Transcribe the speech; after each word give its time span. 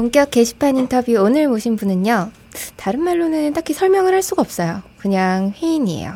본격 0.00 0.30
게시판 0.30 0.78
인터뷰 0.78 1.12
오늘 1.20 1.46
모신 1.46 1.76
분은요. 1.76 2.30
다른 2.76 3.02
말로는 3.02 3.52
딱히 3.52 3.74
설명을 3.74 4.14
할 4.14 4.22
수가 4.22 4.40
없어요. 4.40 4.80
그냥 4.96 5.52
회인이에요. 5.60 6.14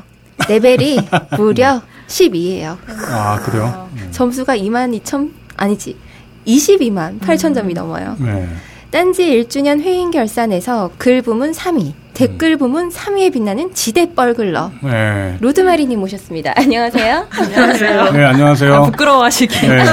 레벨이 0.49 1.01
무려 1.37 1.83
12예요. 2.07 2.79
아, 3.11 3.39
그래요? 3.45 3.91
음. 3.93 4.09
점수가 4.11 4.57
2만 4.57 4.99
2천, 5.03 5.31
아니지. 5.59 5.99
22만 6.47 7.21
8천 7.21 7.55
점이 7.55 7.75
넘어요. 7.75 8.17
네. 8.21 8.49
딴지 8.91 9.45
1주년 9.45 9.83
회인 9.83 10.11
결산에서 10.11 10.91
글 10.97 11.21
부문 11.21 11.53
3위, 11.53 11.93
댓글 12.15 12.57
부문 12.57 12.89
3위에 12.89 13.35
빛나는 13.35 13.75
지대 13.75 14.15
뻘글러. 14.15 14.73
네. 14.83 15.37
로드마리님 15.43 16.01
모셨습니다. 16.01 16.55
안녕하세요. 16.57 17.27
안녕하세요. 17.29 18.13
네, 18.13 18.25
안녕하세요. 18.25 18.75
아, 18.77 18.83
부끄러워하시기. 18.85 19.69
네. 19.69 19.85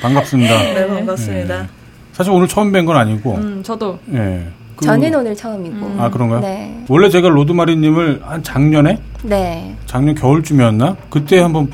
반갑습니다. 0.00 0.56
네, 0.56 0.86
반갑습니다. 0.86 1.62
네. 1.62 1.83
사실 2.14 2.32
오늘 2.32 2.46
처음 2.48 2.70
뵌 2.72 2.86
건 2.86 2.96
아니고, 2.96 3.34
음, 3.34 3.62
저도. 3.62 3.98
예. 4.12 4.46
그- 4.76 4.86
저는 4.86 5.14
오늘 5.14 5.34
처음이고. 5.36 5.76
음. 5.86 5.96
아, 6.00 6.08
그런가요? 6.10 6.40
네. 6.40 6.84
원래 6.88 7.08
제가 7.10 7.28
로드마리님을 7.28 8.22
한 8.24 8.42
작년에? 8.42 8.98
네. 9.24 9.76
작년 9.86 10.14
겨울쯤이었나? 10.14 10.96
그때 11.10 11.40
한번 11.40 11.70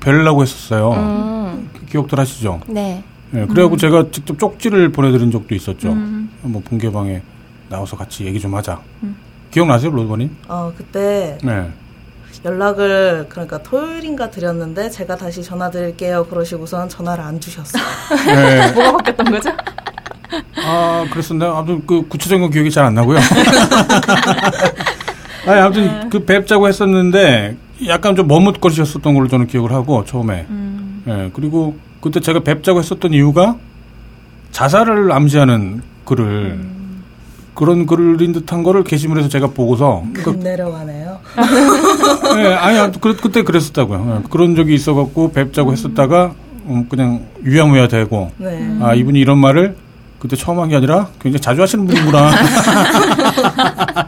뵈려고 0.00 0.42
했었어요. 0.42 0.90
음. 0.92 1.70
기억들 1.88 2.18
하시죠? 2.18 2.60
네. 2.68 3.02
예, 3.34 3.44
그래갖고 3.46 3.76
제가 3.76 4.06
직접 4.10 4.38
쪽지를 4.38 4.90
보내드린 4.90 5.30
적도 5.30 5.54
있었죠. 5.54 5.90
음. 5.92 6.30
한번 6.42 6.62
본개방에 6.62 7.22
나와서 7.68 7.96
같이 7.96 8.24
얘기 8.24 8.40
좀 8.40 8.54
하자. 8.54 8.80
기억나세요, 9.50 9.90
로드마님? 9.92 10.34
어, 10.48 10.72
그때 10.76 11.38
네. 11.42 11.68
연락을 12.48 13.26
그러니까 13.28 13.58
토요일인가 13.58 14.30
드렸는데 14.30 14.88
제가 14.90 15.16
다시 15.16 15.42
전화 15.42 15.70
드릴게요. 15.70 16.26
그러시고선 16.26 16.88
전화를 16.88 17.22
안 17.22 17.38
주셨어요. 17.38 17.82
네. 18.26 18.72
뭐가 18.72 18.92
바뀌었던 18.98 19.30
거죠? 19.30 19.50
아, 20.64 21.06
그랬었나요? 21.10 21.54
아무튼 21.54 21.86
그 21.86 22.06
구체적인 22.08 22.42
건 22.42 22.50
기억이 22.50 22.70
잘 22.70 22.84
안 22.84 22.94
나고요. 22.94 23.18
아니, 25.46 25.60
아무튼 25.60 26.10
그 26.10 26.24
뵙자고 26.24 26.68
했었는데 26.68 27.56
약간 27.86 28.16
좀 28.16 28.26
머뭇거리셨었던 28.28 29.14
걸로 29.14 29.28
저는 29.28 29.46
기억을 29.46 29.72
하고 29.72 30.04
처음에. 30.04 30.46
음. 30.50 31.02
예, 31.06 31.30
그리고 31.32 31.76
그때 32.00 32.20
제가 32.20 32.40
뵙자고 32.40 32.78
했었던 32.80 33.12
이유가 33.12 33.56
자살을 34.52 35.12
암시하는 35.12 35.82
글을 36.04 36.58
그런 37.58 37.86
글인 37.86 38.32
듯한 38.32 38.62
거를 38.62 38.84
게시물에서 38.84 39.28
제가 39.28 39.48
보고서 39.48 40.04
그, 40.14 40.22
급 40.22 40.38
내려가네요. 40.38 41.18
예, 42.38 42.54
아니, 42.54 42.78
아무튼 42.78 43.00
그, 43.00 43.16
그때 43.16 43.42
그랬었다고요. 43.42 44.20
예, 44.24 44.28
그런 44.30 44.54
적이 44.54 44.74
있어갖고 44.74 45.32
뵙자고 45.32 45.72
했었다가 45.72 46.34
음, 46.66 46.86
그냥 46.88 47.26
유야무야 47.44 47.88
되고 47.88 48.30
네. 48.36 48.78
아, 48.80 48.94
이분이 48.94 49.18
이런 49.18 49.38
말을 49.38 49.74
그때 50.20 50.36
처음 50.36 50.60
한 50.60 50.68
게 50.68 50.76
아니라 50.76 51.08
굉장히 51.20 51.40
자주 51.40 51.60
하시는 51.60 51.84
분이구나. 51.84 52.30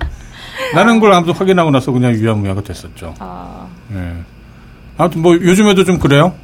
나는 0.74 1.00
걸 1.00 1.12
아무튼 1.12 1.34
확인하고 1.34 1.72
나서 1.72 1.90
그냥 1.90 2.12
유야무야가 2.12 2.62
됐었죠. 2.62 3.14
아, 3.18 3.66
예. 3.92 4.12
아무튼 4.96 5.22
뭐 5.22 5.34
요즘에도 5.34 5.82
좀 5.84 5.98
그래요? 5.98 6.34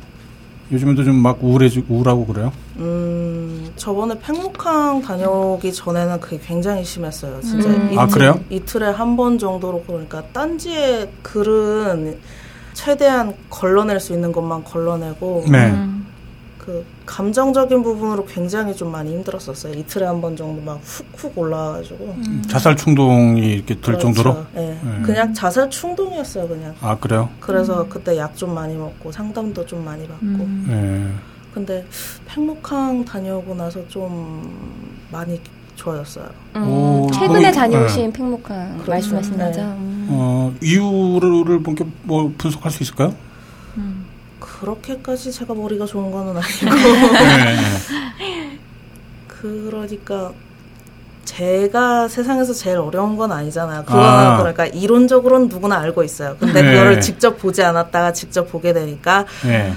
요즘에도 0.72 1.05
좀 1.05 1.17
막 1.22 1.39
우울해지고 1.42 1.95
우울하고 1.95 2.27
그래요? 2.27 2.53
음, 2.77 3.70
저번에 3.77 4.19
팽목항 4.20 5.00
다녀오기 5.03 5.73
전에는 5.73 6.20
그게 6.20 6.39
굉장히 6.45 6.84
심했어요. 6.84 7.41
진짜 7.41 7.69
음. 7.69 7.86
이틀, 7.92 7.98
아, 7.98 8.06
그래요? 8.06 8.41
이틀에 8.50 8.86
한 8.91 9.17
번 9.17 9.39
정도로 9.39 9.84
그러니까 9.86 10.23
딴지의 10.33 11.08
글은 11.23 12.19
최대한 12.75 13.34
걸러낼 13.48 14.00
수 14.00 14.12
있는 14.12 14.33
것만 14.33 14.64
걸러내고 14.64 15.45
네. 15.50 15.70
음. 15.70 15.95
그 16.67 16.84
감정적인 17.06 17.81
부분으로 17.84 18.27
굉장히 18.27 18.75
좀 18.75 18.91
많이 18.91 19.12
힘들었었어요. 19.12 19.72
이틀에 19.75 20.05
한 20.05 20.20
번 20.20 20.34
정도 20.36 20.61
막 20.61 20.81
훅훅 20.83 21.39
올라와가지고 21.39 22.17
자살 22.48 22.77
충동이 22.77 23.41
이렇게 23.55 23.74
들 23.74 23.83
그렇죠. 23.83 24.01
정도로? 24.13 24.45
네. 24.52 24.77
네. 24.83 25.02
그냥 25.02 25.33
자살 25.33 25.70
충동이었어요, 25.70 26.48
그냥. 26.48 26.74
아, 26.80 26.96
그래요? 26.98 27.29
그래서 27.39 27.86
그때 27.89 28.17
약 28.18 28.35
좀 28.36 28.52
많이 28.52 28.74
먹고 28.74 29.13
상담도 29.13 29.64
좀 29.64 29.85
많이 29.85 30.02
받고. 30.08 30.24
음. 30.27 30.67
예. 30.68 31.52
근데 31.55 31.86
팽목항 32.27 33.05
다녀오고 33.05 33.55
나서 33.55 33.86
좀 33.89 34.98
많이 35.13 35.40
좋아졌어요. 35.77 36.29
음, 36.57 36.69
오, 36.69 37.11
최근에 37.13 37.52
다녀오신 37.52 38.13
팽목항 38.13 38.73
그렇죠. 38.79 38.90
말씀하신 38.90 39.36
네. 39.36 39.45
거죠? 39.45 39.61
음. 39.61 40.07
어, 40.11 40.52
이유를 40.63 41.63
본게 41.63 41.85
뭐 42.02 42.33
분석할 42.36 42.73
수 42.73 42.83
있을까요? 42.83 43.14
음. 43.77 44.05
그렇게까지 44.61 45.33
제가 45.33 45.55
머리가 45.55 45.86
좋은 45.86 46.11
거는 46.11 46.34
아니고. 46.36 46.74
네. 47.12 48.58
그러니까 49.28 50.33
제가 51.24 52.08
세상에서 52.08 52.55
제일 52.55 52.78
어려운 52.78 53.16
건 53.16 53.33
아니잖아요. 53.33 53.84
그거는 53.84 54.05
아. 54.05 54.39
그러니까 54.39 54.66
이론적으로는 54.66 55.48
누구나 55.48 55.78
알고 55.78 56.02
있어요. 56.05 56.36
근데 56.39 56.62
네. 56.62 56.70
그거를 56.70 57.00
직접 57.00 57.36
보지 57.39 57.62
않았다가 57.62 58.12
직접 58.12 58.50
보게 58.50 58.72
되니까 58.72 59.27
예. 59.45 59.72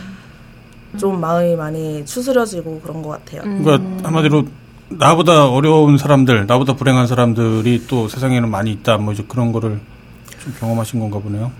좀 0.97 1.19
마음이 1.19 1.55
많이 1.55 2.05
추스려지고 2.05 2.81
그런 2.81 3.01
것 3.01 3.09
같아요. 3.09 3.41
음. 3.43 3.63
그러니까 3.63 4.07
한마디로 4.07 4.45
나보다 4.89 5.49
어려운 5.49 5.97
사람들, 5.97 6.47
나보다 6.47 6.73
불행한 6.73 7.07
사람들이 7.07 7.85
또 7.87 8.07
세상에는 8.07 8.49
많이 8.49 8.71
있다. 8.71 8.97
뭐 8.97 9.13
이제 9.13 9.23
그런 9.27 9.51
거를 9.51 9.79
좀 10.39 10.55
경험하신 10.59 10.99
건가 10.99 11.19
보네요. 11.19 11.51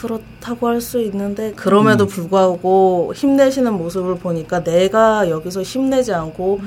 그렇다고 0.00 0.68
할 0.68 0.80
수 0.80 1.00
있는데 1.02 1.52
그럼에도 1.52 2.06
불구하고 2.06 3.12
힘내시는 3.14 3.72
모습을 3.74 4.16
보니까 4.16 4.62
내가 4.62 5.28
여기서 5.30 5.62
힘내지 5.62 6.12
않고 6.12 6.60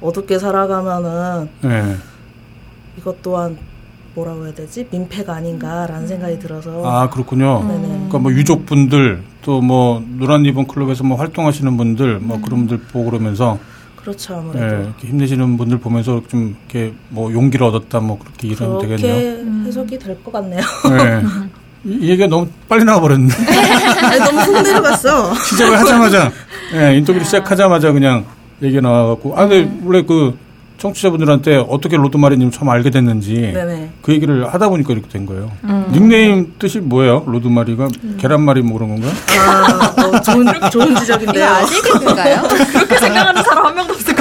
어둡게 0.00 0.38
살아가면은 0.38 1.48
예. 1.64 1.96
이것 2.98 3.22
또한 3.22 3.56
뭐라고 4.14 4.46
해야 4.46 4.54
되지 4.54 4.86
민폐가 4.90 5.34
아닌가라는 5.34 6.06
생각이 6.06 6.38
들어서 6.38 6.82
아, 6.86 7.08
그렇군요. 7.10 7.62
네네. 7.66 7.88
그러니까 7.88 8.18
뭐 8.18 8.32
유족분들 8.32 9.22
또 9.42 9.60
뭐 9.60 10.02
노란 10.18 10.42
리본 10.42 10.66
클럽에서 10.66 11.04
뭐 11.04 11.16
활동하시는 11.18 11.76
분들 11.76 12.18
뭐 12.20 12.40
그런 12.40 12.66
분들 12.66 12.78
보고 12.92 13.10
그러면서 13.10 13.58
그렇죠 13.96 14.34
예, 14.34 14.38
아무래도 14.38 14.82
이렇게 14.84 15.08
힘내시는 15.08 15.56
분들 15.56 15.78
보면서 15.78 16.20
좀 16.28 16.56
이렇게 16.72 16.94
뭐 17.08 17.32
용기를 17.32 17.64
얻었다 17.66 18.00
뭐 18.00 18.18
그렇게 18.18 18.48
이해하면 18.48 18.78
그렇게 18.78 18.96
되겠네요. 18.96 19.64
해석이 19.66 19.98
될 19.98 20.16
것 20.22 20.32
같네요. 20.32 20.60
예. 20.90 21.22
얘기가 21.86 22.26
너무 22.26 22.48
빨리 22.68 22.84
나와버렸는데 22.84 23.34
아니, 24.06 24.18
너무 24.20 24.40
훅 24.40 24.62
내려갔어. 24.62 25.34
시작을 25.34 25.78
하자마자 25.78 26.32
예, 26.74 26.96
인터뷰를 26.96 27.24
시작하자마자 27.24 27.92
그냥 27.92 28.24
얘기가 28.62 28.80
나와갖고 28.80 29.34
아 29.36 29.46
근데 29.46 29.70
원래 29.84 30.02
그 30.02 30.36
청취자분들한테 30.78 31.56
어떻게 31.70 31.96
로드마리님 31.96 32.50
처음 32.50 32.68
알게 32.68 32.90
됐는지 32.90 33.32
네네. 33.54 33.92
그 34.02 34.12
얘기를 34.12 34.46
하다 34.52 34.68
보니까 34.68 34.92
이렇게 34.92 35.08
된 35.08 35.24
거예요. 35.24 35.50
닉네임 35.90 36.52
뜻이 36.58 36.80
뭐예요? 36.80 37.24
로드마리가 37.26 37.88
계란말이 38.18 38.60
뭐 38.60 38.78
그런 38.78 38.90
건가요? 38.90 39.12
아, 39.40 40.02
어, 40.02 40.20
좋은 40.20 40.46
좋은 40.70 40.94
지적인데요. 40.96 41.46
아직인가요? 41.46 42.42
그렇게 42.72 42.98
생각하는 42.98 43.42
사람 43.42 43.66
한 43.66 43.75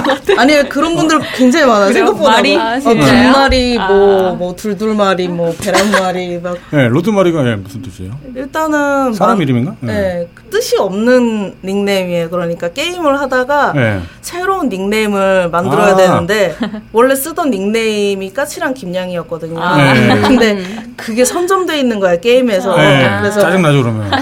같아. 0.07 0.41
아니 0.41 0.69
그런 0.69 0.95
분들 0.95 1.19
굉장히 1.35 1.65
많아요. 1.65 1.93
생각보다 1.93 2.31
말이? 2.31 2.55
뭐, 2.57 2.65
아, 2.65 2.75
어, 2.75 2.79
진짜요? 2.79 2.99
분말이 3.23 3.77
아. 3.79 3.87
뭐뭐 3.87 4.55
둘둘말이 4.55 5.27
뭐 5.27 5.55
계란말이 5.59 6.39
막 6.39 6.57
네, 6.71 6.87
로드마리가 6.87 7.47
예, 7.49 7.55
무슨 7.55 7.81
뜻이에요? 7.81 8.11
일단은 8.35 9.13
사람 9.13 9.37
막- 9.37 9.41
이름인가? 9.43 9.75
네, 9.81 10.27
그 10.33 10.43
뜻이 10.49 10.77
없는 10.77 11.55
닉네임이에요. 11.63 12.29
그러니까 12.29 12.69
게임을 12.69 13.19
하다가 13.19 13.73
네. 13.73 13.99
새로운 14.21 14.69
닉네임을 14.69 15.49
만들어야 15.49 15.93
아. 15.93 15.95
되는데 15.95 16.55
원래 16.91 17.15
쓰던 17.15 17.49
닉네임이 17.51 18.33
까칠한 18.33 18.73
김양이었거든요. 18.73 19.59
아. 19.61 19.93
네. 19.93 20.21
근데 20.21 20.63
그게 20.95 21.25
선점돼 21.25 21.79
있는 21.79 21.99
거야 21.99 22.15
게임에서. 22.17 22.75
네, 22.77 23.17
그래서 23.19 23.41
짜증 23.41 23.61
나죠 23.61 23.81
그러면. 23.83 24.09
네. 24.09 24.17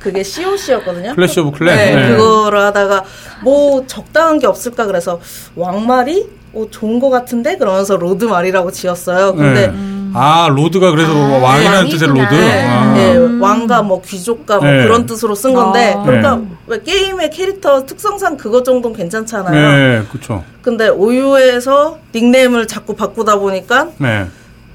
그게 0.00 0.22
COC였거든요. 0.22 1.14
클래시 1.14 1.40
오브 1.40 1.58
클랜. 1.58 1.76
네, 1.76 1.94
네. 1.94 2.08
그거를 2.16 2.60
하다가 2.60 3.04
뭐 3.42 3.84
적당한 3.86 4.38
게 4.38 4.46
없을까 4.46 4.86
그래서 4.86 5.20
왕마리 5.56 6.38
어, 6.54 6.66
좋은 6.70 6.98
거 6.98 7.10
같은데 7.10 7.56
그러면서 7.56 7.96
로드마리라고 7.96 8.72
지었어요. 8.72 9.34
근데 9.34 9.68
네. 9.68 9.74
아 10.14 10.48
lord가 10.50 10.90
그래서 10.90 11.12
왕이라는 11.12 11.90
뜻의 11.90 12.08
lord. 12.08 12.34
네, 12.34 12.66
아. 12.66 12.94
네, 12.94 13.16
왕가 13.40 13.82
뭐 13.82 14.00
귀족가 14.00 14.58
뭐 14.58 14.70
네. 14.70 14.82
그런 14.82 15.06
뜻으로 15.06 15.34
쓴 15.34 15.52
건데 15.52 15.94
아. 15.96 16.02
그러니까 16.02 16.36
네. 16.36 16.46
왜 16.66 16.82
게임의 16.82 17.30
캐릭터 17.30 17.84
특성상 17.84 18.36
그것 18.38 18.64
정도는 18.64 18.96
괜찮잖아요. 18.96 20.00
네, 20.00 20.06
그렇죠. 20.10 20.42
근데 20.62 20.88
오유에서 20.88 21.98
닉네임을 22.14 22.66
자꾸 22.66 22.94
바꾸다 22.94 23.36
보니까 23.38 23.88
네. 23.98 24.26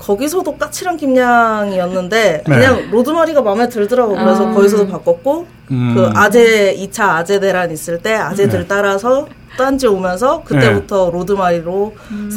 거기서도 0.04 0.58
까칠한 0.58 0.98
김양이었는데 0.98 2.44
네. 2.46 2.56
그냥 2.56 2.92
로드마리가 2.92 3.42
마음에 3.42 3.70
들더라고 3.70 4.16
그래서 4.16 4.50
아. 4.50 4.52
거기서도 4.52 4.88
바꿨고 4.88 5.48
음. 5.72 5.94
그 5.96 6.10
아재 6.14 6.76
2차 6.76 7.10
아재 7.10 7.40
대란 7.40 7.72
있을 7.72 8.00
때 8.00 8.14
아재들 8.14 8.60
네. 8.62 8.68
따라서 8.68 9.28
딴지 9.58 9.88
오면서 9.88 10.44
그때부터 10.44 11.10
로드마리로 11.12 11.96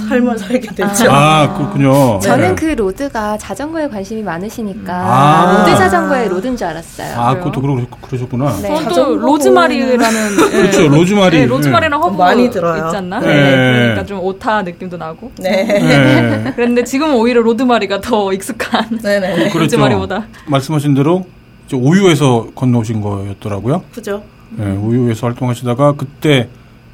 삶을 0.09 0.39
살게 0.39 0.75
됐죠. 0.75 1.11
아, 1.11 1.55
그렇군요. 1.57 2.19
저는 2.21 2.49
네. 2.51 2.55
그 2.55 2.65
road가 2.67 3.39
자전거에 3.39 3.89
관심이 3.89 4.23
많으니까 4.23 4.93
아. 4.95 5.59
road 5.59 5.77
자전거의 5.77 6.29
road인 6.29 6.57
줄 6.57 6.67
알았어요. 6.67 7.19
아, 7.19 7.35
그것도 7.37 7.61
그러, 7.61 7.77
그러셨구나. 8.03 8.57
네. 8.63 8.83
저도 8.85 9.17
로즈마리라는 9.17 10.33
예. 10.53 10.57
그렇죠, 10.57 10.89
로즈마리. 10.89 11.41
네, 11.41 11.47
로즈마리랑 11.47 12.03
허브 12.03 12.17
많이 12.17 12.51
들어요. 12.51 12.87
있지 12.87 12.97
않나? 12.97 13.21
네. 13.21 13.27
네. 13.27 13.53
그러니까 13.53 14.07
좀 14.07 14.21
오타 14.21 14.63
느낌도 14.63 14.97
나고. 14.97 15.33
네. 15.39 15.65
네. 15.65 16.53
그런데 16.57 16.85
지금은 16.85 17.15
오히려 17.17 17.41
로드마리가 17.41 18.01
더 18.01 18.33
익숙한 18.33 18.99
네네. 19.03 19.37
그렇죠. 19.51 19.59
로즈마리보다. 19.61 20.27
말씀하신 20.47 20.95
대로 20.95 21.25
오유에서 21.73 22.49
건너오신 22.55 23.01
거였더라고요. 23.01 23.83
그죠? 23.95 24.23
네, 24.51 24.71
오유에서 24.77 25.27
활동하시다가 25.27 25.95
그때 25.97 26.49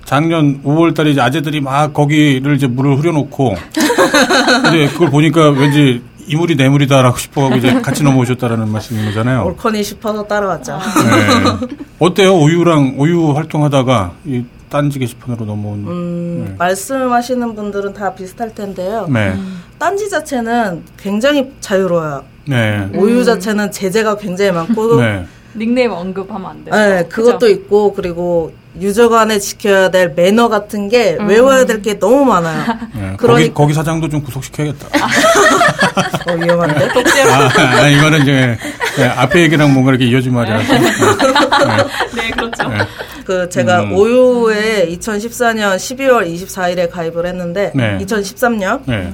작년 0.04 0.62
5월 0.62 0.94
달에 0.94 1.10
이제 1.10 1.20
아재들이 1.20 1.60
막 1.60 1.92
거기를 1.92 2.54
이제 2.56 2.66
물을 2.66 2.98
흐려놓고 2.98 3.54
이제 4.68 4.88
그걸 4.92 5.10
보니까 5.10 5.50
왠지 5.50 6.02
이물이 6.26 6.54
내물이다라고 6.56 7.18
싶어가고 7.18 7.56
이제 7.56 7.80
같이 7.80 8.02
넘어오셨다라는 8.04 8.68
말씀인 8.68 9.04
거잖아요. 9.06 9.44
올커니 9.44 9.82
싶어서 9.82 10.22
따라왔죠. 10.24 10.78
네. 10.78 11.76
어때요? 11.98 12.36
오유랑 12.36 12.94
오유 12.98 13.32
활동하다가 13.32 14.12
이 14.26 14.44
딴지 14.68 14.98
게시판으로 14.98 15.44
넘어온. 15.44 15.86
음, 15.86 16.44
네. 16.48 16.54
말씀하시는 16.58 17.54
분들은 17.54 17.92
다 17.92 18.14
비슷할 18.14 18.54
텐데요. 18.54 19.06
네. 19.12 19.34
딴지 19.78 20.08
자체는 20.08 20.82
굉장히 20.96 21.52
자유로워요. 21.60 22.24
네. 22.46 22.88
오유 22.94 23.24
자체는 23.24 23.70
제재가 23.70 24.16
굉장히 24.16 24.52
많고, 24.52 24.96
네, 24.96 25.12
네. 25.12 25.26
닉네임 25.54 25.90
언급하면 25.92 26.50
안 26.50 26.64
돼. 26.64 27.04
그것도 27.08 27.38
그죠? 27.38 27.48
있고, 27.48 27.92
그리고 27.94 28.52
유저 28.80 29.10
간에 29.10 29.38
지켜야 29.38 29.90
될 29.90 30.12
매너 30.14 30.48
같은 30.48 30.88
게 30.88 31.16
음. 31.20 31.28
외워야 31.28 31.66
될 31.66 31.82
게 31.82 31.98
너무 31.98 32.24
많아요. 32.24 32.64
네. 32.94 33.02
거기, 33.10 33.16
그러니까- 33.18 33.54
거기 33.54 33.74
사장도 33.74 34.08
좀 34.08 34.22
구속시켜야겠다. 34.22 34.86
어, 36.32 36.34
위험한데? 36.34 36.88
아, 37.30 37.50
아, 37.82 37.88
이거는 37.88 38.22
이제 38.22 38.56
네, 38.96 39.04
앞에 39.04 39.42
얘기랑 39.42 39.72
뭔가 39.74 39.90
이렇게 39.90 40.06
이어진 40.06 40.32
말이라서. 40.34 40.72
네, 42.16 42.30
그렇죠. 42.30 42.68
네. 42.68 42.78
그 43.24 43.48
제가 43.50 43.82
음. 43.82 43.92
오유에 43.96 44.88
2014년 44.90 45.76
12월 45.76 46.26
24일에 46.34 46.90
가입을 46.90 47.26
했는데 47.26 47.72
네. 47.74 47.98
2013년 48.00 48.80
네. 48.86 49.12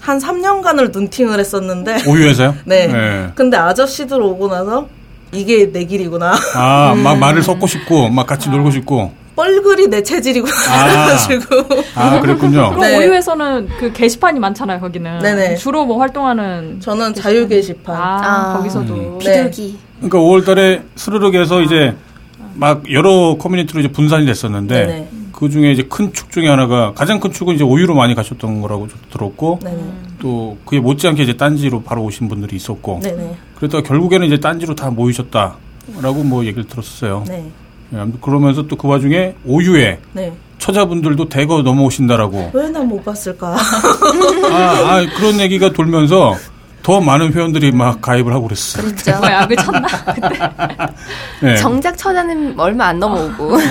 한 0.00 0.18
3년간을 0.18 0.92
눈팅을 0.92 1.38
했었는데 1.40 2.04
오유에서요? 2.06 2.54
네. 2.66 3.30
근데 3.34 3.56
아저씨들 3.56 4.20
오고 4.20 4.48
나서 4.48 4.88
이게 5.32 5.70
내 5.70 5.84
길이구나. 5.84 6.34
아, 6.54 6.94
막 7.02 7.18
말을 7.18 7.42
섞고 7.42 7.66
싶고, 7.66 8.08
막 8.08 8.26
같이 8.26 8.48
놀고 8.48 8.70
싶고. 8.70 9.12
뻘글이 9.36 9.86
내 9.88 10.02
체질이구나. 10.02 10.52
아. 10.68 10.84
그래가지고 10.84 11.84
아, 11.94 12.20
그랬군요. 12.20 12.70
그럼 12.70 12.80
네. 12.80 12.96
오유에서는 12.98 13.68
그 13.78 13.92
게시판이 13.92 14.40
많잖아요, 14.40 14.80
거기는. 14.80 15.20
네네. 15.20 15.56
주로 15.56 15.84
뭐 15.86 15.98
활동하는. 16.00 16.80
저는 16.80 17.14
자유 17.14 17.46
게시판. 17.46 17.94
아, 17.94 18.18
아. 18.20 18.56
거기서도. 18.56 18.94
음. 18.94 19.18
비둘기. 19.18 19.78
그러니까 20.00 20.18
5월 20.18 20.44
달에 20.44 20.82
스르륵에서 20.96 21.62
이제 21.62 21.94
막 22.54 22.82
여러 22.92 23.36
커뮤니티로 23.38 23.78
이제 23.80 23.92
분산이 23.92 24.26
됐었는데 24.26 24.74
네네. 24.86 25.08
그 25.38 25.48
중에 25.48 25.70
이제 25.70 25.84
큰 25.84 26.12
축 26.12 26.32
중에 26.32 26.48
하나가 26.48 26.92
가장 26.94 27.20
큰 27.20 27.30
축은 27.30 27.54
이제 27.54 27.62
오유로 27.62 27.94
많이 27.94 28.16
가셨던 28.16 28.60
거라고 28.60 28.88
들었고 29.12 29.60
네네. 29.62 29.78
또 30.20 30.58
그에 30.64 30.80
못지않게 30.80 31.22
이제 31.22 31.36
딴지로 31.36 31.82
바로 31.84 32.02
오신 32.02 32.26
분들이 32.28 32.56
있었고 32.56 32.98
네네. 33.04 33.36
그러다가 33.54 33.84
결국에는 33.84 34.26
이제 34.26 34.40
딴지로 34.40 34.74
다 34.74 34.90
모이셨다라고 34.90 36.24
뭐 36.24 36.44
얘기를 36.44 36.64
들었어요. 36.66 37.22
네. 37.28 37.44
예, 37.94 38.04
그러면서 38.20 38.66
또 38.66 38.74
그 38.76 38.88
와중에 38.88 39.36
오유에 39.46 40.00
네. 40.12 40.32
처자분들도 40.58 41.28
대거 41.28 41.62
넘어오신다라고 41.62 42.50
왜 42.52 42.68
난 42.70 42.88
못 42.88 43.04
봤을까? 43.04 43.54
아, 44.50 44.56
아, 44.56 45.06
그런 45.16 45.38
얘기가 45.38 45.72
돌면서 45.72 46.34
더 46.88 47.02
많은 47.02 47.34
회원들이 47.34 47.70
막 47.72 48.00
가입을 48.00 48.32
하고 48.32 48.44
그랬어요. 48.44 48.82
그렇죠. 48.82 49.18
뭐 49.18 49.30
약을 49.30 49.56
쳤나? 49.56 49.86
네. 51.42 51.54
정작 51.56 51.98
처자는 51.98 52.58
얼마 52.58 52.86
안 52.86 52.98
넘어오고. 52.98 53.58
네. 53.58 53.64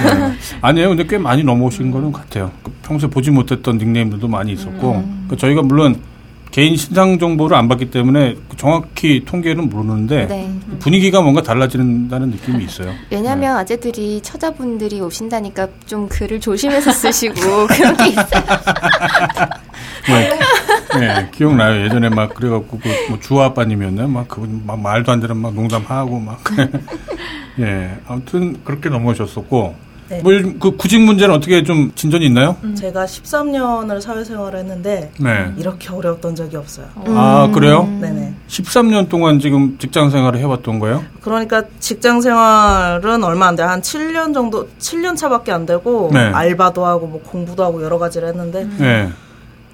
아니에요. 0.61 0.89
근데 0.89 1.03
꽤 1.07 1.17
많이 1.17 1.43
넘어오신 1.43 1.89
거는 1.89 2.11
같아요. 2.11 2.51
그 2.61 2.71
평소에 2.83 3.09
보지 3.09 3.31
못했던 3.31 3.79
닉네임들도 3.79 4.27
많이 4.27 4.51
있었고. 4.51 5.03
그 5.29 5.35
저희가 5.35 5.63
물론 5.63 5.99
개인 6.51 6.75
신상 6.77 7.17
정보를 7.17 7.57
안 7.57 7.67
받기 7.67 7.89
때문에 7.89 8.35
그 8.49 8.55
정확히 8.55 9.23
통계는 9.25 9.69
모르는데 9.69 10.27
네. 10.27 10.51
분위기가 10.79 11.21
뭔가 11.21 11.41
달라진다는 11.41 12.29
느낌이 12.29 12.63
있어요. 12.63 12.93
왜냐면 13.09 13.57
아재들이 13.57 14.21
처자분들이 14.21 15.01
오신다니까 15.01 15.67
좀 15.85 16.07
글을 16.07 16.39
조심해서 16.39 16.91
쓰시고 16.91 17.33
그런 17.67 17.97
게 17.97 18.07
있어요. 18.09 18.43
네. 20.07 20.39
네, 20.99 21.29
기억나요. 21.33 21.83
예전에 21.85 22.09
막 22.09 22.33
그래갖고 22.33 22.79
그 22.79 22.89
뭐 23.09 23.19
주아 23.19 23.45
아빠님이었나요? 23.45 24.07
막 24.07 24.27
그분 24.27 24.63
막 24.65 24.79
말도 24.79 25.11
안 25.11 25.19
되는 25.19 25.35
막 25.37 25.53
농담하고 25.53 26.19
막. 26.19 26.39
예. 27.59 27.97
아무튼 28.07 28.57
그렇게 28.63 28.89
넘어오셨었고. 28.89 29.87
네. 30.09 30.21
뭐 30.21 30.33
요즘 30.33 30.57
그 30.57 30.77
구직 30.77 31.01
문제는 31.01 31.35
어떻게 31.35 31.63
좀 31.63 31.91
진전이 31.93 32.25
있나요? 32.27 32.55
제가 32.75 33.03
13년을 33.03 33.99
사회생활을 33.99 34.59
했는데 34.59 35.11
네. 35.19 35.51
이렇게 35.57 35.89
어려웠던 35.91 36.33
적이 36.33 36.55
없어요. 36.55 36.85
아, 37.07 37.51
그래요? 37.53 37.83
네네. 37.99 38.33
13년 38.47 39.09
동안 39.09 39.37
지금 39.41 39.77
직장 39.79 40.09
생활을 40.09 40.39
해왔던 40.39 40.79
거예요? 40.79 41.03
그러니까 41.19 41.63
직장 41.79 42.21
생활은 42.21 43.21
얼마 43.21 43.47
안 43.47 43.57
돼. 43.57 43.63
한 43.63 43.81
7년 43.81 44.33
정도, 44.33 44.69
7년 44.79 45.17
차밖에 45.17 45.51
안 45.51 45.65
되고, 45.65 46.09
네. 46.13 46.19
알바도 46.19 46.85
하고, 46.85 47.07
뭐 47.07 47.21
공부도 47.23 47.65
하고 47.65 47.83
여러 47.83 47.99
가지를 47.99 48.29
했는데, 48.29 48.65
네. 48.77 49.09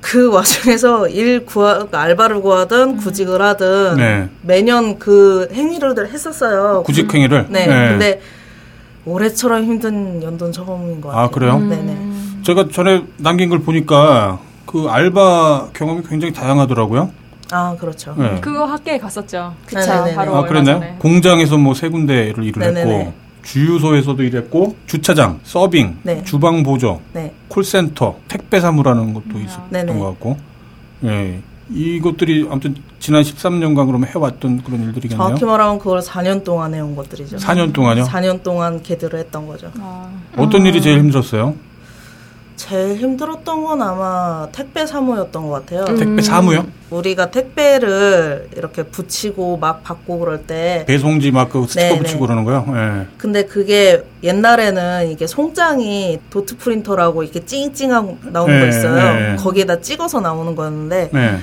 그 0.04 0.30
와중에서 0.32 1.08
일 1.08 1.46
구하, 1.46 1.74
그러니까 1.76 2.02
알바를 2.02 2.42
구하든 2.42 2.98
구직을 2.98 3.42
하든, 3.42 3.96
네. 3.98 4.30
매년 4.42 5.00
그 5.00 5.48
행위를 5.54 5.96
했었어요. 6.12 6.84
구직 6.86 7.12
행위를? 7.12 7.48
네. 7.50 7.66
근데 7.66 8.22
올해처럼 9.06 9.64
힘든 9.64 10.22
연도는 10.22 10.52
처음인 10.52 11.00
것 11.00 11.10
같아요. 11.10 11.26
아, 11.26 11.30
그래요? 11.30 11.58
네네. 11.58 11.98
제가 12.44 12.68
전에 12.72 13.04
남긴 13.18 13.50
걸 13.50 13.60
보니까 13.60 14.40
그 14.66 14.88
알바 14.90 15.70
경험이 15.74 16.04
굉장히 16.08 16.34
다양하더라고요. 16.34 17.10
아, 17.52 17.76
그렇죠. 17.80 18.14
네. 18.18 18.40
그거 18.42 18.66
학교에 18.66 18.98
갔었죠. 18.98 19.54
그쵸. 19.66 19.80
네네네. 19.80 20.16
바로 20.16 20.36
아, 20.36 20.44
그랬나요? 20.46 20.80
전에. 20.80 20.96
공장에서 21.00 21.58
뭐 21.58 21.74
세 21.74 21.88
군데를 21.88 22.44
일을 22.44 22.60
네네네. 22.60 22.80
했고, 23.00 23.14
주유소에서도 23.44 24.24
일했고, 24.24 24.76
주차장, 24.88 25.40
서빙, 25.44 25.98
네. 26.04 26.24
주방 26.24 26.64
보조, 26.64 27.02
네. 27.14 27.34
콜센터, 27.50 28.18
택배 28.28 28.60
사무라는 28.60 29.14
것도 29.14 29.40
있었던 29.40 29.70
네네. 29.70 29.94
것 29.94 30.06
같고, 30.06 30.38
예. 31.06 31.42
이것들이 31.70 32.48
아무튼 32.50 32.76
지난 33.00 33.22
13년간 33.22 33.86
그러면 33.86 34.08
해왔던 34.10 34.64
그런 34.64 34.84
일들이겠네요. 34.84 35.18
정확히 35.18 35.46
말하면 35.46 35.80
그걸 35.80 36.00
4년 36.00 36.44
동안 36.44 36.74
해온 36.74 36.96
것들이죠. 36.96 37.38
4년 37.38 37.74
동안요? 37.74 38.04
4년 38.04 38.44
동안 38.44 38.82
개들을 38.82 39.18
했던 39.18 39.48
거죠. 39.48 39.72
아, 39.80 40.10
어떤 40.38 40.66
일이 40.66 40.82
제일 40.82 41.00
힘들었어요? 41.00 41.56
제일 42.56 42.98
힘들었던 42.98 43.64
건 43.64 43.82
아마 43.82 44.48
택배 44.52 44.86
사무였던 44.86 45.48
것 45.50 45.66
같아요. 45.66 45.98
택배 45.98 46.22
사무요? 46.22 46.66
우리가 46.92 47.32
택배를 47.32 48.50
이렇게 48.56 48.84
붙이고 48.84 49.58
막 49.58 49.84
받고 49.84 50.20
그럴 50.20 50.44
때 50.44 50.84
배송지 50.88 51.32
막 51.32 51.50
그 51.50 51.66
스티커 51.68 51.88
네네. 51.90 51.98
붙이고 52.00 52.20
그러는 52.22 52.44
거요? 52.44 52.66
예. 52.76 53.08
근데 53.18 53.46
그게 53.46 54.04
옛날에는 54.24 55.10
이게 55.10 55.26
송장이 55.28 56.20
도트 56.30 56.58
프린터라고 56.58 57.24
이렇게 57.24 57.44
찡찡하고 57.44 58.18
나오는 58.32 58.54
네, 58.54 58.62
거 58.62 58.68
있어요. 58.68 58.96
네. 58.96 59.36
거기에다 59.38 59.82
찍어서 59.82 60.22
나오는 60.22 60.56
거였는데 60.56 61.10
네. 61.12 61.38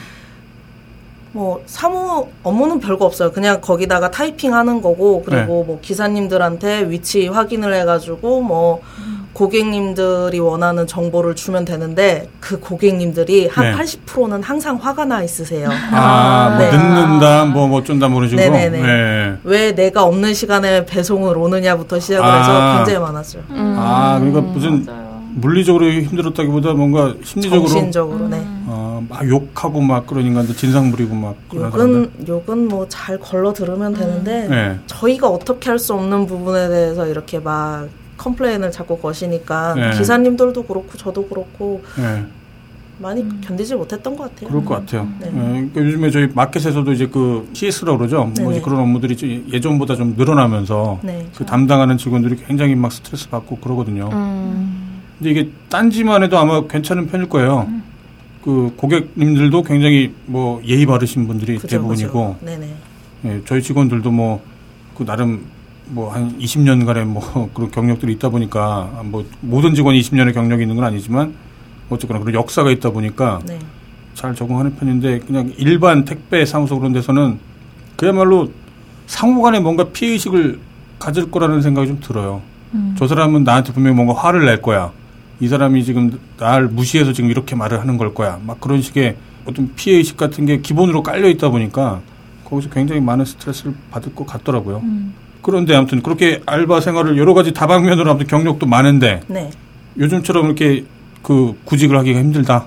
뭐 1.32 1.62
사무 1.66 2.26
업무는 2.42 2.80
별거 2.80 3.04
없어요. 3.04 3.30
그냥 3.30 3.60
거기다가 3.60 4.10
타이핑하는 4.10 4.80
거고 4.82 5.22
그리고 5.24 5.38
네. 5.38 5.46
뭐 5.46 5.78
기사님들한테 5.80 6.88
위치 6.88 7.28
확인을 7.28 7.74
해가지고 7.74 8.40
뭐 8.42 8.80
고객님들이 9.32 10.38
원하는 10.38 10.86
정보를 10.86 11.34
주면 11.34 11.64
되는데 11.64 12.28
그 12.40 12.58
고객님들이 12.58 13.48
한 13.48 13.70
네. 13.70 13.76
80%는 13.76 14.42
항상 14.42 14.76
화가 14.76 15.04
나 15.04 15.22
있으세요. 15.22 15.68
아, 15.92 16.56
뭐 16.56 16.58
네. 16.58 16.70
늦는다, 16.70 17.44
뭐, 17.46 17.66
뭐 17.68 17.78
어쩐다, 17.80 18.08
뭐 18.08 18.16
그런 18.16 18.28
식으로. 18.30 18.50
네네네. 18.50 18.82
네. 18.82 19.36
왜 19.44 19.72
내가 19.74 20.02
없는 20.04 20.34
시간에 20.34 20.84
배송을 20.84 21.36
오느냐부터 21.38 22.00
시작을 22.00 22.24
아. 22.24 22.38
해서 22.38 22.76
굉장히 22.84 22.98
많았죠. 23.06 23.38
아, 23.50 24.16
그러니까 24.20 24.40
무슨 24.40 24.84
맞아요. 24.84 25.10
물리적으로 25.32 25.86
힘들었다기보다 25.86 26.72
뭔가 26.72 27.14
심리적으로 27.24 27.68
정신적으로 27.68 28.26
네. 28.28 28.42
아, 28.66 29.00
막 29.08 29.28
욕하고 29.28 29.80
막 29.80 30.04
그러니까 30.06 30.42
진상 30.56 30.90
부리고 30.90 31.14
막. 31.14 31.36
욕은 31.54 32.10
욕은 32.26 32.66
뭐 32.68 32.86
잘 32.88 33.16
걸러 33.18 33.52
들으면 33.52 33.94
되는데 33.94 34.48
네. 34.48 34.78
저희가 34.86 35.28
어떻게 35.28 35.70
할 35.70 35.78
수 35.78 35.94
없는 35.94 36.26
부분에 36.26 36.68
대해서 36.68 37.06
이렇게 37.06 37.38
막 37.38 37.86
complain을 38.20 38.70
자꾸 38.70 38.98
거시니까 38.98 39.74
네. 39.74 39.90
기사님들도 39.98 40.64
그렇고 40.64 40.96
저도 40.98 41.26
그렇고 41.26 41.82
네. 41.96 42.24
많이 42.98 43.24
견디지 43.40 43.74
못했던 43.76 44.14
것 44.14 44.24
같아요. 44.24 44.50
그럴 44.50 44.64
것 44.64 44.74
같아요. 44.74 45.08
네. 45.20 45.28
예, 45.28 45.30
그러니까 45.30 45.80
요즘에 45.80 46.10
저희 46.10 46.28
마켓에서도 46.34 46.92
이제 46.92 47.06
그 47.06 47.48
CS라고 47.54 47.96
그러죠. 47.96 48.24
뭐 48.24 48.32
네네. 48.34 48.50
이제 48.50 48.60
그런 48.60 48.80
업무들이 48.80 49.16
좀 49.16 49.46
예전보다 49.50 49.96
좀 49.96 50.14
늘어나면서 50.18 51.00
네. 51.02 51.26
그 51.34 51.46
담당하는 51.46 51.96
직원들이 51.96 52.36
굉장히 52.46 52.74
막 52.74 52.92
스트레스 52.92 53.30
받고 53.30 53.56
그러거든요. 53.56 54.10
음. 54.12 55.00
근데 55.18 55.30
이게 55.30 55.50
딴지만 55.70 56.22
해도 56.22 56.36
아마 56.38 56.66
괜찮은 56.66 57.06
편일 57.06 57.30
거예요. 57.30 57.68
그 58.44 58.72
고객님들도 58.76 59.62
굉장히 59.62 60.12
뭐 60.26 60.60
예의 60.66 60.84
바르신 60.84 61.26
분들이 61.26 61.56
그죠, 61.56 61.68
대부분이고, 61.68 62.34
그죠. 62.34 62.44
네네. 62.44 62.74
예, 63.24 63.40
저희 63.46 63.62
직원들도 63.62 64.10
뭐 64.10 64.42
그 65.00 65.06
나름 65.06 65.46
뭐 65.90 66.12
한 66.12 66.38
20년간의 66.38 67.04
뭐 67.04 67.50
그런 67.54 67.70
경력들이 67.70 68.12
있다 68.14 68.28
보니까 68.28 69.02
뭐 69.04 69.24
모든 69.40 69.74
직원이 69.74 70.00
20년의 70.00 70.34
경력이 70.34 70.62
있는 70.62 70.76
건 70.76 70.84
아니지만 70.84 71.34
어쨌거나 71.88 72.20
그런 72.20 72.34
역사가 72.34 72.70
있다 72.70 72.90
보니까 72.90 73.40
네. 73.46 73.58
잘 74.14 74.34
적응하는 74.34 74.76
편인데 74.76 75.20
그냥 75.20 75.52
일반 75.56 76.04
택배 76.04 76.44
사무소 76.44 76.78
그런 76.78 76.92
데서는 76.92 77.38
그야말로 77.96 78.50
상호간에 79.06 79.60
뭔가 79.60 79.84
피해 79.84 80.12
의식을 80.12 80.60
가질 80.98 81.30
거라는 81.30 81.62
생각이 81.62 81.88
좀 81.88 82.00
들어요. 82.00 82.42
저 82.96 83.08
사람은 83.08 83.42
나한테 83.42 83.72
분명히 83.72 83.96
뭔가 83.96 84.14
화를 84.14 84.44
낼 84.44 84.62
거야. 84.62 84.92
이 85.40 85.48
사람이 85.48 85.82
지금 85.84 86.18
날 86.38 86.66
무시해서 86.66 87.12
지금 87.12 87.30
이렇게 87.30 87.56
말을 87.56 87.80
하는 87.80 87.96
걸 87.96 88.14
거야. 88.14 88.38
막 88.46 88.60
그런 88.60 88.80
식의 88.82 89.16
어떤 89.46 89.72
피해 89.74 89.96
의식 89.96 90.16
같은 90.16 90.46
게 90.46 90.60
기본으로 90.60 91.02
깔려 91.02 91.28
있다 91.28 91.48
보니까 91.48 92.00
거기서 92.44 92.70
굉장히 92.70 93.00
많은 93.00 93.24
스트레스를 93.24 93.74
받을 93.90 94.14
것 94.14 94.26
같더라고요. 94.26 94.82
그런데 95.42 95.74
아무튼 95.74 96.02
그렇게 96.02 96.42
알바 96.46 96.80
생활을 96.80 97.18
여러 97.18 97.34
가지 97.34 97.52
다방면으로 97.52 98.10
아무튼 98.10 98.26
경력도 98.26 98.66
많은데 98.66 99.20
네. 99.26 99.50
요즘처럼 99.98 100.46
이렇게 100.46 100.84
그 101.22 101.54
구직을 101.64 101.98
하기가 101.98 102.18
힘들다. 102.18 102.66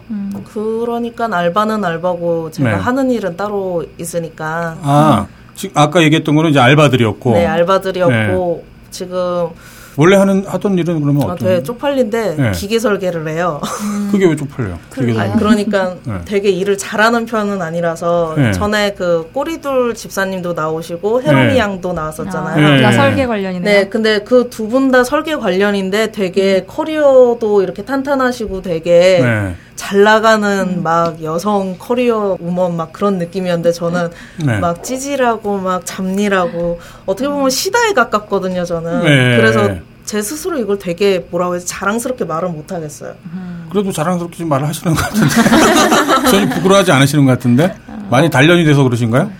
그러니까 0.53 1.27
알바는 1.31 1.83
알바고 1.83 2.51
제가 2.51 2.69
네. 2.69 2.75
하는 2.75 3.09
일은 3.09 3.35
따로 3.35 3.83
있으니까 3.97 4.77
아, 4.81 5.27
지금 5.55 5.75
아까 5.75 6.03
얘기했던 6.03 6.35
거는 6.35 6.51
이제 6.51 6.59
알바들이었고 6.59 7.33
네 7.33 7.45
알바들이었고 7.45 8.63
지금 8.91 9.47
원래 9.95 10.15
하는 10.17 10.43
하던 10.47 10.77
일은 10.77 11.01
그러면 11.01 11.23
아, 11.23 11.33
어떤? 11.33 11.37
되게 11.37 11.63
쪽팔린데 11.63 12.35
네. 12.35 12.51
기계 12.51 12.79
설계를 12.79 13.27
해요. 13.29 13.61
그게 14.11 14.25
왜 14.27 14.35
쪽팔려요? 14.35 14.79
그러게요. 14.89 15.13
그게 15.15 15.19
아니, 15.19 15.33
그러니까 15.39 15.95
네. 16.03 16.13
되게 16.25 16.49
일을 16.49 16.77
잘하는 16.77 17.25
편은 17.25 17.61
아니라서 17.61 18.33
네. 18.37 18.51
전에 18.53 18.93
그 18.93 19.29
꼬리둘 19.33 19.93
집사님도 19.95 20.53
나오시고 20.53 21.21
해롬이 21.21 21.53
네. 21.53 21.57
양도 21.57 21.93
나왔었잖아요. 21.93 22.69
네. 22.77 22.81
다 22.81 22.91
설계 22.91 23.25
관련이네요. 23.27 23.63
네, 23.63 23.87
근데 23.89 24.19
그 24.19 24.49
두 24.49 24.67
분 24.67 24.91
다 24.91 25.03
설계 25.03 25.35
관련인데 25.35 26.11
되게 26.11 26.65
커리어도 26.65 27.61
이렇게 27.63 27.83
탄탄하시고 27.83 28.61
되게 28.61 29.19
네. 29.21 29.55
잘 29.83 30.03
나가는 30.03 30.81
막 30.81 31.21
여성 31.23 31.75
커리어 31.77 32.37
우먼 32.39 32.77
막 32.77 32.93
그런 32.93 33.17
느낌이었는데 33.17 33.73
저는 33.73 34.11
네. 34.45 34.57
막 34.59 34.81
찌질하고 34.81 35.57
막 35.57 35.85
잡일하고 35.85 36.79
어떻게 37.05 37.27
보면 37.27 37.49
시다에 37.49 37.91
가깝거든요, 37.91 38.63
저는. 38.63 39.03
네. 39.03 39.35
그래서 39.35 39.75
제 40.05 40.21
스스로 40.21 40.57
이걸 40.57 40.79
되게 40.79 41.27
뭐라고 41.29 41.55
해서 41.55 41.65
자랑스럽게 41.65 42.23
말을 42.23 42.47
못 42.49 42.71
하겠어요. 42.71 43.13
그래도 43.69 43.91
자랑스럽게 43.91 44.37
좀 44.37 44.47
말을 44.47 44.65
하시는 44.69 44.93
것 44.93 45.01
같은데 45.01 45.35
전혀 46.31 46.55
부끄러워하지 46.55 46.91
않으시는 46.93 47.25
것 47.25 47.31
같은데 47.33 47.75
많이 48.09 48.29
단련이 48.29 48.63
돼서 48.63 48.83
그러신가요? 48.83 49.31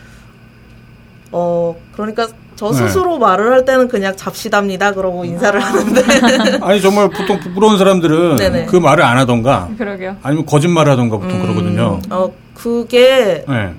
어, 1.32 1.74
그러니까 1.94 2.28
저 2.56 2.72
네. 2.72 2.78
스스로 2.78 3.18
말을 3.18 3.52
할 3.52 3.66
때는 3.66 3.88
그냥 3.88 4.16
잡시답니다. 4.16 4.94
그러고 4.94 5.26
인사를 5.26 5.60
하는데. 5.60 6.02
아니 6.62 6.82
정말 6.82 7.10
보통 7.10 7.40
부끄러운 7.40 7.78
사람들은 7.78 8.36
네네. 8.36 8.66
그 8.66 8.76
말을 8.76 9.04
안 9.04 9.18
하던가 9.18 9.70
그러게요. 9.78 10.18
아니면 10.22 10.46
거짓말을 10.46 10.92
하던가 10.92 11.18
보통 11.18 11.42
그러거든요. 11.42 12.00
어, 12.10 12.32
그게 12.54 13.44
네. 13.48 13.74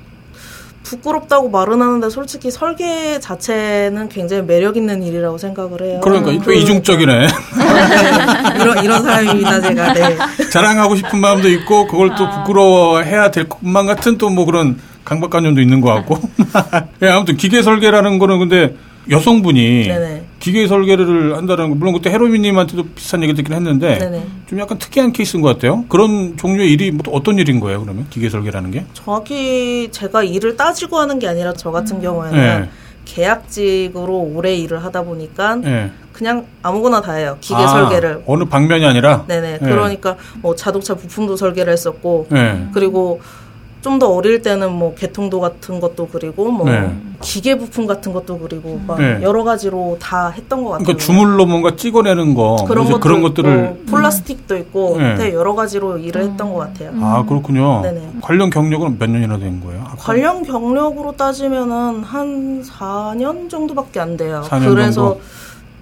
부끄럽다고 0.82 1.48
말은 1.48 1.80
하는데 1.80 2.10
솔직히 2.10 2.50
설계 2.50 3.18
자체는 3.18 4.10
굉장히 4.10 4.42
매력 4.42 4.76
있는 4.76 5.02
일이라고 5.02 5.38
생각을 5.38 5.82
해요. 5.82 6.00
그러니까 6.04 6.30
음, 6.30 6.40
또 6.42 6.52
이중적이네. 6.52 7.26
이런 8.60 8.84
이런 8.84 9.02
사람입니다, 9.02 9.60
제가. 9.62 9.92
네. 9.94 10.16
자랑하고 10.52 10.96
싶은 10.96 11.18
마음도 11.18 11.48
있고 11.48 11.86
그걸 11.86 12.12
아. 12.12 12.14
또 12.16 12.28
부끄러워해야 12.30 13.30
될 13.30 13.48
것만 13.48 13.86
같은 13.86 14.18
또 14.18 14.28
뭐 14.34 14.44
그런 14.44 14.78
강박관념도 15.04 15.60
있는 15.60 15.80
것 15.80 15.92
같고. 15.92 16.18
예, 17.02 17.08
아무튼 17.08 17.36
기계 17.36 17.62
설계라는 17.62 18.18
거는 18.18 18.38
근데 18.38 18.74
여성분이 19.10 19.84
네네. 19.84 20.24
기계 20.40 20.66
설계를 20.66 21.36
한다는 21.36 21.68
거 21.70 21.74
물론 21.74 21.92
그때 21.92 22.10
헤로미님한테도 22.10 22.84
비슷한 22.94 23.22
얘기 23.22 23.34
듣긴 23.34 23.54
했는데 23.54 23.98
네네. 23.98 24.26
좀 24.46 24.58
약간 24.60 24.78
특이한 24.78 25.12
케이스인 25.12 25.42
것 25.42 25.48
같아요. 25.48 25.84
그런 25.88 26.36
종류의 26.36 26.72
일이 26.72 26.90
뭐 26.90 27.02
어떤 27.14 27.38
일인 27.38 27.60
거예요? 27.60 27.82
그러면 27.82 28.06
기계 28.08 28.30
설계라는 28.30 28.70
게? 28.70 28.84
정확히 28.94 29.88
제가 29.90 30.22
일을 30.22 30.56
따지고 30.56 30.98
하는 30.98 31.18
게 31.18 31.28
아니라 31.28 31.52
저 31.52 31.70
같은 31.70 32.00
경우에는 32.00 32.38
네. 32.38 32.68
계약직으로 33.04 34.18
오래 34.34 34.54
일을 34.54 34.82
하다 34.82 35.02
보니까 35.02 35.58
예. 35.64 35.90
그냥 36.12 36.46
아무거나 36.62 37.00
다 37.00 37.12
해요. 37.12 37.36
기계 37.40 37.60
아, 37.60 37.66
설계를. 37.66 38.22
어느 38.26 38.44
방면이 38.44 38.84
아니라. 38.86 39.24
네네. 39.26 39.54
예. 39.54 39.58
그러니까 39.58 40.16
뭐 40.40 40.54
자동차 40.54 40.94
부품도 40.94 41.36
설계를 41.36 41.72
했었고 41.72 42.28
예. 42.34 42.68
그리고 42.72 43.20
좀 43.84 43.98
더 43.98 44.08
어릴 44.08 44.40
때는 44.40 44.72
뭐 44.72 44.94
개통도 44.94 45.40
같은 45.40 45.78
것도 45.78 46.08
그리고 46.08 46.50
뭐 46.50 46.68
네. 46.68 46.90
기계 47.20 47.56
부품 47.56 47.86
같은 47.86 48.12
것도 48.14 48.38
그리고 48.38 48.80
막 48.86 48.98
네. 48.98 49.20
여러 49.22 49.44
가지로 49.44 49.98
다 50.00 50.30
했던 50.30 50.64
것 50.64 50.70
같아요. 50.70 50.84
그러니까 50.86 51.04
주물로 51.04 51.44
뭔가 51.44 51.76
찍어내는 51.76 52.34
거 52.34 52.56
그런 52.66 52.84
이제 52.84 52.92
것도 52.94 53.00
그런 53.00 53.18
있고, 53.18 53.28
것들을 53.28 53.82
플라스틱도 53.86 54.56
있고 54.56 54.96
네. 54.98 55.14
되게 55.16 55.36
여러 55.36 55.54
가지로 55.54 55.98
일을 55.98 56.22
했던 56.22 56.52
것 56.52 56.60
같아요. 56.60 56.92
아 57.02 57.24
그렇군요. 57.28 57.82
네네. 57.82 58.08
관련 58.22 58.48
경력은 58.50 58.98
몇 58.98 59.10
년이나 59.10 59.38
된 59.38 59.60
거예요? 59.62 59.82
아까? 59.84 59.96
관련 59.96 60.42
경력으로 60.42 61.12
따지면은 61.12 62.02
한 62.02 62.62
4년 62.62 63.50
정도밖에 63.50 64.00
안 64.00 64.16
돼요. 64.16 64.42
4년 64.48 64.70
그래서 64.70 65.08
정도? 65.10 65.20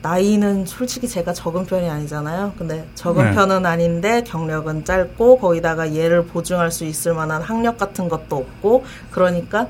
나이는 0.03 0.67
솔직히 0.67 1.09
제가 1.09 1.33
적은 1.33 1.65
편이 1.65 1.89
아니잖아요. 1.89 2.53
근데 2.59 2.85
적은 2.97 3.27
네. 3.27 3.33
편은 3.33 3.65
아닌데 3.65 4.23
경력은 4.27 4.85
짧고 4.85 5.39
거기다가 5.39 5.95
얘를 5.95 6.27
보증할 6.27 6.73
수 6.73 6.85
있을 6.85 7.15
만한 7.15 7.41
학력 7.41 7.79
같은 7.79 8.09
것도 8.09 8.37
없고 8.37 8.85
그러니까 9.13 9.69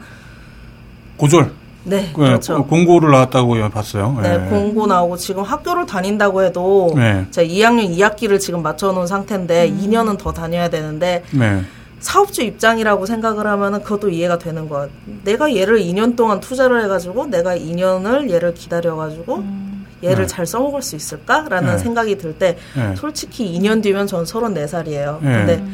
고졸. 1.18 1.52
네그 1.84 2.14
그렇죠. 2.14 2.64
공고를 2.64 3.10
나왔다고 3.10 3.68
봤어요. 3.70 4.16
네, 4.22 4.34
예. 4.34 4.48
공고 4.48 4.86
나오고 4.86 5.16
지금 5.16 5.42
학교를 5.42 5.84
다닌다고 5.84 6.42
해도 6.42 6.92
네. 6.94 7.26
제가 7.30 7.46
2학년 7.46 7.90
2학기를 7.96 8.38
지금 8.38 8.62
맞춰놓은 8.62 9.06
상태인데 9.06 9.68
음. 9.68 9.80
2년은 9.82 10.18
더 10.18 10.32
다녀야 10.32 10.70
되는데 10.70 11.24
네. 11.32 11.62
사업주 11.98 12.42
입장이라고 12.42 13.04
생각을 13.06 13.46
하면은 13.46 13.82
그것도 13.82 14.10
이해가 14.10 14.38
되는 14.38 14.68
거야. 14.68 14.88
내가 15.24 15.54
얘를 15.54 15.80
2년 15.80 16.16
동안 16.16 16.40
투자를 16.40 16.84
해가지고 16.84 17.26
내가 17.26 17.56
2년을 17.56 18.30
얘를 18.30 18.54
기다려가지고 18.54 19.44
얘를 20.02 20.22
네. 20.22 20.26
잘 20.26 20.46
써먹을 20.46 20.82
수 20.82 20.96
있을까라는 20.96 21.72
네. 21.72 21.78
생각이 21.78 22.18
들때 22.18 22.56
네. 22.76 22.94
솔직히 22.96 23.58
2년 23.58 23.82
뒤면 23.82 24.06
전 24.06 24.24
34살이에요. 24.24 25.18
네. 25.22 25.32
근데 25.38 25.64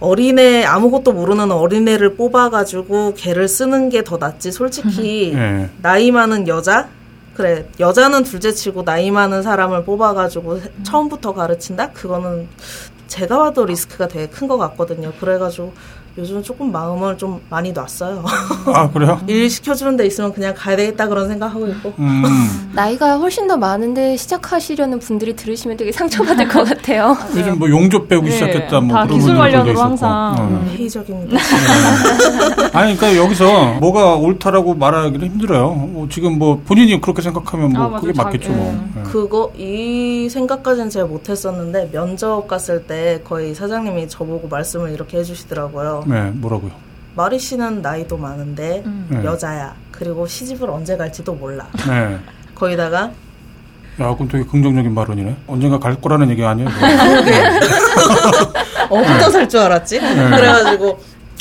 어린애 0.00 0.64
아무것도 0.64 1.12
모르는 1.12 1.52
어린애를 1.52 2.16
뽑아가지고 2.16 3.14
걔를 3.14 3.46
쓰는 3.48 3.88
게 3.88 4.02
더 4.02 4.16
낫지. 4.16 4.50
솔직히 4.50 5.32
네. 5.36 5.70
나이 5.80 6.10
많은 6.10 6.48
여자 6.48 6.88
그래 7.34 7.66
여자는 7.80 8.24
둘째치고 8.24 8.84
나이 8.84 9.10
많은 9.10 9.42
사람을 9.42 9.84
뽑아가지고 9.84 10.60
처음부터 10.82 11.32
가르친다 11.34 11.90
그거는 11.92 12.48
제가 13.06 13.38
봐도 13.38 13.64
리스크가 13.64 14.08
되게 14.08 14.26
큰 14.26 14.48
것 14.48 14.58
같거든요 14.58 15.12
그래가지고 15.20 15.72
요즘 16.18 16.42
조금 16.42 16.70
마음을 16.70 17.16
좀 17.16 17.40
많이 17.48 17.72
놨어요 17.72 18.22
아 18.74 18.90
그래요? 18.90 19.18
일 19.26 19.48
시켜주는 19.48 19.96
데 19.96 20.06
있으면 20.06 20.32
그냥 20.34 20.52
가야 20.56 20.76
되겠다 20.76 21.08
그런 21.08 21.26
생각하고 21.28 21.66
있고 21.68 21.94
음. 21.98 22.22
나이가 22.74 23.16
훨씬 23.16 23.46
더 23.48 23.56
많은데 23.56 24.16
시작하시려는 24.18 24.98
분들이 24.98 25.34
들으시면 25.34 25.76
되게 25.76 25.90
상처받을 25.92 26.48
것 26.48 26.64
같아요. 26.68 27.16
요즘 27.36 27.58
뭐 27.58 27.68
용접 27.68 28.08
배우기 28.08 28.28
네, 28.28 28.34
시작했다 28.34 28.80
뭐 28.80 28.96
다 28.96 29.04
그런 29.04 29.18
기술 29.18 29.36
관련으로. 29.36 29.80
항상. 29.80 30.34
어. 30.38 30.64
회의적입니다 30.70 31.38
아니 32.72 32.96
그러니까 32.96 33.16
여기서 33.16 33.74
뭐가 33.80 34.16
옳다라고 34.16 34.74
말하기는 34.74 35.26
힘들어요. 35.26 35.70
뭐 35.72 36.08
지금 36.10 36.38
뭐 36.38 36.60
본인이 36.64 37.00
그렇게 37.00 37.22
생각하면 37.22 37.70
뭐 37.72 37.96
아. 37.96 38.00
그게 38.00 38.12
맞겠죠 38.14 38.48
자기- 38.48 38.54
뭐. 38.58 38.72
예. 38.96 39.00
예. 39.00 39.02
그거 39.04 39.52
이 39.56 40.28
생각까지는 40.30 40.88
제가 40.90 41.06
못했었는데 41.06 41.90
면접 41.92 42.46
갔을 42.48 42.84
때 42.86 43.20
거의 43.24 43.54
사장님이 43.54 44.08
저보고 44.08 44.48
말씀을 44.48 44.92
이렇게 44.92 45.18
해주시더라고요 45.18 46.01
네, 46.06 46.30
뭐라고요? 46.34 46.70
마리 47.14 47.38
씨는 47.38 47.82
나이도 47.82 48.16
많은데 48.16 48.82
네. 49.08 49.24
여자야 49.24 49.74
그리고 49.90 50.26
시집을 50.26 50.70
언제 50.70 50.96
갈지도 50.96 51.34
몰라 51.34 51.66
네. 51.88 52.18
거기다가 52.54 53.10
야, 54.00 54.14
그럼 54.14 54.26
되게 54.28 54.42
긍정적인 54.44 54.94
발언이네. 54.94 55.36
언젠가 55.46 55.78
갈 55.78 56.00
거라는 56.00 56.30
얘기 56.30 56.42
아니에요? 56.42 56.66
그거? 58.88 58.96
어디다 58.96 59.30
살줄 59.30 59.60
알았지? 59.60 60.00
그래가지고 60.00 60.98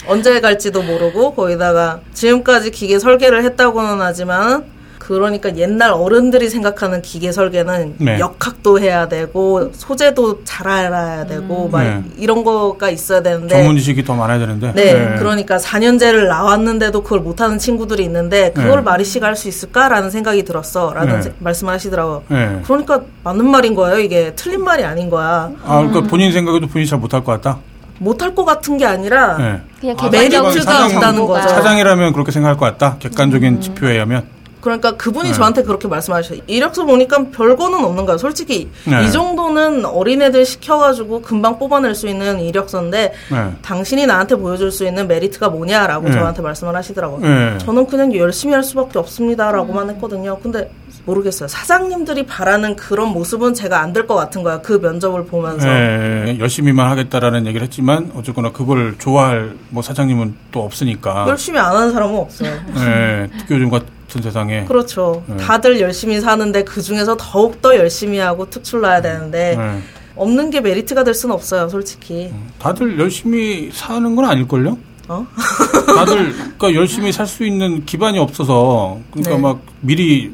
언제 0.07 0.39
갈지도 0.41 0.81
모르고 0.83 1.33
거기다가 1.33 2.01
지금까지 2.13 2.71
기계 2.71 2.99
설계를 2.99 3.43
했다고는 3.45 4.01
하지만 4.01 4.65
그러니까 5.01 5.57
옛날 5.57 5.91
어른들이 5.93 6.47
생각하는 6.47 7.01
기계 7.01 7.31
설계는 7.31 7.95
네. 7.97 8.19
역학도 8.19 8.79
해야 8.79 9.07
되고 9.07 9.71
소재도 9.73 10.43
잘 10.43 10.67
알아야 10.67 11.25
되고 11.25 11.67
막 11.69 11.81
네. 11.83 12.03
이런 12.17 12.43
거가 12.43 12.91
있어야 12.91 13.23
되는데 13.23 13.55
전문 13.57 13.77
지식이 13.77 14.03
더 14.05 14.13
많아야 14.13 14.37
되는데. 14.37 14.71
네, 14.73 15.15
그러니까 15.17 15.57
4년제를 15.57 16.27
나왔는데도 16.27 17.01
그걸 17.01 17.19
못하는 17.21 17.57
친구들이 17.57 18.03
있는데 18.03 18.51
그걸 18.51 18.75
네. 18.75 18.81
마리 18.81 19.03
씨가 19.03 19.25
할 19.27 19.35
수 19.35 19.47
있을까라는 19.47 20.11
생각이 20.11 20.43
들었어라는 20.43 21.15
네. 21.15 21.21
세- 21.23 21.33
말씀을 21.39 21.73
하시더라고요. 21.73 22.23
네. 22.27 22.61
그러니까 22.63 23.01
맞는 23.23 23.49
말인 23.49 23.73
거예요. 23.73 23.97
이게 23.97 24.33
틀린 24.35 24.63
말이 24.63 24.83
아닌 24.83 25.09
거야. 25.09 25.49
아, 25.65 25.77
그러니까 25.79 26.01
본인 26.01 26.31
생각에도 26.31 26.67
본인이 26.67 26.87
잘 26.87 26.99
못할 26.99 27.23
것 27.23 27.31
같다. 27.31 27.57
못할 27.97 28.35
것 28.35 28.45
같은 28.45 28.77
게 28.77 28.85
아니라 28.85 29.37
네. 29.37 29.61
그냥 29.79 29.95
아, 29.99 30.09
메리트가 30.09 30.51
사장- 30.51 30.95
없다는 30.95 31.25
거죠. 31.25 31.49
사장이라면 31.49 32.13
그렇게 32.13 32.31
생각할 32.31 32.55
것 32.57 32.65
같다. 32.65 32.97
객관적인 32.99 33.61
지표에 33.61 33.93
의하면. 33.93 34.25
그러니까 34.61 34.95
그분이 34.95 35.29
네. 35.29 35.33
저한테 35.33 35.63
그렇게 35.63 35.87
말씀하셨어요. 35.87 36.39
이력서 36.47 36.85
보니까 36.85 37.25
별거는 37.31 37.83
없는 37.83 38.05
거예요. 38.05 38.17
솔직히 38.17 38.69
네. 38.85 39.03
이 39.05 39.11
정도는 39.11 39.85
어린애들 39.85 40.45
시켜가지고 40.45 41.21
금방 41.23 41.57
뽑아낼 41.59 41.95
수 41.95 42.07
있는 42.07 42.39
이력서인데 42.39 43.13
네. 43.31 43.51
당신이 43.61 44.05
나한테 44.05 44.35
보여줄 44.35 44.71
수 44.71 44.85
있는 44.85 45.07
메리트가 45.07 45.49
뭐냐라고 45.49 46.07
네. 46.07 46.13
저한테 46.13 46.41
말씀을 46.41 46.75
하시더라고요. 46.75 47.19
네. 47.27 47.57
저는 47.57 47.87
그냥 47.87 48.15
열심히 48.15 48.53
할 48.53 48.63
수밖에 48.63 48.99
없습니다라고만 48.99 49.89
했거든요. 49.91 50.37
근데 50.41 50.71
모르겠어요. 51.05 51.47
사장님들이 51.47 52.27
바라는 52.27 52.75
그런 52.75 53.09
모습은 53.09 53.55
제가 53.55 53.79
안 53.81 53.91
될 53.91 54.05
것 54.05 54.13
같은 54.15 54.43
거야. 54.43 54.61
그 54.61 54.73
면접을 54.73 55.25
보면서. 55.25 55.67
네, 55.67 56.37
열심히만 56.39 56.89
하겠다라는 56.91 57.47
얘기를 57.47 57.65
했지만 57.65 58.11
어쨌거나 58.15 58.51
그걸 58.51 58.95
좋아할 58.99 59.55
뭐 59.69 59.81
사장님은 59.81 60.35
또 60.51 60.63
없으니까. 60.63 61.25
열심히 61.27 61.57
안 61.59 61.75
하는 61.75 61.91
사람은 61.91 62.15
없어요. 62.15 62.51
네, 62.75 63.27
특교중 63.39 63.69
같은 63.71 63.87
세상에. 64.19 64.65
그렇죠. 64.65 65.23
네. 65.27 65.37
다들 65.37 65.79
열심히 65.79 66.19
사는데 66.19 66.63
그 66.63 66.81
중에서 66.81 67.15
더욱 67.17 67.61
더 67.61 67.75
열심히 67.75 68.17
하고 68.17 68.49
특출 68.49 68.81
나야 68.81 69.01
되는데 69.01 69.55
네. 69.55 69.79
없는 70.15 70.49
게 70.49 70.59
메리트가 70.59 71.03
될 71.03 71.13
수는 71.13 71.33
없어요, 71.35 71.69
솔직히. 71.69 72.33
다들 72.59 72.99
열심히 72.99 73.69
사는 73.71 74.15
건 74.15 74.25
아닐걸요? 74.25 74.77
어? 75.07 75.27
다들 75.95 76.33
그러니까 76.57 76.73
열심히 76.73 77.11
살 77.11 77.27
수 77.27 77.45
있는 77.45 77.85
기반이 77.85 78.19
없어서 78.19 78.99
그러니까 79.11 79.35
네. 79.35 79.41
막 79.41 79.61
미리 79.81 80.31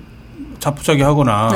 자포자기 0.59 1.01
하거나. 1.03 1.49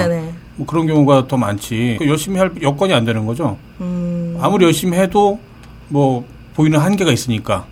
뭐 0.55 0.67
그런 0.67 0.85
경우가 0.85 1.27
더 1.27 1.37
많지. 1.37 1.95
그 1.99 2.07
열심히 2.07 2.37
할 2.37 2.51
여건이 2.61 2.93
안 2.93 3.05
되는 3.05 3.25
거죠. 3.25 3.57
음, 3.79 4.37
아무리 4.41 4.65
열심히 4.65 4.97
해도 4.97 5.39
뭐 5.87 6.25
보이는 6.55 6.77
한계가 6.77 7.11
있으니까. 7.11 7.65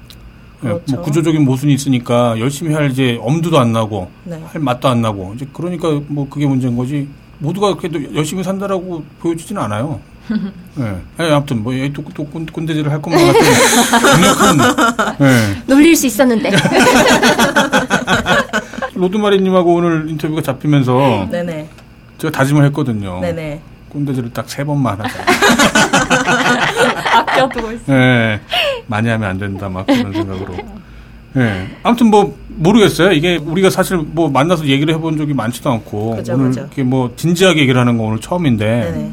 예, 0.63 0.67
그렇죠. 0.67 0.95
뭐 0.95 1.03
구조적인 1.05 1.45
모순이 1.45 1.73
있으니까 1.73 2.37
열심히 2.39 2.73
할 2.73 2.91
이제 2.91 3.17
엄두도 3.21 3.57
안 3.59 3.71
나고 3.71 4.09
네. 4.25 4.41
할 4.51 4.61
맛도 4.61 4.89
안 4.89 5.01
나고 5.01 5.33
이제 5.35 5.47
그러니까 5.53 5.99
뭐 6.07 6.27
그게 6.29 6.45
문제인 6.45 6.75
거지. 6.75 7.07
모두가 7.41 7.75
그래도 7.75 8.13
열심히 8.13 8.43
산다라고 8.43 9.03
보여주지는 9.19 9.61
않아요. 9.63 10.01
예. 10.79 10.95
예, 11.21 11.31
아무튼 11.31 11.63
뭐 11.63 11.73
또, 11.93 12.03
또 12.13 12.25
꼰- 12.25 12.45
꼰대질을 12.45 12.91
할 12.91 13.01
것만 13.01 13.25
같은 13.27 13.41
예. 15.25 15.61
놀릴 15.65 15.95
수 15.95 16.05
있었는데. 16.07 16.51
로드마리님하고 18.93 19.73
오늘 19.75 20.09
인터뷰가 20.09 20.41
잡히면서 20.41 21.27
네네. 21.31 21.69
제가 22.17 22.31
다짐을 22.31 22.65
했거든요. 22.65 23.19
네네. 23.21 23.61
꼰대질을 23.89 24.31
딱 24.33 24.47
세 24.49 24.63
번만 24.63 24.99
하자. 24.99 25.19
아껴두고 27.17 27.71
있어. 27.71 27.93
예. 27.93 28.39
많이 28.89 29.07
하면 29.07 29.29
안 29.29 29.37
된다, 29.37 29.69
막 29.69 29.85
그런 29.85 30.11
생각으로. 30.11 30.55
예. 31.37 31.67
아무튼 31.83 32.07
뭐, 32.07 32.35
모르겠어요. 32.47 33.11
이게 33.11 33.37
우리가 33.37 33.69
사실 33.69 33.97
뭐 33.97 34.29
만나서 34.29 34.65
얘기를 34.65 34.93
해본 34.95 35.17
적이 35.17 35.33
많지도 35.35 35.69
않고. 35.69 36.15
그죠, 36.15 36.33
오늘 36.33 36.47
그죠. 36.47 36.61
이렇게 36.61 36.83
뭐 36.83 37.13
진지하게 37.15 37.61
얘기를 37.61 37.79
하는 37.79 37.97
거 37.97 38.03
오늘 38.05 38.19
처음인데. 38.19 38.65
네네. 38.65 39.11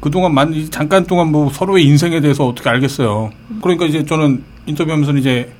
그동안 0.00 0.34
만, 0.34 0.52
이 0.52 0.68
잠깐 0.68 1.04
동안 1.06 1.30
뭐 1.30 1.48
서로의 1.50 1.84
인생에 1.86 2.20
대해서 2.20 2.46
어떻게 2.46 2.68
알겠어요. 2.68 3.30
그러니까 3.62 3.86
이제 3.86 4.04
저는 4.04 4.42
인터뷰하면서 4.66 5.12
이제 5.14 5.52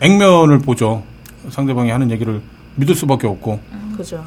액면을 0.00 0.60
보죠. 0.60 1.02
상대방이 1.50 1.90
하는 1.90 2.10
얘기를 2.10 2.40
믿을 2.76 2.94
수밖에 2.94 3.26
없고. 3.26 3.60
그죠. 3.98 4.24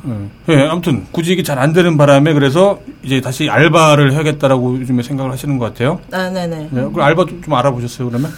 예. 0.47 0.53
예, 0.53 0.67
아무튼 0.67 1.05
굳이 1.11 1.33
이게 1.33 1.41
잘 1.41 1.57
안 1.57 1.73
되는 1.73 1.97
바람에 1.97 2.33
그래서 2.33 2.79
이제 3.01 3.19
다시 3.21 3.49
알바를 3.49 4.11
해야겠다라고 4.13 4.79
요즘에 4.81 5.01
생각을 5.01 5.31
하시는 5.31 5.57
것 5.57 5.65
같아요. 5.65 5.99
아, 6.11 6.29
네네. 6.29 6.69
예, 6.75 6.87
그 6.93 7.01
알바 7.01 7.25
좀, 7.25 7.41
좀 7.41 7.53
알아보셨어요 7.55 8.09
그러면? 8.09 8.31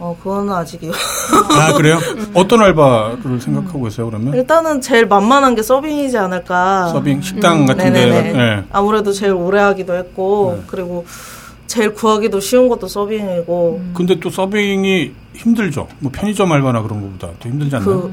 어, 0.00 0.16
그거는 0.22 0.52
아직이요. 0.52 0.92
아 1.60 1.74
그래요? 1.74 1.98
어떤 2.34 2.62
알바를 2.62 3.40
생각하고 3.40 3.82
계세요 3.84 4.06
그러면? 4.08 4.34
일단은 4.34 4.80
제일 4.80 5.06
만만한 5.06 5.54
게 5.54 5.62
서빙이지 5.62 6.16
않을까. 6.16 6.88
서빙 6.88 7.20
식당 7.20 7.66
같은데. 7.66 8.04
음. 8.06 8.10
네네네. 8.10 8.38
예. 8.38 8.64
아무래도 8.72 9.12
제일 9.12 9.32
오래 9.34 9.60
하기도 9.60 9.94
했고, 9.94 10.54
네. 10.56 10.64
그리고 10.66 11.04
제일 11.66 11.92
구하기도 11.94 12.40
쉬운 12.40 12.68
것도 12.68 12.88
서빙이고, 12.88 13.80
근데 13.94 14.18
또 14.18 14.30
서빙이 14.30 15.12
힘들죠. 15.34 15.86
뭐 16.00 16.10
편의점 16.12 16.50
알바나 16.50 16.82
그런 16.82 17.02
거보다 17.02 17.28
더 17.38 17.48
힘들지 17.48 17.76
않나요? 17.76 18.00
그, 18.02 18.12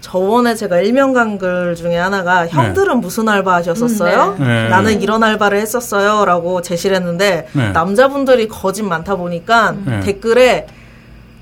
저번에 0.00 0.54
제가 0.54 0.80
일명 0.80 1.12
간 1.12 1.36
글 1.38 1.74
중에 1.74 1.96
하나가 1.96 2.46
형들은 2.46 3.00
무슨 3.00 3.28
알바 3.28 3.54
하셨었어요? 3.56 4.36
네. 4.38 4.44
네. 4.46 4.68
나는 4.68 5.02
이런 5.02 5.22
알바를 5.22 5.58
했었어요. 5.60 6.24
라고 6.24 6.62
제시를 6.62 6.96
했는데, 6.96 7.46
네. 7.52 7.70
남자분들이 7.72 8.48
거짓 8.48 8.82
많다 8.82 9.16
보니까 9.16 9.74
네. 9.84 10.00
댓글에 10.00 10.66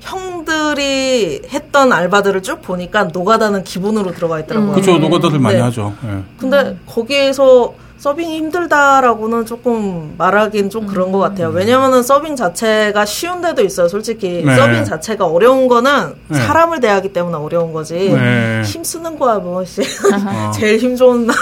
형들이 0.05 1.41
했던 1.51 1.91
알바들을 1.91 2.43
쭉 2.43 2.61
보니까 2.61 3.05
노가다는 3.05 3.63
기본으로 3.63 4.11
들어가 4.13 4.39
있더라고요. 4.39 4.73
그렇죠. 4.73 4.97
노가다들 4.97 5.39
많이 5.39 5.57
네. 5.57 5.61
하죠. 5.63 5.93
예. 6.05 6.23
근데 6.37 6.77
거기에서 6.85 7.73
서빙이 7.97 8.37
힘들다라고는 8.37 9.45
조금 9.45 10.13
말하긴 10.17 10.69
좀 10.69 10.85
그런 10.85 11.11
것 11.11 11.17
같아요. 11.17 11.49
왜냐면은 11.49 12.03
서빙 12.03 12.35
자체가 12.35 13.05
쉬운 13.05 13.41
데도 13.41 13.63
있어요, 13.63 13.87
솔직히. 13.87 14.43
네. 14.45 14.55
서빙 14.55 14.83
자체가 14.83 15.25
어려운 15.25 15.67
거는 15.67 16.13
네. 16.27 16.37
사람을 16.37 16.81
대하기 16.81 17.13
때문에 17.13 17.37
어려운 17.37 17.73
거지. 17.73 17.95
네. 17.95 18.61
힘 18.63 18.83
쓰는 18.83 19.17
거야, 19.17 19.35
뭐, 19.39 19.63
씨. 19.65 19.81
어, 19.81 20.51
제일 20.53 20.77
힘 20.77 20.95
좋은 20.95 21.25
나. 21.25 21.33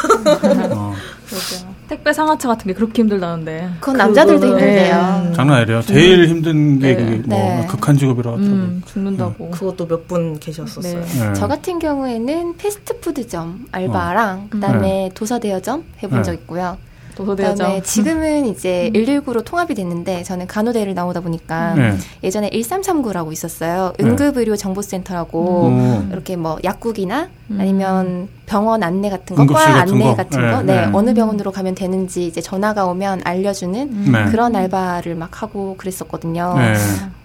어. 0.74 0.94
택배 1.88 2.14
상하차 2.14 2.48
같은 2.48 2.68
게 2.68 2.74
그렇게 2.74 3.02
힘들다는데. 3.02 3.70
그건 3.80 3.98
남자들도 3.98 4.40
그거는- 4.40 4.50
힘들대요. 4.60 5.34
장난 5.36 5.58
아니래요. 5.58 5.82
제일 5.82 6.28
힘든 6.28 6.80
게 6.80 6.96
네. 6.96 7.04
그게 7.06 7.16
뭐 7.28 7.38
네. 7.38 7.68
극한 7.68 7.98
직업이라고 7.98 8.38
하더라고요. 8.38 8.64
음, 8.64 8.82
죽는다고. 8.86 9.50
그것도 9.52 9.88
몇 9.88 10.08
분 10.08 10.40
계셨었어요. 10.40 11.00
네. 11.02 11.06
네. 11.20 11.34
저 11.34 11.48
같은 11.48 11.80
경우에는 11.80 12.58
패스트푸드점 12.58 13.68
알바랑 13.72 14.48
그다음에 14.50 15.12
도서대여점 15.16 15.84
해본 16.04 16.20
네. 16.20 16.24
적 16.24 16.34
있고요. 16.34 16.78
도서대여점. 17.16 17.56
그다음에 17.58 17.82
지금은 17.84 18.46
이제 18.48 18.90
119로 18.94 19.46
통합이 19.46 19.76
됐는데 19.76 20.24
저는 20.24 20.48
간호대를 20.48 20.96
나오다 20.96 21.20
보니까 21.22 21.76
네. 21.76 21.94
예전에 22.24 22.50
1339라고 22.50 23.32
있었어요. 23.32 23.94
네. 24.00 24.04
응급의료 24.06 24.56
정보센터라고 24.56 25.40
오. 25.40 26.04
이렇게 26.12 26.36
뭐 26.36 26.58
약국이나 26.64 27.30
음. 27.52 27.58
아니면 27.62 28.28
병원 28.46 28.84
안내 28.84 29.10
같은 29.10 29.36
거, 29.36 29.46
과 29.46 29.54
같은 29.54 29.94
안내 29.96 30.04
거? 30.06 30.16
같은 30.16 30.42
네, 30.42 30.52
거, 30.52 30.62
네, 30.64 30.82
네. 30.86 30.90
어느 30.94 31.14
병원으로 31.14 31.52
가면 31.52 31.76
되는지 31.76 32.26
이제 32.28 32.42
전화가 32.42 32.86
오면 32.86 33.22
알려주는 33.24 34.12
네. 34.12 34.26
그런 34.26 34.56
알바를 34.56 35.16
막 35.16 35.42
하고 35.42 35.76
그랬었거든요. 35.78 36.54
네. 36.58 36.74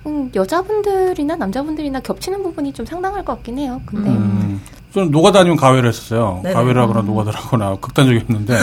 음, 0.07 0.31
여자분들이나 0.35 1.37
남자분들이나 1.37 2.01
겹치는 2.01 2.43
부분이 2.43 2.73
좀 2.73 2.87
상당할 2.87 3.25
것 3.25 3.35
같긴 3.35 3.59
해요. 3.59 3.81
근데 3.85 4.11
음. 4.11 4.61
저는 4.95 5.11
노가다 5.11 5.41
아니면 5.41 5.57
가외를 5.59 5.89
했었어요. 5.91 6.41
네네. 6.43 6.55
가외를 6.55 6.81
하거나 6.81 7.03
노가다를 7.03 7.39
하거나 7.39 7.77
극단적이었는데 7.81 8.55
네. 8.55 8.61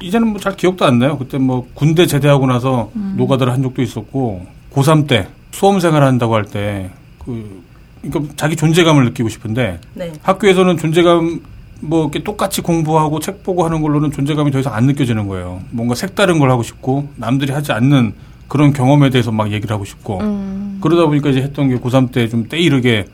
이제는 0.00 0.28
뭐 0.28 0.38
잘 0.40 0.56
기억도 0.56 0.84
안 0.84 0.98
나요. 0.98 1.18
그때 1.18 1.38
뭐 1.38 1.66
군대 1.74 2.06
제대하고 2.06 2.46
나서 2.46 2.90
노가다를 3.16 3.52
한 3.52 3.62
적도 3.62 3.82
있었고 3.82 4.46
고3 4.74 5.08
때 5.08 5.26
수험생활 5.50 6.04
한다고 6.04 6.34
할때 6.34 6.90
그 7.24 7.62
그러니까 8.02 8.32
자기 8.36 8.56
존재감을 8.56 9.04
느끼고 9.06 9.28
싶은데 9.28 9.80
네. 9.94 10.12
학교에서는 10.22 10.76
존재감 10.78 11.40
뭐 11.80 12.02
이렇게 12.02 12.22
똑같이 12.22 12.60
공부하고 12.60 13.20
책 13.20 13.42
보고 13.42 13.64
하는 13.64 13.80
걸로는 13.80 14.10
존재감이 14.10 14.50
더 14.50 14.58
이상 14.58 14.74
안 14.74 14.86
느껴지는 14.86 15.28
거예요. 15.28 15.60
뭔가 15.70 15.94
색다른 15.94 16.38
걸 16.38 16.50
하고 16.50 16.62
싶고 16.62 17.08
남들이 17.16 17.52
하지 17.52 17.72
않는 17.72 18.14
그런 18.48 18.72
경험에 18.72 19.10
대해서 19.10 19.30
막 19.30 19.52
얘기를 19.52 19.72
하고 19.72 19.84
싶고 19.84 20.20
음, 20.20 20.78
그러다 20.82 21.06
보니까 21.06 21.30
이제 21.30 21.42
했던 21.42 21.68
게 21.68 21.76
고3 21.76 22.10
때 22.12 22.28
좀 22.28 22.48
때이르게 22.48 23.04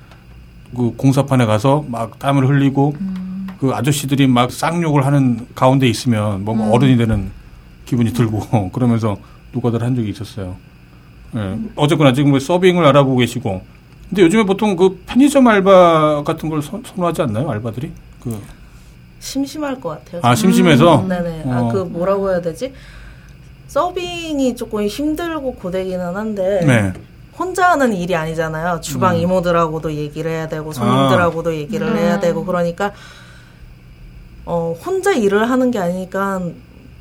그 0.77 0.93
공사판에 0.97 1.45
가서 1.47 1.85
막 1.89 2.19
땀을 2.19 2.49
흘리고 2.49 2.95
그 3.61 3.71
아저씨들이 3.73 4.27
막 4.27 4.51
쌍욕을 4.51 5.05
하는 5.07 5.47
가운데 5.55 5.87
있으면 5.89 6.45
뭔가 6.45 6.69
어른이 6.71 6.97
되는 6.97 7.31
기분이 7.87 8.13
들고 8.13 8.71
그러면서 8.73 9.17
노가다를 9.53 9.87
한 9.87 9.95
적이 9.95 10.11
있었어요. 10.11 10.57
예. 11.37 11.59
어쨌거나 11.77 12.13
지금 12.13 12.31
뭐 12.31 12.39
서빙을 12.39 12.85
알아보고 12.87 13.19
계시고 13.19 13.63
근데 14.09 14.23
요즘에 14.23 14.45
보통 14.45 14.77
그 14.77 15.01
편의점 15.07 15.47
알바 15.47 16.23
같은 16.25 16.49
걸 16.49 16.63
선, 16.63 16.83
선호하지 16.85 17.23
않나요? 17.23 17.51
알바들이? 17.51 17.91
그, 18.23 18.41
심심할 19.19 19.81
것 19.81 19.89
같아요. 19.91 20.21
아, 20.23 20.35
심심해서? 20.35 21.05
네네. 21.09 21.43
어. 21.47 21.53
아, 21.53 21.73
그 21.73 21.79
뭐라고 21.79 22.31
해야 22.31 22.41
되지? 22.41 22.73
서빙이 23.69 24.55
조금 24.55 24.87
힘들고 24.87 25.55
고되기는 25.55 26.15
한데 26.15 26.61
네. 26.65 26.93
혼자 27.37 27.71
하는 27.71 27.93
일이 27.93 28.15
아니잖아요. 28.15 28.81
주방 28.81 29.17
음. 29.17 29.21
이모들하고도 29.23 29.95
얘기를 29.95 30.31
해야 30.31 30.47
되고 30.47 30.73
손님들하고도 30.73 31.55
얘기를 31.55 31.89
음. 31.89 31.97
해야 31.97 32.21
되고 32.21 32.45
그러니까 32.45 32.93
어, 34.45 34.77
혼자 34.85 35.13
일을 35.13 35.51
하는 35.51 35.71
게 35.71 35.79
아니니까 35.79 36.43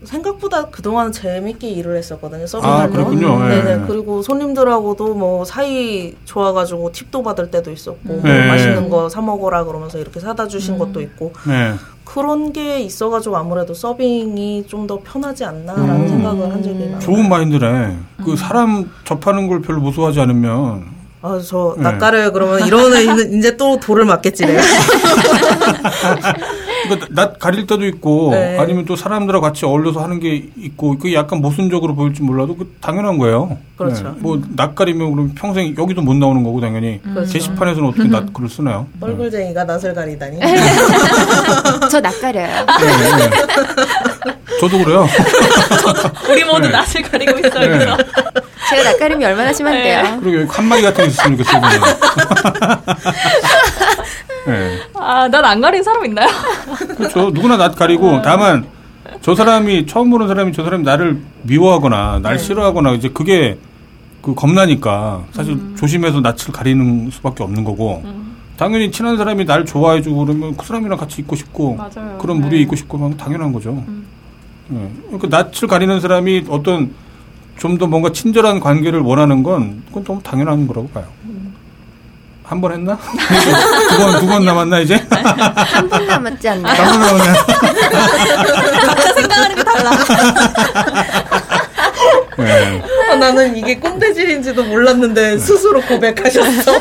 생각보다 0.05 0.65
그동안 0.67 1.11
재밌게 1.11 1.69
일을 1.69 1.97
했었거든요. 1.97 2.45
서빙 2.47 2.69
아. 2.69 2.87
그렇군요. 2.87 3.43
예. 3.51 3.61
네네. 3.63 3.85
그리고 3.87 4.21
손님들하고도 4.21 5.13
뭐 5.15 5.45
사이 5.45 6.13
좋아가지고 6.25 6.91
팁도 6.91 7.23
받을 7.23 7.49
때도 7.51 7.71
있었고 7.71 7.99
뭐 8.03 8.21
네. 8.23 8.47
맛있는 8.47 8.89
거 8.89 9.09
사 9.09 9.21
먹어라 9.21 9.63
그러면서 9.65 9.97
이렇게 9.99 10.19
사다 10.19 10.47
주신 10.47 10.77
것도 10.77 11.01
있고 11.01 11.33
네. 11.47 11.73
그런 12.05 12.51
게 12.53 12.79
있어가지고 12.81 13.37
아무래도 13.37 13.73
서빙이 13.73 14.65
좀 14.67 14.83
더 14.87 14.99
편하지 15.03 15.45
않나라는 15.45 16.01
음. 16.01 16.07
생각을 16.09 16.51
한 16.51 16.61
적이 16.61 16.79
많아요. 16.85 16.99
좋은 16.99 17.29
마인드네. 17.29 17.97
그 18.25 18.35
사람 18.35 18.89
접하는 19.05 19.47
걸 19.47 19.61
별로 19.61 19.79
무서워하지 19.81 20.19
않으면 20.19 20.83
아, 21.21 21.39
저, 21.41 21.73
네. 21.77 21.83
낯가려요. 21.83 22.33
그러면 22.33 22.67
이러면 22.67 22.91
이제 23.39 23.55
또 23.55 23.79
돌을 23.79 24.03
맞겠지, 24.03 24.45
내가. 24.45 24.61
그러니까 26.83 27.07
낯 27.11 27.39
가릴 27.39 27.65
때도 27.67 27.85
있고 27.85 28.29
네. 28.31 28.57
아니면 28.59 28.85
또 28.85 28.95
사람들하고 28.95 29.41
같이 29.43 29.65
어울려서 29.65 30.01
하는 30.03 30.19
게 30.19 30.49
있고 30.57 30.97
그게 30.97 31.13
약간 31.15 31.39
모순적으로 31.41 31.95
보일지 31.95 32.21
몰라도 32.21 32.55
그 32.55 32.75
당연한 32.81 33.17
거예요. 33.17 33.57
그렇죠. 33.77 34.03
네. 34.03 34.09
뭐 34.19 34.39
낯 34.55 34.75
가리면 34.75 35.11
그럼 35.11 35.31
평생 35.35 35.73
여기도 35.77 36.01
못 36.01 36.13
나오는 36.15 36.43
거고 36.43 36.61
당연히 36.61 37.01
그렇죠. 37.01 37.31
게시판에서는 37.33 37.89
어떻게 37.89 38.07
낯 38.07 38.33
글을 38.33 38.49
쓰나요? 38.49 38.87
뻘글쟁이가 38.99 39.63
낯을 39.63 39.93
가리다니. 39.93 40.39
저 41.89 41.99
낯가려요. 41.99 42.47
네, 42.47 43.17
네. 43.17 43.29
저도 44.59 44.77
그래요. 44.83 45.07
우리 46.29 46.43
모두 46.43 46.61
네. 46.61 46.69
낯을 46.69 47.01
가리고 47.09 47.39
있어요. 47.39 47.69
네. 47.69 47.77
그래서. 47.79 47.97
제가 48.69 48.83
낯가림이 48.91 49.25
얼마나 49.25 49.51
심한데요. 49.51 50.19
그리고 50.21 50.41
여기 50.41 50.47
칸막이 50.47 50.81
같은 50.81 51.03
게 51.05 51.09
있으면 51.09 51.37
좋겠어요. 51.37 51.61
네. 54.47 54.77
아, 54.95 55.27
난 55.27 55.45
안 55.45 55.61
가린 55.61 55.83
사람 55.83 56.05
있나요? 56.05 56.27
그렇죠. 56.97 57.29
누구나 57.31 57.57
낯 57.57 57.75
가리고 57.75 58.21
다만 58.21 58.65
저 59.21 59.35
사람이 59.35 59.85
처음 59.85 60.09
보는 60.09 60.27
사람이 60.27 60.51
저 60.53 60.63
사람이 60.63 60.83
나를 60.83 61.21
미워하거나 61.43 62.19
날 62.21 62.39
싫어하거나 62.39 62.93
이제 62.93 63.09
그게 63.09 63.57
그 64.21 64.33
겁나니까 64.33 65.23
사실 65.31 65.57
조심해서 65.75 66.21
낯을 66.21 66.51
가리는 66.53 67.09
수밖에 67.11 67.43
없는 67.43 67.63
거고 67.63 68.03
당연히 68.57 68.91
친한 68.91 69.17
사람이 69.17 69.45
날 69.45 69.65
좋아해주고 69.65 70.25
그러면 70.25 70.55
그 70.55 70.65
사람이랑 70.65 70.97
같이 70.97 71.21
있고 71.21 71.35
싶고 71.35 71.75
맞아요. 71.75 72.17
그런 72.19 72.37
네. 72.39 72.45
무리에 72.45 72.59
있고 72.61 72.75
싶고 72.75 72.97
하면 72.97 73.17
당연한 73.17 73.51
거죠. 73.51 73.83
예. 74.71 74.89
그러니까 75.11 75.27
낯을 75.43 75.67
가리는 75.67 75.99
사람이 75.99 76.45
어떤 76.49 76.91
좀 77.57 77.77
더 77.77 77.85
뭔가 77.87 78.11
친절한 78.11 78.59
관계를 78.59 78.99
원하는 79.01 79.43
건 79.43 79.83
그건 79.87 80.03
너무 80.03 80.21
당연한 80.23 80.67
거라고 80.67 80.87
봐요. 80.89 81.05
한 82.43 82.59
번 82.61 82.73
했나? 82.73 82.97
두 83.89 83.97
번, 83.97 84.19
두 84.19 84.27
번 84.27 84.45
남았나, 84.45 84.79
이제? 84.79 84.95
한분 85.09 86.05
남았지 86.07 86.49
않나요? 86.49 86.81
한번 86.83 86.99
남았나? 86.99 87.33
생각하는 89.15 89.55
게 89.55 89.63
달라. 89.63 89.91
네. 92.37 92.81
아, 93.11 93.15
나는 93.15 93.55
이게 93.55 93.75
꼰대질인지도 93.77 94.63
몰랐는데 94.63 95.37
스스로 95.37 95.81
고백하셨어. 95.81 96.71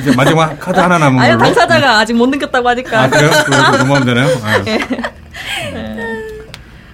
이제 0.00 0.12
마지막 0.16 0.58
카드 0.58 0.78
하나 0.78 0.96
남은 0.98 1.18
걸로. 1.18 1.38
당사자가 1.38 1.98
아직 1.98 2.14
못 2.14 2.28
느꼈다고 2.28 2.68
하니까. 2.70 3.02
아, 3.02 3.08
그래요? 3.10 3.30
넘어가면 3.78 4.04
되나요? 4.06 4.28
네. 4.64 4.78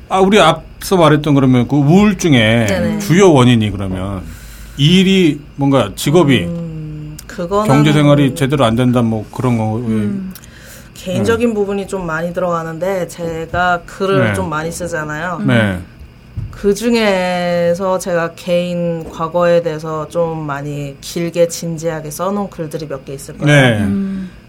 아, 0.09 0.19
우리 0.21 0.41
앞서 0.41 0.97
말했던 0.97 1.35
그러면 1.35 1.69
그 1.69 1.77
우울증의 1.77 2.67
네네. 2.67 2.99
주요 3.01 3.33
원인이 3.33 3.71
그러면 3.71 4.23
일이 4.77 5.41
뭔가 5.57 5.91
직업이 5.97 6.45
음, 6.45 6.66
그거는 7.37 7.67
경제 7.67 7.93
생활이 7.93 8.35
제대로 8.35 8.65
안 8.65 8.77
된다 8.77 9.03
뭐 9.03 9.27
그런 9.33 9.59
거. 9.59 9.81
개인적인 10.95 11.53
부분이 11.55 11.87
좀 11.87 12.07
많이 12.07 12.33
들어가는데 12.33 13.07
제가 13.09 13.83
글을 13.85 14.25
네. 14.29 14.35
좀 14.35 14.49
많이 14.49 14.73
쓰잖아요. 14.73 15.43
네. 15.47 15.79
그 16.51 16.75
중에서 16.75 17.99
제가 17.99 18.33
개인 18.35 19.09
과거에 19.11 19.63
대해서 19.63 20.09
좀 20.09 20.47
많이 20.47 20.97
길게 21.03 21.49
진지하게 21.49 22.11
써놓은 22.11 22.49
글들이 22.49 22.87
몇 22.89 23.05
개 23.05 23.13
있을 23.13 23.37
거예요. 23.37 23.87
네. 23.87 23.87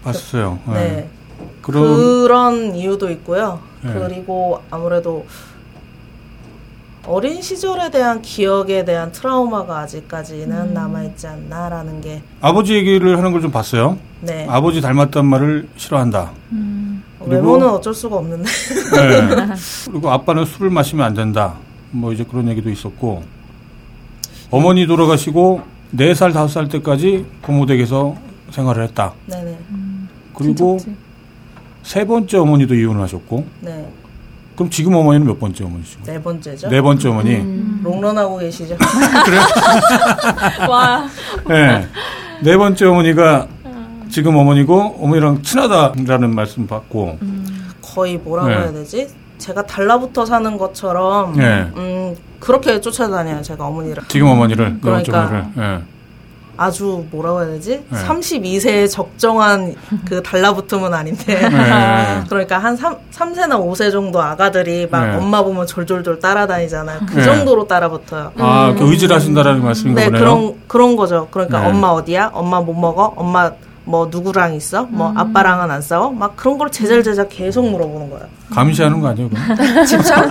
봤어요. 0.02 0.58
네. 0.68 0.72
네. 0.74 1.08
그런 1.60 1.94
그런 1.96 2.74
이유도 2.74 3.10
있고요. 3.10 3.60
네. 3.82 3.92
그리고 3.92 4.62
아무래도 4.70 5.26
어린 7.08 7.40
시절에 7.40 7.90
대한 7.90 8.20
기억에 8.20 8.84
대한 8.84 9.10
트라우마가 9.12 9.78
아직까지는 9.80 10.74
남아있지 10.74 11.26
않나라는 11.26 12.00
게, 12.02 12.22
아버지 12.42 12.74
얘기를 12.74 13.16
하는 13.16 13.32
걸 13.32 13.40
좀 13.40 13.50
봤어요. 13.50 13.98
네. 14.20 14.46
아버지 14.48 14.80
닮았단 14.80 15.24
말을 15.24 15.68
싫어한다. 15.76 16.30
그리고- 17.18 17.30
외모는 17.34 17.68
어쩔 17.70 17.94
수가 17.94 18.16
없는데. 18.16 18.44
네. 18.44 19.54
그리고 19.90 20.10
아빠는 20.10 20.44
술을 20.44 20.70
마시면 20.70 21.06
안 21.06 21.14
된다. 21.14 21.54
뭐 21.90 22.12
이제 22.12 22.24
그런 22.24 22.46
얘기도 22.48 22.68
있었고 22.68 23.22
어머니 24.50 24.86
돌아가시고 24.86 25.62
4살, 25.94 26.32
5살 26.34 26.70
때까지 26.70 27.24
부모 27.42 27.64
댁에서 27.64 28.14
생활을 28.50 28.82
했다. 28.84 29.14
네네. 29.26 29.58
그리고 30.34 30.78
세 31.82 32.04
번째 32.06 32.36
어머니도 32.38 32.74
이혼을 32.74 33.00
하셨고 33.02 33.46
네. 33.62 33.88
그럼 34.58 34.70
지금 34.70 34.92
어머니는 34.96 35.24
몇 35.24 35.38
번째 35.38 35.62
어머니시고? 35.62 36.02
네 36.02 36.20
번째죠. 36.20 36.68
네 36.68 36.82
번째 36.82 37.08
어머니. 37.10 37.36
롱런하고 37.84 38.38
계시죠. 38.38 38.76
와. 40.68 41.06
네. 41.46 41.86
네 42.42 42.56
번째 42.56 42.86
어머니가 42.86 43.46
지금 44.10 44.34
어머니고 44.34 44.96
어머니랑 45.00 45.42
친하다라는 45.42 46.34
말씀 46.34 46.66
받고 46.66 47.20
거의 47.80 48.18
뭐라고 48.18 48.48
네. 48.48 48.56
해야 48.56 48.72
되지? 48.72 49.08
제가 49.38 49.64
달라붙어 49.64 50.26
사는 50.26 50.58
것처럼, 50.58 51.34
네. 51.34 51.70
음, 51.76 52.16
그렇게 52.40 52.80
쫓아다녀요, 52.80 53.40
제가 53.42 53.64
어머니를. 53.64 54.02
지금 54.08 54.26
어머니를 54.26 54.80
그러니까. 54.80 55.20
어머니를. 55.26 55.44
네. 55.54 55.78
아주 56.58 57.06
뭐라고 57.12 57.40
해야 57.40 57.50
되지? 57.52 57.84
네. 57.88 58.04
32세에 58.04 58.90
적정한 58.90 59.76
그 60.04 60.20
달라붙음은 60.22 60.92
아닌데. 60.92 61.48
네. 61.48 62.24
그러니까 62.28 62.58
한 62.58 62.76
3, 62.76 62.96
삼세나 63.12 63.58
5세 63.58 63.92
정도 63.92 64.20
아가들이 64.20 64.88
막 64.90 65.06
네. 65.06 65.16
엄마 65.16 65.40
보면 65.42 65.68
졸졸졸 65.68 66.18
따라다니잖아요. 66.18 67.00
그 67.06 67.14
네. 67.14 67.22
정도로 67.22 67.68
따라붙어요. 67.68 68.32
아, 68.38 68.74
그 68.76 68.90
의지를 68.90 69.14
하신다라는 69.14 69.62
말씀인가 69.62 70.00
네, 70.00 70.06
보네요. 70.06 70.20
그런, 70.20 70.54
그런 70.66 70.96
거죠. 70.96 71.28
그러니까 71.30 71.60
네. 71.60 71.68
엄마 71.68 71.88
어디야? 71.88 72.32
엄마 72.34 72.60
못 72.60 72.74
먹어? 72.74 73.14
엄마 73.16 73.52
뭐 73.84 74.08
누구랑 74.10 74.54
있어? 74.54 74.82
뭐 74.90 75.14
아빠랑은 75.16 75.70
안 75.70 75.80
싸워? 75.80 76.10
막 76.10 76.36
그런 76.36 76.58
걸 76.58 76.70
제잘제잘 76.70 77.28
계속 77.28 77.70
물어보는 77.70 78.10
거예요. 78.10 78.26
감시하는 78.52 79.00
거 79.00 79.08
아니에요? 79.08 79.30
그럼? 79.30 79.86
집착? 79.86 80.26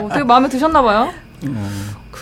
오, 0.00 0.08
되게 0.10 0.22
마음에 0.22 0.48
드셨나 0.48 0.80
봐요. 0.80 1.10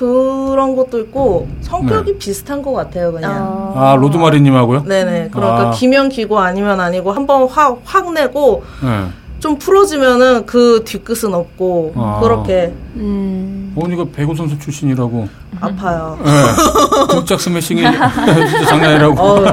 그런 0.00 0.76
것도 0.76 0.98
있고 1.00 1.46
네. 1.50 1.56
성격이 1.60 2.16
비슷한 2.16 2.62
것 2.62 2.72
같아요, 2.72 3.12
그냥. 3.12 3.36
어, 3.42 3.74
아, 3.76 3.96
로드마리님하고요? 3.96 4.84
네네. 4.84 5.28
그러니까 5.30 5.68
아. 5.68 5.70
기면 5.72 6.08
기고 6.08 6.38
아니면 6.38 6.80
아니고 6.80 7.12
한번 7.12 7.46
확, 7.46 7.82
확 7.84 8.10
내고 8.14 8.64
네. 8.82 9.08
좀 9.40 9.58
풀어지면은 9.58 10.46
그 10.46 10.84
뒤끝은 10.86 11.34
없고 11.34 11.92
아. 11.96 12.18
그렇게 12.22 12.72
음, 12.96 13.74
어머니가 13.76 14.06
배구 14.10 14.34
선수 14.34 14.58
출신이라고. 14.58 15.28
아파요. 15.60 16.18
네. 16.24 17.14
등짝 17.14 17.38
스매싱이 17.38 17.82
진짜 18.48 18.64
장난 18.68 18.92
아니라고. 18.92 19.20
어, 19.20 19.44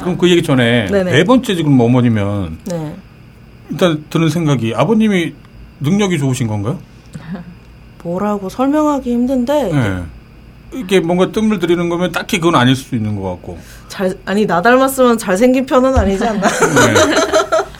그럼 0.00 0.18
그 0.18 0.28
얘기 0.30 0.42
전에 0.42 0.86
네네. 0.86 1.12
네 1.12 1.22
번째 1.22 1.54
지금 1.54 1.78
어머니면 1.78 2.58
네. 2.64 2.96
일단 3.70 4.04
드는 4.10 4.30
생각이 4.30 4.74
아버님이 4.74 5.32
능력이 5.78 6.18
좋으신 6.18 6.48
건가요? 6.48 6.76
뭐라고 8.04 8.48
설명하기 8.48 9.10
힘든데 9.10 9.72
네. 9.72 10.02
이게 10.74 11.00
뭔가 11.00 11.32
뜸을 11.32 11.58
들이는 11.58 11.88
거면 11.88 12.12
딱히 12.12 12.38
그건 12.38 12.56
아닐 12.56 12.76
수도 12.76 12.96
있는 12.96 13.16
것 13.16 13.28
같고. 13.30 13.58
잘 13.88 14.14
아니 14.24 14.46
나 14.46 14.60
닮았으면 14.60 15.18
잘생긴 15.18 15.66
편은 15.66 15.96
아니지 15.96 16.24
않나? 16.24 16.40
네. 16.48 17.14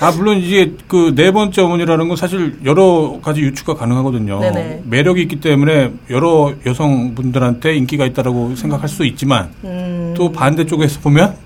아 0.00 0.12
물론 0.12 0.38
이게 0.38 0.72
그네 0.88 1.30
번째 1.32 1.62
어머니라는 1.62 2.08
건 2.08 2.16
사실 2.16 2.58
여러 2.64 3.18
가지 3.22 3.40
유추가 3.40 3.74
가능하거든요. 3.74 4.40
네네. 4.40 4.82
매력이 4.84 5.22
있기 5.22 5.40
때문에 5.40 5.92
여러 6.10 6.52
여성분들한테 6.64 7.76
인기가 7.76 8.04
있다라고 8.06 8.54
생각할 8.56 8.88
수 8.88 9.04
있지만 9.06 9.50
음, 9.64 10.14
또 10.16 10.30
반대쪽에서 10.30 11.00
보면 11.00 11.36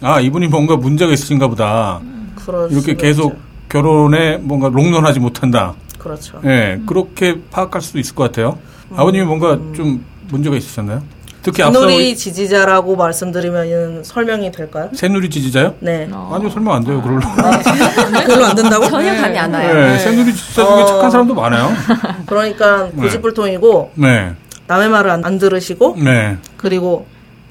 아 0.00 0.20
이분이 0.20 0.48
뭔가 0.48 0.76
문제가 0.76 1.12
있으신가 1.12 1.48
보다. 1.48 2.00
그럴 2.34 2.70
이렇게 2.72 2.94
계속 2.94 3.32
있죠. 3.32 3.40
결혼에 3.68 4.38
뭔가 4.38 4.68
롱런하지 4.68 5.20
못한다. 5.20 5.74
그렇죠. 5.98 6.40
예, 6.44 6.80
그렇게 6.86 7.40
파악할 7.50 7.80
수도 7.82 7.98
있을 7.98 8.14
것 8.14 8.24
같아요. 8.24 8.58
아버님이 8.94 9.24
뭔가 9.24 9.58
좀 9.74 10.04
문제가 10.28 10.56
있으셨나요? 10.56 11.02
특히 11.42 11.62
앞서 11.62 11.80
빈놀이 11.86 12.16
지지자라고 12.16 12.96
말씀드리면 12.96 14.02
설명이 14.04 14.50
될까요? 14.52 14.90
새누리 14.92 15.30
지지자요? 15.30 15.74
네. 15.80 16.08
아니요, 16.12 16.50
설명 16.50 16.74
안 16.74 16.84
돼요. 16.84 17.00
그걸로. 17.00 17.20
별로 18.26 18.44
안 18.46 18.56
된다고? 18.56 18.88
전혀 18.88 19.14
감이 19.14 19.38
안 19.38 19.54
와요. 19.54 19.74
네, 19.74 19.98
새누리 19.98 20.34
지지자 20.34 20.64
중에 20.64 20.82
어. 20.82 20.86
착한 20.86 21.10
사람도 21.10 21.34
많아요. 21.34 21.70
그러니까 22.26 22.90
네. 22.92 23.02
고집불통이고 23.02 23.92
네, 23.94 24.34
남의 24.66 24.88
말을 24.88 25.10
안, 25.10 25.24
안 25.24 25.38
들으시고 25.38 25.96
네, 26.02 26.36
그리고 26.56 27.06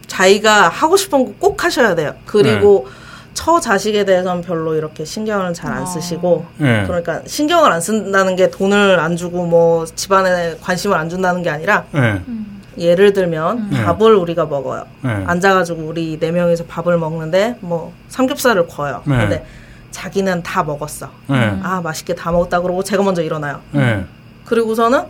자기가 0.08 0.70
하고 0.70 0.96
싶은 0.98 1.26
거 1.26 1.34
꼭 1.40 1.64
하셔야 1.64 1.96
돼요. 1.96 2.14
그리고 2.26 2.86
네. 2.88 2.92
처 3.38 3.60
자식에 3.60 4.04
대해서는 4.04 4.42
별로 4.42 4.74
이렇게 4.74 5.06
신경을 5.06 5.54
잘안 5.54 5.84
아. 5.84 5.86
쓰시고 5.86 6.48
예. 6.60 6.86
그러니까 6.88 7.22
신경을 7.28 7.72
안 7.72 7.80
쓴다는 7.80 8.36
게 8.36 8.50
돈을 8.50 9.00
안 9.00 9.16
주고 9.16 9.46
뭐 9.46 9.86
집안에 9.86 10.58
관심을 10.60 10.98
안 10.98 11.08
준다는 11.08 11.44
게 11.44 11.52
아니라 11.52 11.86
예. 11.94 12.20
예를 12.80 13.14
들면 13.14 13.70
네. 13.70 13.84
밥을 13.84 14.16
우리가 14.16 14.48
먹어요. 14.48 14.88
네. 15.02 15.24
앉아가지고 15.28 15.84
우리 15.84 16.18
네 16.20 16.32
명이서 16.32 16.64
밥을 16.66 16.98
먹는데 16.98 17.58
뭐 17.60 17.94
삼겹살을 18.10 18.66
구워요. 18.66 19.04
네. 19.06 19.18
근데 19.18 19.46
자기는 19.92 20.42
다 20.42 20.64
먹었어. 20.64 21.08
예. 21.30 21.60
아 21.62 21.80
맛있게 21.84 22.16
다 22.16 22.32
먹었다 22.32 22.60
그러고 22.62 22.82
제가 22.82 23.04
먼저 23.04 23.22
일어나요. 23.22 23.62
예. 23.76 24.04
그리고서는 24.46 25.04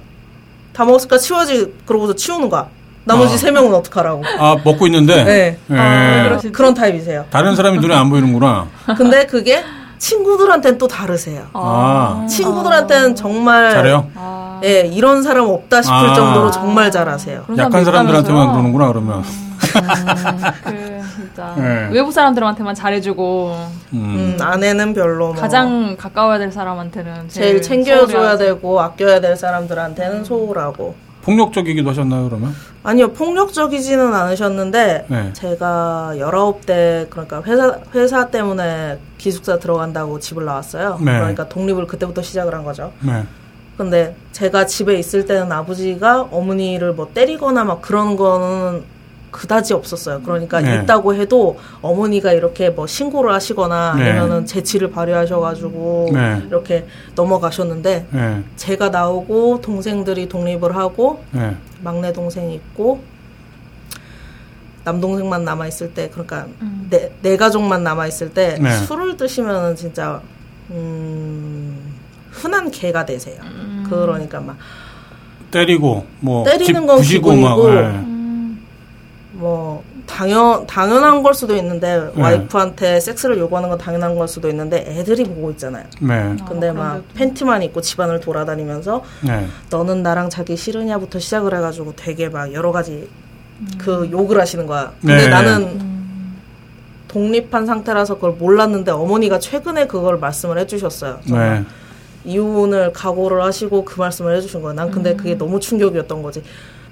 다 0.74 0.84
먹었으니까 0.84 1.18
치워지 1.18 1.76
그러고서 1.86 2.14
치우는 2.14 2.50
거야. 2.50 2.68
나머지 3.08 3.34
아. 3.34 3.38
세 3.38 3.52
명은 3.52 3.74
어떡하라고. 3.74 4.24
아, 4.40 4.56
먹고 4.64 4.86
있는데. 4.88 5.24
네. 5.24 5.58
예. 5.72 5.76
아, 5.78 6.24
왜 6.24 6.30
그러시- 6.30 6.52
그런 6.52 6.74
타입이세요. 6.74 7.26
다른 7.30 7.56
사람이 7.56 7.80
눈에 7.80 7.96
안 7.96 8.10
보이는구나. 8.10 8.68
근데 8.98 9.26
그게 9.26 9.64
친구들한테는 9.98 10.78
또 10.78 10.88
다르세요. 10.88 11.48
아. 11.54 12.26
친구들한테는 12.30 13.16
정말 13.16 13.72
잘해요? 13.72 14.08
아, 14.16 14.60
예, 14.64 14.82
이런 14.82 15.24
사람 15.24 15.48
없다 15.48 15.82
싶을 15.82 15.96
아. 15.98 16.14
정도로 16.14 16.52
정말 16.52 16.92
잘하세요. 16.92 17.46
약한 17.58 17.84
사람들한테만? 17.84 18.52
그러는구나, 18.52 18.88
그러면. 18.90 19.24
그 20.64 21.02
진짜 21.16 21.54
네. 21.58 21.90
외부 21.92 22.12
사람들한테만 22.12 22.76
잘해주고 22.76 23.56
음. 23.94 24.36
음, 24.38 24.38
아내는 24.40 24.94
별로 24.94 25.34
뭐 25.34 25.36
가장 25.36 25.96
가까워야 25.98 26.38
될 26.38 26.52
사람한테는 26.52 27.28
제일 27.30 27.62
제일 27.62 27.62
챙겨줘야 27.62 28.08
소홀해야지. 28.08 28.44
되고 28.46 28.80
아껴야 28.82 29.20
될 29.20 29.36
사람들한테는 29.36 30.24
소홀하고 30.24 30.96
폭력적이기도 31.28 31.90
하셨나요, 31.90 32.30
그러면? 32.30 32.56
아니요 32.84 33.12
폭력적이지는 33.12 34.14
않으셨는데 34.14 35.06
네. 35.10 35.34
제가 35.34 36.14
19대 36.16 37.10
그러니까 37.10 37.44
회사 37.44 37.80
회사 37.94 38.30
때문에 38.30 38.98
기숙사 39.18 39.60
들어간다고 39.60 40.20
집을 40.20 40.46
나왔어요. 40.46 40.98
네. 41.04 41.12
그러니까 41.12 41.50
독립을 41.50 41.86
그때부터 41.86 42.22
시작을 42.22 42.56
한 42.56 42.64
거죠. 42.64 42.94
네. 43.02 43.26
근데 43.78 44.16
제가 44.32 44.66
집에 44.66 44.98
있을 44.98 45.26
때는 45.26 45.52
아버지가 45.52 46.30
어머니를 46.32 46.94
뭐 46.94 47.10
때리거나 47.14 47.66
막 47.66 47.82
그런 47.82 48.16
거는 48.16 48.84
그다지 49.38 49.76
없었어요. 49.76 50.22
그러니까 50.24 50.60
네. 50.62 50.82
있다고 50.82 51.14
해도 51.14 51.60
어머니가 51.82 52.34
이렇게 52.34 52.72
뭐 52.72 52.88
신고를 52.88 53.32
하시거나 53.34 53.94
네. 53.96 54.10
아니면은 54.10 54.48
재치를 54.48 54.90
발휘하셔가지고 54.90 56.10
네. 56.12 56.42
이렇게 56.48 56.88
넘어가셨는데 57.14 58.08
네. 58.10 58.44
제가 58.56 58.90
나오고 58.90 59.62
동생들이 59.62 60.28
독립을 60.28 60.76
하고 60.76 61.24
네. 61.32 61.56
막내 61.84 62.12
동생이 62.12 62.56
있고 62.56 63.00
남동생만 64.84 65.44
남아 65.46 65.68
있을 65.68 65.94
때 65.94 66.10
그러니까 66.10 66.48
음. 66.62 66.88
내, 66.90 67.12
내 67.22 67.38
가족만 67.38 67.84
남아 67.84 68.08
있을 68.08 68.34
때 68.34 68.58
네. 68.60 68.72
술을 68.72 69.18
드시면은 69.18 69.76
진짜 69.76 70.20
음 70.72 71.94
흔한 72.32 72.72
개가 72.72 73.06
되세요. 73.06 73.40
음. 73.44 73.86
그러니까 73.88 74.40
막 74.40 74.58
때리고, 75.52 76.06
뭐. 76.20 76.44
때리는 76.44 76.82
집건 76.82 76.98
부시고 76.98 77.36
막. 77.36 77.56
기본이고. 77.56 77.76
예. 77.76 78.17
음, 79.38 79.40
뭐 79.40 79.84
당연 80.06 80.66
당연한 80.66 81.22
걸 81.22 81.34
수도 81.34 81.56
있는데 81.56 82.12
네. 82.16 82.22
와이프한테 82.22 83.00
섹스를 83.00 83.38
요구하는 83.38 83.70
건 83.70 83.78
당연한 83.78 84.16
걸 84.16 84.28
수도 84.28 84.50
있는데 84.50 84.84
애들이 84.88 85.24
보고 85.24 85.52
있잖아요. 85.52 85.86
네. 86.00 86.36
근데 86.48 86.70
아, 86.70 86.74
막. 86.74 87.04
팬티만 87.14 87.64
입고 87.64 87.82
집안을 87.82 88.20
돌아다니면서 88.20 89.04
네. 89.26 89.48
너는 89.70 90.04
나랑 90.04 90.30
자기 90.30 90.56
싫으냐부터 90.58 91.20
시작을 91.20 91.56
해가지고 91.56 91.94
되게 91.96 92.30
막 92.30 92.54
여러 92.54 92.72
가지 92.72 93.10
그 93.78 94.10
욕을 94.12 94.40
하시는 94.40 94.66
거야. 94.66 94.94
근데 95.02 95.18
네. 95.18 95.28
나는 95.28 95.98
독립한 97.08 97.66
상태라서 97.66 98.16
그걸 98.16 98.34
몰랐는데 98.34 98.92
어머니가 98.92 99.40
최근에 99.40 99.88
그걸 99.88 100.18
말씀을 100.18 100.58
해주셨어요. 100.60 101.20
네. 101.26 101.64
이혼을 102.26 102.92
각오를 102.92 103.42
하시고 103.42 103.86
그 103.86 104.00
말씀을 104.00 104.36
해주신 104.36 104.62
거예요. 104.62 104.74
난 104.74 104.92
근데 104.92 105.16
그게 105.16 105.38
너무 105.38 105.60
충격이었던 105.60 106.22
거지. 106.22 106.44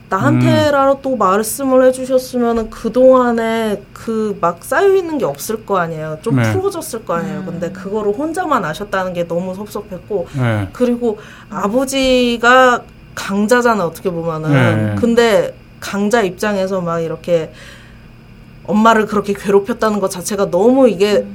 음. 0.05 0.07
나한테라도 0.09 1.01
또 1.01 1.15
말씀을 1.15 1.85
해주셨으면은 1.85 2.69
그동안에 2.69 3.81
그 3.93 4.37
막 4.39 4.63
쌓여있는 4.63 5.17
게 5.17 5.25
없을 5.25 5.65
거 5.65 5.77
아니에요. 5.77 6.19
좀 6.21 6.35
네. 6.35 6.51
풀어졌을 6.53 7.05
거 7.05 7.15
아니에요. 7.15 7.43
근데 7.45 7.71
그거를 7.71 8.13
혼자만 8.13 8.63
아셨다는 8.65 9.13
게 9.13 9.27
너무 9.27 9.55
섭섭했고, 9.55 10.27
네. 10.37 10.69
그리고 10.73 11.17
아버지가 11.49 12.83
강자잖아, 13.15 13.85
어떻게 13.85 14.09
보면은. 14.11 14.51
네. 14.51 14.95
근데 14.99 15.55
강자 15.79 16.21
입장에서 16.21 16.81
막 16.81 16.99
이렇게 16.99 17.51
엄마를 18.67 19.05
그렇게 19.05 19.33
괴롭혔다는 19.33 19.99
것 19.99 20.09
자체가 20.11 20.49
너무 20.51 20.89
이게 20.89 21.25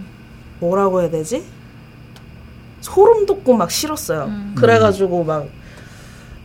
뭐라고 0.60 1.00
해야 1.00 1.10
되지? 1.10 1.44
소름 2.80 3.26
돋고 3.26 3.54
막 3.54 3.70
싫었어요. 3.70 4.24
음. 4.24 4.54
그래가지고 4.56 5.24
막 5.24 5.46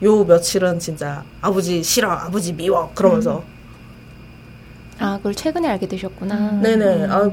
요 0.02 0.24
며칠은 0.24 0.78
진짜 0.78 1.22
아버지 1.40 1.82
싫어, 1.82 2.10
아버지 2.10 2.52
미워 2.52 2.90
그러면서 2.94 3.42
아, 4.98 5.16
그걸 5.18 5.34
최근에 5.34 5.68
알게 5.68 5.86
되셨구나. 5.88 6.60
네네. 6.62 7.06
아, 7.10 7.30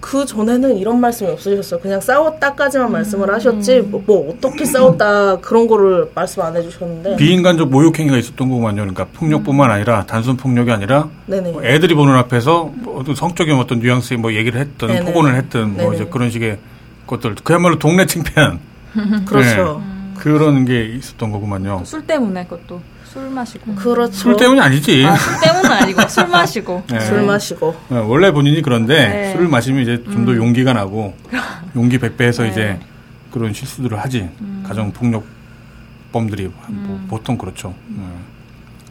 그 0.00 0.24
전에는 0.24 0.76
이런 0.76 1.00
말씀이 1.00 1.30
없으셨어요. 1.30 1.80
그냥 1.80 2.00
싸웠다까지만 2.00 2.92
말씀을 2.92 3.32
하셨지, 3.32 3.80
뭐, 3.80 4.02
뭐 4.06 4.30
어떻게 4.30 4.64
싸웠다 4.64 5.38
그런 5.40 5.66
거를 5.66 6.10
말씀 6.14 6.42
안 6.42 6.54
해주셨는데. 6.54 7.16
비인간적 7.16 7.70
모욕 7.70 7.98
행위가 7.98 8.16
있었던 8.18 8.48
거군요. 8.48 8.74
그러니까 8.74 9.06
폭력뿐만 9.14 9.70
아니라 9.70 10.04
단순 10.06 10.36
폭력이 10.36 10.70
아니라 10.70 11.08
네네. 11.26 11.52
뭐 11.52 11.64
애들이 11.64 11.94
보는 11.94 12.14
앞에서 12.14 12.70
뭐 12.74 13.00
어떤 13.00 13.14
성적인 13.14 13.56
어떤 13.56 13.80
뉘앙스의 13.80 14.18
뭐 14.18 14.34
얘기를 14.34 14.60
했든 14.60 14.88
네네. 14.88 15.04
폭언을 15.06 15.34
했든 15.36 15.72
뭐 15.72 15.84
네네. 15.84 15.96
이제 15.96 16.04
그런 16.04 16.30
식의 16.30 16.58
것들 17.06 17.34
그야말로 17.42 17.78
동네 17.78 18.06
창피한 18.06 18.60
그렇죠. 19.26 19.82
네. 19.84 19.95
그런 20.18 20.64
게 20.64 20.84
있었던 20.86 21.30
거구만요. 21.30 21.82
술 21.84 22.06
때문에 22.06 22.44
그것도 22.44 22.80
술 23.04 23.30
마시고 23.30 23.74
그렇죠. 23.74 24.12
술 24.12 24.36
때문이 24.36 24.60
아니지. 24.60 25.04
아, 25.06 25.16
술 25.16 25.40
때문은 25.40 25.72
아니고 25.72 26.08
술 26.08 26.26
마시고 26.28 26.82
네. 26.90 27.00
술 27.00 27.22
마시고. 27.22 27.74
어, 27.90 28.06
원래 28.08 28.30
본인이 28.30 28.60
그런데 28.60 29.08
네. 29.08 29.32
술을 29.32 29.48
마시면 29.48 29.82
이제 29.82 30.04
좀더 30.04 30.36
용기가 30.36 30.72
나고 30.72 31.14
용기 31.74 31.98
백배해서 31.98 32.42
네. 32.42 32.50
이제 32.50 32.80
그런 33.32 33.52
실수들을 33.52 33.98
하지 33.98 34.28
가정 34.66 34.92
폭력범들이 34.92 36.50
뭐 36.68 37.00
보통 37.08 37.38
그렇죠. 37.38 37.74
네. 37.88 38.02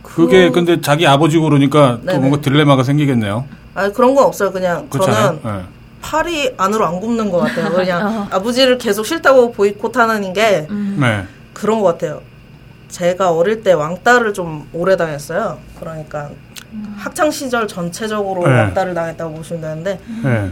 그게 0.02 0.50
근데 0.50 0.82
자기 0.82 1.06
아버지고 1.06 1.46
그러니까 1.46 1.98
또 2.02 2.06
네네. 2.06 2.20
뭔가 2.20 2.42
딜레마가 2.42 2.84
생기겠네요. 2.84 3.46
아 3.74 3.90
그런 3.92 4.16
건 4.16 4.26
없어요. 4.26 4.52
그냥 4.52 4.88
그렇지 4.90 5.12
저는? 5.12 5.40
네. 5.44 5.66
팔이 6.06 6.54
안으로 6.58 6.86
안 6.86 7.00
굽는 7.00 7.32
것 7.32 7.40
같아요. 7.40 7.72
그냥 7.74 8.28
아버지를 8.30 8.78
계속 8.78 9.06
싫다고 9.06 9.52
보이콧하는 9.54 10.34
게 10.34 10.68
네. 10.70 11.24
그런 11.54 11.82
것 11.82 11.88
같아요. 11.88 12.22
제가 12.90 13.32
어릴 13.32 13.64
때 13.64 13.74
왕따를 13.74 14.34
좀 14.34 14.70
오래 14.72 14.96
당했어요. 14.96 15.58
그러니까 15.80 16.30
학창 16.98 17.32
시절 17.32 17.68
전체적으로 17.68 18.48
네. 18.48 18.54
왕따를 18.54 18.94
당했다고 18.94 19.34
보시면 19.34 19.62
되는데 19.62 20.00
네. 20.24 20.52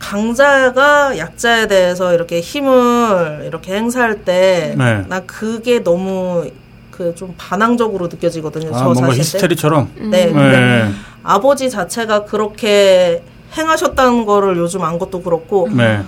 강자가 0.00 1.16
약자에 1.16 1.68
대해서 1.68 2.12
이렇게 2.12 2.40
힘을 2.40 3.44
이렇게 3.46 3.74
행사할 3.76 4.24
때 4.24 4.74
네. 4.76 5.04
나 5.08 5.20
그게 5.20 5.82
너무 5.84 6.50
그좀 6.90 7.34
반항적으로 7.38 8.08
느껴지거든요. 8.08 8.74
아, 8.74 8.78
저 8.78 8.84
뭔가 8.84 9.00
자신 9.06 9.14
때. 9.14 9.20
히스테리처럼. 9.20 9.90
네. 10.10 10.26
네. 10.26 10.90
아버지 11.22 11.70
자체가 11.70 12.24
그렇게 12.24 13.22
행하셨다는 13.56 14.26
거를 14.26 14.56
요즘 14.56 14.82
안 14.82 14.98
것도 14.98 15.22
그렇고 15.22 15.68
네. 15.72 16.02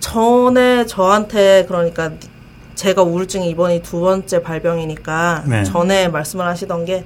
전에 0.00 0.86
저한테 0.86 1.64
그러니까 1.66 2.12
제가 2.74 3.02
우울증이 3.02 3.48
이번이 3.50 3.82
두 3.82 4.00
번째 4.00 4.42
발병이니까 4.42 5.44
네. 5.46 5.64
전에 5.64 6.08
말씀을 6.08 6.46
하시던 6.46 6.84
게 6.84 7.04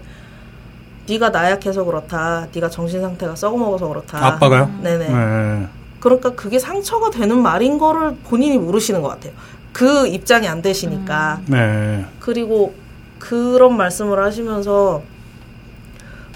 네가 1.09 1.31
나약해서 1.31 1.85
그렇다. 1.85 2.47
네가 2.55 2.69
정신 2.69 3.01
상태가 3.01 3.35
썩어먹어서 3.35 3.89
그렇다. 3.89 4.25
아빠가요? 4.25 4.71
네네. 4.83 5.09
네. 5.09 5.67
그러니까 6.01 6.31
그게 6.31 6.59
상처가 6.59 7.11
되는 7.11 7.41
말인 7.41 7.79
거를 7.79 8.17
본인이 8.25 8.59
모르시는 8.59 9.03
것 9.03 9.09
같아요. 9.09 9.33
그 9.73 10.07
입장이 10.07 10.47
안 10.47 10.61
되시니까. 10.61 11.41
네. 11.47 12.05
그리고 12.21 12.75
그런 13.19 13.77
말씀을 13.77 14.23
하시면서 14.23 15.03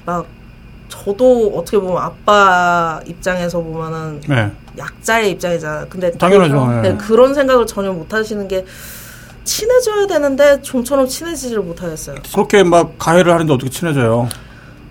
막 0.05 0.27
저도 0.89 1.53
어떻게 1.57 1.79
보면 1.79 2.01
아빠 2.03 3.01
입장에서 3.07 3.61
보면은 3.61 4.21
네. 4.29 4.51
약자의 4.79 5.33
입장이잖아요. 5.33 5.87
근데 5.89 6.11
당연하죠. 6.13 6.67
그, 6.67 6.73
네. 6.73 6.83
네, 6.93 6.97
그런 6.97 7.35
생각을 7.35 7.67
전혀 7.67 7.93
못 7.93 8.13
하시는 8.15 8.47
게 8.47 8.65
친해져야 9.45 10.07
되는데 10.07 10.61
좀처럼 10.63 11.07
친해지지를 11.07 11.63
못하겠어요. 11.63 12.17
그렇게 12.33 12.63
막 12.63 12.99
가해를 12.99 13.33
하는데 13.33 13.53
어떻게 13.53 13.71
친해져요? 13.71 14.29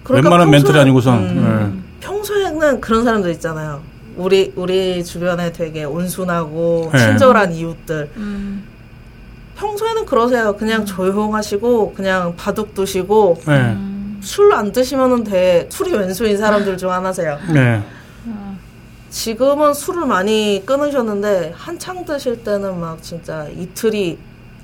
그러니까 0.04 0.30
웬만한 0.30 0.48
평소에- 0.48 0.52
멘틀이 0.52 0.80
아니고선. 0.80 1.18
음, 1.18 1.84
평소에는 2.00 2.82
그런 2.82 3.04
사람들 3.04 3.32
있잖아요. 3.32 3.82
우리 4.16 4.54
우리 4.56 5.04
주변에 5.04 5.52
되게 5.52 5.84
온순하고 5.84 6.90
네. 6.94 7.00
친절한 7.00 7.52
이웃들. 7.54 8.12
음, 8.16 8.64
평소에는 9.58 10.06
그러세요. 10.06 10.56
그냥 10.56 10.86
조용하시고 10.86 11.94
그냥 11.94 12.34
바둑 12.38 12.74
두시고 12.74 13.42
네. 13.46 13.54
네. 13.54 13.60
음, 13.72 13.95
술 14.26 14.52
안 14.54 14.72
드시면은 14.72 15.24
돼. 15.24 15.68
술이 15.70 15.94
왼수인 15.94 16.38
사람들 16.38 16.78
중 16.78 16.92
하나세요. 16.92 17.38
네. 17.54 17.82
지금은 19.10 19.74
술을 19.74 20.06
많이 20.08 20.62
끊으셨는데 20.66 21.54
한창 21.56 22.04
드실 22.04 22.44
때는 22.44 22.80
막 22.80 23.02
진짜 23.02 23.48
이틀이 23.56 24.18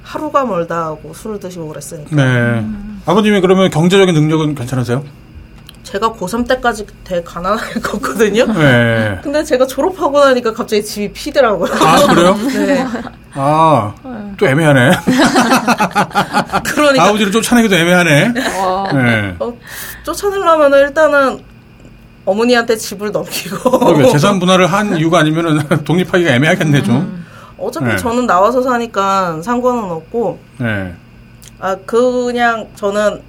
하루가 0.04 0.44
멀다 0.46 0.86
하고 0.86 1.14
술을 1.14 1.40
드시고 1.40 1.68
그랬으니까 1.70 2.16
네. 2.16 2.66
아버님이 3.06 3.40
그러면 3.40 3.70
경제적인 3.70 4.14
능력은 4.14 4.56
괜찮으세요? 4.56 5.04
제가 5.84 6.12
고3 6.14 6.48
때까지 6.48 6.86
되게 7.04 7.24
가난하게 7.24 7.80
컸거든요. 7.82 8.46
네. 8.54 9.20
근데 9.24 9.44
제가 9.44 9.68
졸업하고 9.68 10.20
나니까 10.20 10.54
갑자기 10.54 10.84
집이 10.84 11.14
피더라고요. 11.14 11.72
아, 11.74 12.08
그래요? 12.14 12.36
네. 12.66 12.86
아, 13.34 13.94
또 14.38 14.48
애매하네. 14.48 14.92
그러니까 16.66 17.04
아버지를 17.06 17.32
쫓아내기도 17.32 17.76
애매하네. 17.76 18.34
와. 18.60 18.92
네. 18.92 19.36
어, 19.40 19.54
쫓아내려면 20.04 20.74
일단은 20.74 21.40
어머니한테 22.26 22.76
집을 22.76 23.12
넘기고 23.12 24.10
재산 24.12 24.40
분할을 24.40 24.68
한 24.68 24.96
이유가 24.98 25.20
아니면은 25.20 25.60
독립하기가 25.84 26.32
애매하겠네 26.32 26.84
좀. 26.84 27.26
어차피 27.58 27.86
네. 27.86 27.98
저는 27.98 28.26
나와서 28.28 28.62
사니까 28.62 29.42
상관은 29.44 29.84
없고 29.92 30.40
네. 30.58 30.94
아 31.60 31.76
그냥 31.86 32.68
저는 32.76 33.22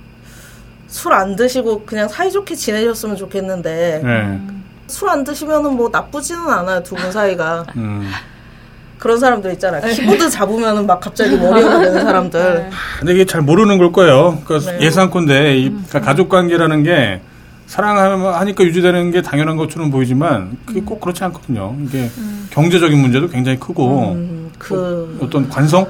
술 0.88 1.12
안 1.12 1.37
드시고 1.37 1.85
그냥 1.87 2.09
사이좋게 2.09 2.55
지내셨으면 2.55 3.17
좋겠는데 3.17 4.01
네. 4.05 4.41
술안 4.88 5.25
드시면은 5.25 5.75
뭐 5.77 5.88
나쁘지는 5.91 6.49
않아요 6.51 6.83
두 6.83 6.95
분 6.97 7.11
사이가 7.12 7.65
음. 7.77 8.11
그런 9.03 9.19
사람들 9.19 9.51
있잖아요. 9.55 9.83
키보드 9.93 10.31
잡으면은 10.31 10.87
막 10.87 11.01
갑자기 11.01 11.37
머리가 11.37 11.81
되는 11.81 12.05
사람들. 12.05 12.71
근데 13.01 13.12
이게 13.12 13.25
잘 13.25 13.41
모르는 13.41 13.79
걸 13.79 13.91
거예요. 13.91 14.38
그러니까 14.45 14.71
네. 14.71 14.87
예상컨대 14.87 15.57
이 15.57 15.71
그러니까 15.71 16.01
가족 16.03 16.29
관계라는 16.29 16.85
게 16.85 17.21
사랑하니까 17.67 18.62
유지되는 18.62 19.11
게 19.11 19.21
당연한 19.21 19.57
것처럼 19.57 19.91
보이지만 19.91 20.57
그게 20.65 20.83
꼭 20.83 21.01
그렇지 21.01 21.25
않거든요. 21.25 21.75
이게 21.85 22.09
경제적인 22.51 22.97
문제도 22.97 23.27
굉장히 23.29 23.59
크고 23.59 24.12
음, 24.12 24.53
그, 24.57 25.19
어떤 25.21 25.49
관성, 25.49 25.85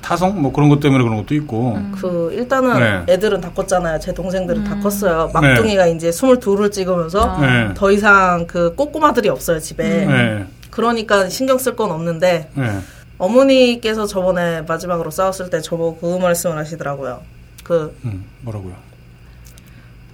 타성? 0.00 0.40
뭐 0.40 0.50
그런 0.50 0.70
것 0.70 0.80
때문에 0.80 1.04
그런 1.04 1.18
것도 1.18 1.34
있고. 1.34 1.78
그 2.00 2.30
일단은 2.32 3.04
네. 3.06 3.12
애들은 3.12 3.42
다 3.42 3.50
컸잖아요. 3.54 3.98
제 4.00 4.14
동생들은 4.14 4.64
다 4.64 4.74
컸어요. 4.76 5.28
막둥이가 5.34 5.88
이제 5.88 6.08
22을 6.08 6.72
찍으면서 6.72 7.36
네. 7.42 7.74
더 7.74 7.92
이상 7.92 8.46
그 8.46 8.74
꼬꼬마들이 8.74 9.28
없어요 9.28 9.58
집에. 9.58 10.06
네. 10.06 10.46
그러니까 10.82 11.28
신경 11.28 11.58
쓸 11.58 11.74
건 11.74 11.90
없는데 11.90 12.50
네. 12.54 12.78
어머니께서 13.18 14.06
저번에 14.06 14.62
마지막으로 14.62 15.10
싸웠을 15.10 15.50
때 15.50 15.60
저보고 15.60 15.98
그 15.98 16.22
말씀을 16.22 16.56
하시더라고요. 16.56 17.20
그 17.64 17.98
음, 18.04 18.24
뭐라고요? 18.42 18.74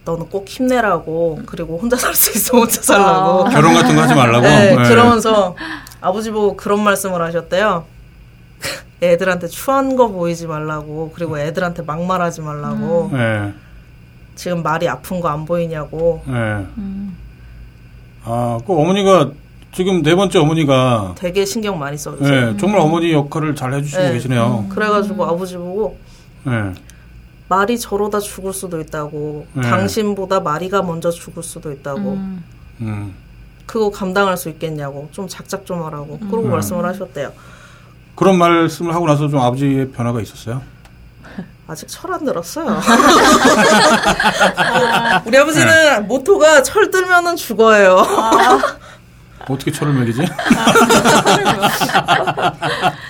너는 0.06 0.30
꼭 0.30 0.48
힘내라고 0.48 1.42
그리고 1.44 1.76
혼자 1.76 1.96
살 1.98 2.14
수 2.14 2.30
있어 2.38 2.56
혼자 2.56 2.80
살라고. 2.80 3.44
결혼 3.50 3.74
같은 3.74 3.94
거 3.94 4.00
하지 4.02 4.14
말라고. 4.14 4.40
네, 4.46 4.74
네. 4.74 4.88
그러면서 4.88 5.54
아버지 6.00 6.30
보고 6.30 6.56
그런 6.56 6.82
말씀을 6.82 7.20
하셨대요. 7.20 7.84
애들한테 9.02 9.48
추한 9.48 9.96
거 9.96 10.08
보이지 10.08 10.46
말라고 10.46 11.12
그리고 11.14 11.38
애들한테 11.38 11.82
막말하지 11.82 12.40
말라고 12.40 13.10
네. 13.12 13.52
지금 14.34 14.62
말이 14.62 14.88
아픈 14.88 15.20
거 15.20 15.28
안 15.28 15.44
보이냐고 15.44 16.22
네. 16.26 16.66
아, 18.24 18.58
그 18.66 18.72
어머니가 18.72 19.30
지금 19.74 20.02
네 20.02 20.14
번째 20.14 20.38
어머니가 20.38 21.14
되게 21.16 21.44
신경 21.44 21.78
많이 21.78 21.96
써주세요. 21.98 22.52
네, 22.52 22.56
정말 22.58 22.80
어머니 22.80 23.12
역할을 23.12 23.54
잘 23.56 23.74
해주시고 23.74 24.02
네. 24.02 24.12
계시네요. 24.12 24.66
그래가지고 24.68 25.24
아버지 25.26 25.56
보고 25.56 25.98
네. 26.44 26.72
말이 27.48 27.78
저러다 27.78 28.20
죽을 28.20 28.52
수도 28.52 28.80
있다고 28.80 29.46
네. 29.52 29.62
당신보다 29.62 30.40
마리가 30.40 30.82
먼저 30.82 31.10
죽을 31.10 31.42
수도 31.42 31.72
있다고 31.72 32.18
음. 32.80 33.14
그거 33.66 33.90
감당할 33.90 34.36
수 34.36 34.48
있겠냐고 34.48 35.08
좀 35.10 35.26
작작 35.26 35.66
좀 35.66 35.82
하라고 35.84 36.18
그러고 36.18 36.44
음. 36.44 36.50
말씀을 36.52 36.84
하셨대요. 36.84 37.32
그런 38.14 38.38
말씀을 38.38 38.94
하고 38.94 39.06
나서 39.06 39.26
좀 39.28 39.40
아버지의 39.40 39.90
변화가 39.90 40.20
있었어요? 40.20 40.62
아직 41.66 41.88
철 41.88 42.12
안 42.12 42.24
들었어요. 42.24 42.80
우리 45.26 45.36
아버지는 45.36 46.06
모토가 46.06 46.62
철 46.62 46.92
들면은 46.92 47.34
죽어요. 47.34 48.06
어떻게 49.48 49.70
철을 49.70 49.92
매기지? 49.92 50.22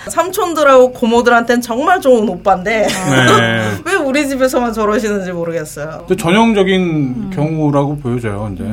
삼촌들하고 0.08 0.92
고모들한테는 0.92 1.60
정말 1.62 2.00
좋은 2.00 2.28
오빠인데 2.28 2.86
네. 2.86 3.78
왜 3.84 3.94
우리 3.94 4.28
집에서만 4.28 4.72
저러시는지 4.72 5.32
모르겠어요. 5.32 6.06
전형적인 6.18 7.30
경우라고 7.30 7.98
보여져요. 7.98 8.50
이제 8.54 8.64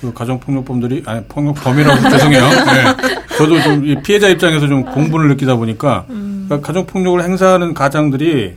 그 0.00 0.12
가정 0.12 0.38
폭력범들이 0.38 1.02
아니 1.06 1.24
폭력범이라고 1.24 2.08
죄송해요. 2.10 2.48
네. 2.48 2.84
저도 3.36 3.60
좀이 3.62 4.02
피해자 4.02 4.28
입장에서 4.28 4.66
좀 4.68 4.84
공분을 4.84 5.28
느끼다 5.28 5.56
보니까 5.56 6.04
그러니까 6.08 6.60
가정 6.60 6.86
폭력을 6.86 7.22
행사하는 7.22 7.74
가장들이 7.74 8.56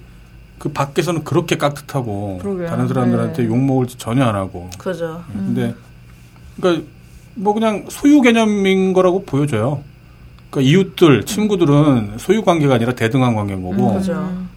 그 0.59 0.69
밖에서는 0.69 1.23
그렇게 1.23 1.57
깍듯하고 1.57 2.39
그러게요. 2.41 2.67
다른 2.67 2.87
사람들한테 2.87 3.45
욕 3.45 3.57
먹을지 3.57 3.97
전혀 3.97 4.25
안 4.25 4.35
하고. 4.35 4.69
그죠. 4.77 5.23
근데 5.31 5.73
그러니까 6.59 6.85
뭐 7.39 7.53
그냥 7.53 7.85
소유 7.89 8.21
개념인 8.21 8.93
거라고 8.93 9.23
보여져요. 9.23 9.81
그러니까 10.49 10.69
이웃들, 10.71 11.25
친구들은 11.25 12.13
소유 12.17 12.43
관계가 12.43 12.75
아니라 12.75 12.93
대등한 12.93 13.35
관계인 13.35 13.61
거고 13.61 13.93
그죠. 13.93 14.13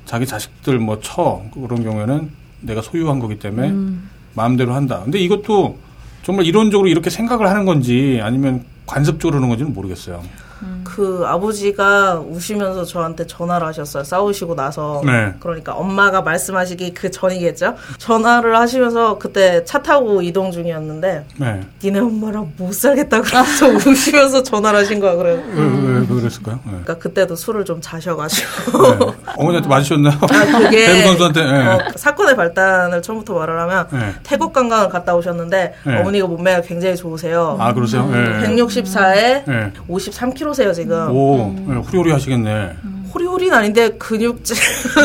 자기 0.07 0.27
자식들 0.27 0.79
뭐 0.79 0.99
처 1.01 1.43
그런 1.55 1.83
경우에는 1.83 2.31
내가 2.63 2.81
소유한 2.83 3.19
거기 3.19 3.39
때문에 3.39 3.69
마음대로 4.35 4.75
한다. 4.75 5.01
근데 5.05 5.19
이것도 5.19 5.79
정말 6.23 6.47
이론적으로 6.47 6.89
이렇게 6.89 7.11
생각을 7.11 7.49
하는 7.49 7.65
건지 7.65 8.21
아니면 8.23 8.65
관습적으로 8.87 9.37
하는 9.37 9.49
건지는 9.49 9.75
모르겠어요. 9.75 10.23
음. 10.63 10.81
그 10.85 11.25
아버지가 11.27 12.21
우시면서 12.21 12.85
저한테 12.85 13.27
전화를 13.27 13.67
하셨어요. 13.69 14.05
싸우시고 14.05 14.55
나서. 14.55 15.03
네. 15.05 15.35
그러니까 15.41 15.75
엄마가 15.75 16.23
말씀하시기 16.23 16.95
그 16.95 17.11
전이겠죠. 17.11 17.75
전화를 17.99 18.57
하시면서 18.57 19.19
그때 19.19 19.65
차 19.65 19.83
타고 19.83 20.23
이동 20.23 20.51
중이었는데 20.51 21.25
네. 21.37 21.61
니네 21.83 21.99
엄마랑 22.01 22.53
못 22.57 22.73
살겠다 22.75 23.23
그래서 23.23 23.67
우시면서 23.89 24.43
전화를 24.43 24.81
하신 24.81 25.01
거야. 25.01 25.15
그래요. 25.17 25.43
왜, 25.55 26.01
왜, 26.01 26.07
그랬을까요? 26.07 26.57
네. 26.57 26.71
그러니까 26.71 26.99
그때도 26.99 27.37
술을 27.37 27.65
좀 27.65 27.81
자셔가지고. 27.81 28.83
네. 28.99 29.07
어머니한테 29.37 29.69
맞으셨나요? 29.69 30.15
아, 30.21 30.59
그게 30.59 31.03
선수한테. 31.03 31.43
네. 31.45 31.67
어, 31.69 31.79
사건의 31.97 32.37
발단을 32.37 33.03
처음부터 33.03 33.35
말을 33.35 33.59
하면 33.61 33.89
네. 33.91 34.15
태국 34.23 34.53
관광을 34.53 34.89
갔다 34.89 35.15
오셨는데 35.15 35.75
네. 35.85 36.01
어머니가 36.01 36.27
몸매가 36.27 36.61
굉장히 36.63 36.97
좋으세요. 36.97 37.57
아 37.59 37.73
그러세요? 37.73 38.03
음, 38.03 38.43
164에 38.45 39.45
53kg 39.89 40.52
호세요 40.53 40.71
지금. 40.75 41.11
오, 41.11 41.55
네, 41.67 41.77
호리호리 41.77 42.13
하시겠네. 42.13 42.51
음. 42.85 43.11
호리호리는 43.15 43.55
아닌데 43.57 43.89
근육질. 43.99 44.57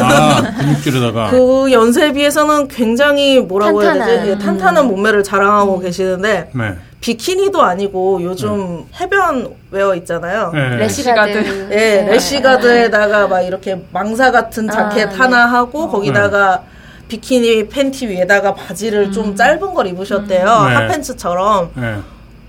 아, 0.02 0.42
근육질에다가. 0.58 1.30
그 1.32 1.72
연세에 1.72 2.12
비해서는 2.12 2.68
굉장히 2.68 3.40
뭐라고 3.40 3.82
탄탄한. 3.82 4.10
해야 4.10 4.24
되지? 4.26 4.46
탄탄한 4.46 4.84
음. 4.84 4.90
몸매를 4.90 5.24
자랑하고 5.24 5.78
음. 5.78 5.82
계시는데. 5.82 6.52
네. 6.54 6.76
비키니도 7.00 7.62
아니고 7.62 8.22
요즘 8.24 8.86
네. 8.92 9.02
해변 9.02 9.56
웨어 9.72 9.96
있잖아요. 9.96 10.52
네. 10.54 10.78
래시가드. 10.78 11.70
예, 11.72 11.76
네, 11.76 12.08
래시가드에다가 12.12 13.28
막 13.28 13.42
이렇게 13.42 13.82
망사 13.94 14.32
같은 14.32 14.70
아, 14.70 14.74
자켓 14.74 15.10
아, 15.10 15.24
하나 15.24 15.46
하고 15.46 15.86
네. 15.86 15.92
거기다가 15.92 16.64
비키니 17.08 17.70
팬티 17.70 18.08
위에다가 18.08 18.54
바지를 18.54 19.06
음. 19.06 19.12
좀 19.14 19.36
짧은 19.36 19.74
걸 19.74 19.88
입으셨대요. 19.88 20.46
음. 20.46 20.76
핫팬츠처럼. 20.76 21.72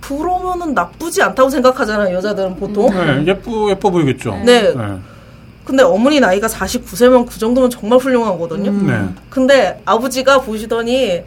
네. 0.00 0.08
그러면은 0.08 0.74
나쁘지 0.74 1.22
않다고 1.22 1.50
생각하잖아요, 1.50 2.14
여자들은 2.16 2.56
보통. 2.56 2.90
네. 2.90 3.24
예쁘, 3.26 3.70
예뻐 3.70 3.90
보이겠죠? 3.90 4.40
네. 4.44 4.74
네. 4.74 4.98
근데 5.64 5.82
어머니 5.82 6.18
나이가 6.18 6.46
49세면 6.46 7.26
그 7.26 7.38
정도면 7.38 7.68
정말 7.68 7.98
훌륭하거든요. 7.98 8.70
네. 8.90 9.06
근데 9.28 9.82
아버지가 9.84 10.40
보시더니 10.40 11.24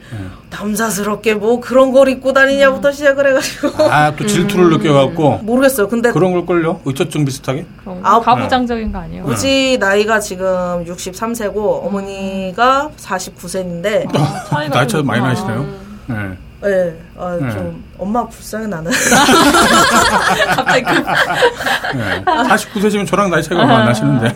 남사스럽게 0.49 1.36
뭐 1.36 1.60
그런 1.60 1.91
걸 1.91 2.10
입고 2.10 2.34
다니냐부터 2.34 2.91
시작을 2.91 3.27
해가지고 3.27 3.84
아, 3.84 4.15
또 4.15 4.25
질투를 4.25 4.71
느껴갖고. 4.71 5.41
모르겠어요. 5.43 5.88
근데 5.88 6.12
그런 6.12 6.34
걸걸요? 6.34 6.81
의처증 6.86 7.23
비슷하게? 7.23 7.67
아, 8.01 8.15
거 8.15 8.21
가부장적인 8.21 8.91
거 8.91 8.97
아니에요? 8.97 9.25
아버지 9.25 9.77
나이가 9.79 10.19
지금 10.19 10.86
63세고 10.86 11.86
어머니가 11.86 12.89
49세인데 12.97 14.07
아, 14.17 14.43
차이가 14.49 14.75
나이 14.75 14.88
좀차 14.88 15.05
많이 15.05 15.19
있구나. 15.19 15.34
나시네요. 15.34 15.65
네. 16.07 16.15
예, 16.63 16.95
아, 17.17 17.38
네. 17.41 17.52
좀 17.52 17.84
엄마 17.97 18.28
불쌍해 18.28 18.67
나는. 18.67 18.91
갑자기 20.56 20.84
그 20.84 20.91
네. 21.97 22.24
49세시면 22.26 23.08
저랑 23.08 23.32
나이 23.32 23.41
차이가 23.41 23.63
얼마 23.63 23.80
안 23.80 23.86
나시는데. 23.86 24.36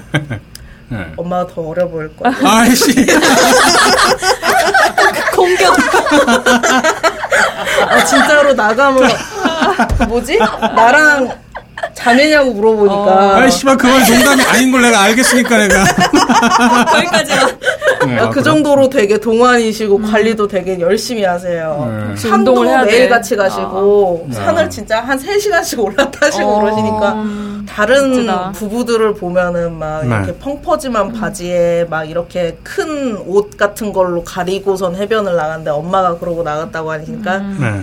네. 0.89 1.11
엄마가 1.17 1.47
더 1.53 1.61
어려 1.61 1.87
보일 1.87 2.15
거야. 2.17 2.33
아이씨. 2.43 2.93
공격. 5.35 5.75
아, 7.89 8.03
진짜로 8.05 8.53
나가면 8.53 9.09
뭐지? 10.07 10.37
나랑 10.39 11.31
자매냐고 11.93 12.53
물어보니까 12.53 13.37
아이씨발, 13.37 13.77
그건 13.77 13.99
농담이 14.03 14.43
아닌 14.43 14.71
걸 14.71 14.81
내가 14.81 15.01
알겠으니까 15.01 15.57
내가. 15.57 15.83
거기까지만. 16.85 17.59
네, 18.07 18.19
아, 18.19 18.23
아, 18.25 18.29
그? 18.29 18.41
정도로 18.43 18.89
되게 18.89 19.17
동안이시고 19.17 20.01
관리도 20.01 20.47
되게 20.47 20.79
열심히 20.79 21.23
하세요. 21.23 22.07
네. 22.09 22.15
산도. 22.15 22.63
매일 22.85 23.09
같이 23.09 23.35
가시고 23.35 24.27
아. 24.29 24.33
산을 24.33 24.69
진짜 24.69 25.01
한 25.01 25.17
3시간씩 25.17 25.79
올라타시고 25.79 26.47
어, 26.47 26.61
그러시니까 26.61 27.23
다른 27.67 28.11
멋지다. 28.11 28.51
부부들을 28.51 29.15
보면은 29.15 29.73
막 29.77 30.05
네. 30.07 30.15
이렇게 30.15 30.33
펑퍼짐한 30.37 31.13
바지에 31.13 31.85
막 31.89 32.03
이렇게 32.09 32.57
큰 32.63 33.23
옷 33.27 33.57
같은 33.57 33.91
걸로 33.91 34.23
가리고선 34.23 34.95
해변을 34.95 35.35
나갔는데 35.35 35.71
엄마가 35.71 36.17
그러고 36.17 36.43
나갔다고 36.43 36.91
하니까 36.91 37.37
네. 37.59 37.81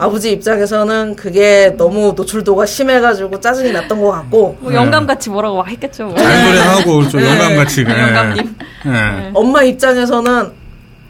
아버지 0.00 0.32
입장에서는 0.32 1.14
그게 1.14 1.74
너무 1.76 2.14
노출도가 2.16 2.64
심해가지고 2.64 3.38
짜증이 3.38 3.70
났던 3.72 4.00
것 4.00 4.10
같고 4.10 4.56
뭐 4.58 4.72
영감같이 4.72 5.28
뭐라고 5.28 5.58
막 5.58 5.68
했겠죠. 5.68 6.06
뭐. 6.06 6.16
자연스레 6.16 6.58
하고 6.58 7.06
좀 7.06 7.20
영감같이. 7.20 7.84
네. 7.84 8.00
영감님. 8.00 8.56
네. 8.86 9.30
엄마 9.34 9.62
입장에서는 9.62 10.52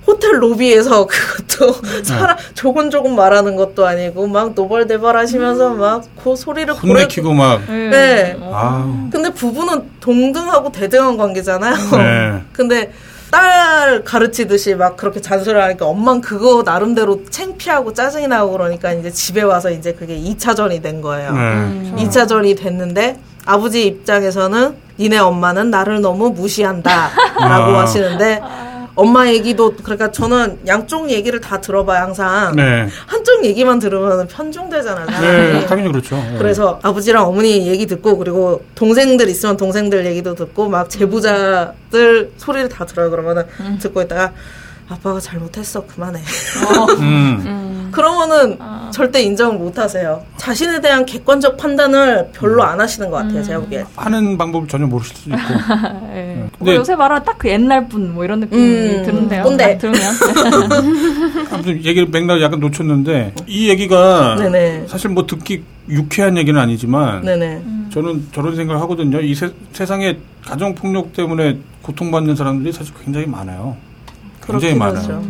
호텔 0.08 0.42
로비에서 0.42 1.06
그것도 1.08 2.02
사람 2.02 2.36
조곤조곤 2.54 3.14
말하는 3.14 3.54
것도 3.54 3.86
아니고 3.86 4.26
막 4.26 4.54
노벌대벌 4.56 5.16
하시면서 5.16 5.70
막그 5.74 6.34
소리를 6.34 6.74
혼내키고 6.74 7.32
막. 7.32 7.62
네. 7.68 8.36
아. 8.42 9.08
근데 9.12 9.30
부부는 9.30 9.84
동등하고 10.00 10.72
대등한 10.72 11.16
관계잖아요. 11.16 11.74
네. 11.74 12.42
근데 12.52 12.92
딸 13.30 14.02
가르치듯이 14.04 14.74
막 14.74 14.96
그렇게 14.96 15.20
잔소리하니까 15.20 15.86
엄만 15.86 16.20
그거 16.20 16.62
나름대로 16.64 17.22
창피하고 17.30 17.92
짜증이 17.92 18.26
나고 18.26 18.52
그러니까 18.52 18.92
이제 18.92 19.10
집에 19.10 19.42
와서 19.42 19.70
이제 19.70 19.92
그게 19.92 20.16
2차전이 20.18 20.82
된 20.82 21.00
거예요. 21.00 21.32
네. 21.32 21.94
2차전이 21.96 22.58
됐는데 22.58 23.18
아버지 23.46 23.86
입장에서는 23.86 24.76
니네 24.98 25.18
엄마는 25.18 25.70
나를 25.70 26.00
너무 26.00 26.30
무시한다 26.30 27.10
라고 27.38 27.76
아. 27.76 27.82
하시는데 27.82 28.42
엄마 28.94 29.28
얘기도 29.28 29.74
그러니까 29.82 30.10
저는 30.10 30.60
양쪽 30.66 31.10
얘기를 31.10 31.40
다 31.40 31.60
들어봐요 31.60 32.02
항상 32.02 32.54
네. 32.56 32.88
한쪽 33.06 33.44
얘기만 33.44 33.78
들으면 33.78 34.26
편중되잖아요. 34.26 35.06
네. 35.20 35.66
당연히 35.66 35.90
그렇죠. 35.90 36.16
네. 36.16 36.36
그래서 36.38 36.78
아버지랑 36.82 37.26
어머니 37.26 37.66
얘기 37.68 37.86
듣고 37.86 38.18
그리고 38.18 38.62
동생들 38.74 39.28
있으면 39.28 39.56
동생들 39.56 40.06
얘기도 40.06 40.34
듣고 40.34 40.68
막 40.68 40.90
제보자들 40.90 42.32
소리를 42.36 42.68
다 42.68 42.84
들어요. 42.84 43.10
그러면은 43.10 43.44
듣고 43.78 44.02
있다가 44.02 44.32
아빠가 44.90 45.20
잘못했어 45.20 45.86
그만해. 45.86 46.20
음. 46.98 47.88
그러면은 47.92 48.58
절대 48.92 49.22
인정을 49.22 49.56
못 49.58 49.78
하세요. 49.78 50.24
자신에 50.36 50.80
대한 50.80 51.04
객관적 51.06 51.56
판단을 51.56 52.28
별로 52.32 52.62
안 52.64 52.80
하시는 52.80 53.08
것 53.10 53.18
같아요. 53.18 53.42
제가 53.42 53.60
보기엔. 53.60 53.84
하는 53.96 54.36
방법을 54.36 54.66
전혀 54.68 54.86
모르실 54.86 55.16
수도 55.16 55.30
있고. 55.30 55.40
예. 56.14 56.44
근데- 56.58 56.72
뭐 56.72 56.74
요새 56.74 56.94
말하는 56.96 57.24
딱그 57.24 57.48
옛날 57.48 57.88
분 57.88 58.10
뭐 58.14 58.24
이런 58.24 58.40
느낌이 58.40 58.60
음, 58.60 59.02
드는데요. 59.04 59.42
꼰대. 59.44 59.78
딱 59.78 59.78
들으면. 59.78 60.00
아무튼 61.52 61.76
얘기를 61.84 62.08
맥락을 62.08 62.42
약간 62.42 62.58
놓쳤는데 62.60 63.34
이 63.46 63.68
얘기가 63.68 64.36
네네. 64.36 64.86
사실 64.88 65.10
뭐 65.10 65.26
듣기 65.26 65.62
유쾌한 65.88 66.36
얘기는 66.36 66.58
아니지만 66.60 67.22
네네. 67.24 67.62
저는 67.92 68.28
저런 68.32 68.56
생각을 68.56 68.80
하거든요. 68.82 69.20
이 69.20 69.34
세, 69.34 69.50
세상에 69.72 70.16
가정 70.44 70.74
폭력 70.74 71.12
때문에 71.12 71.58
고통받는 71.82 72.34
사람들이 72.36 72.72
사실 72.72 72.92
굉장히 73.04 73.26
많아요. 73.26 73.76
굉장히 74.50 74.74
많아요. 74.74 75.22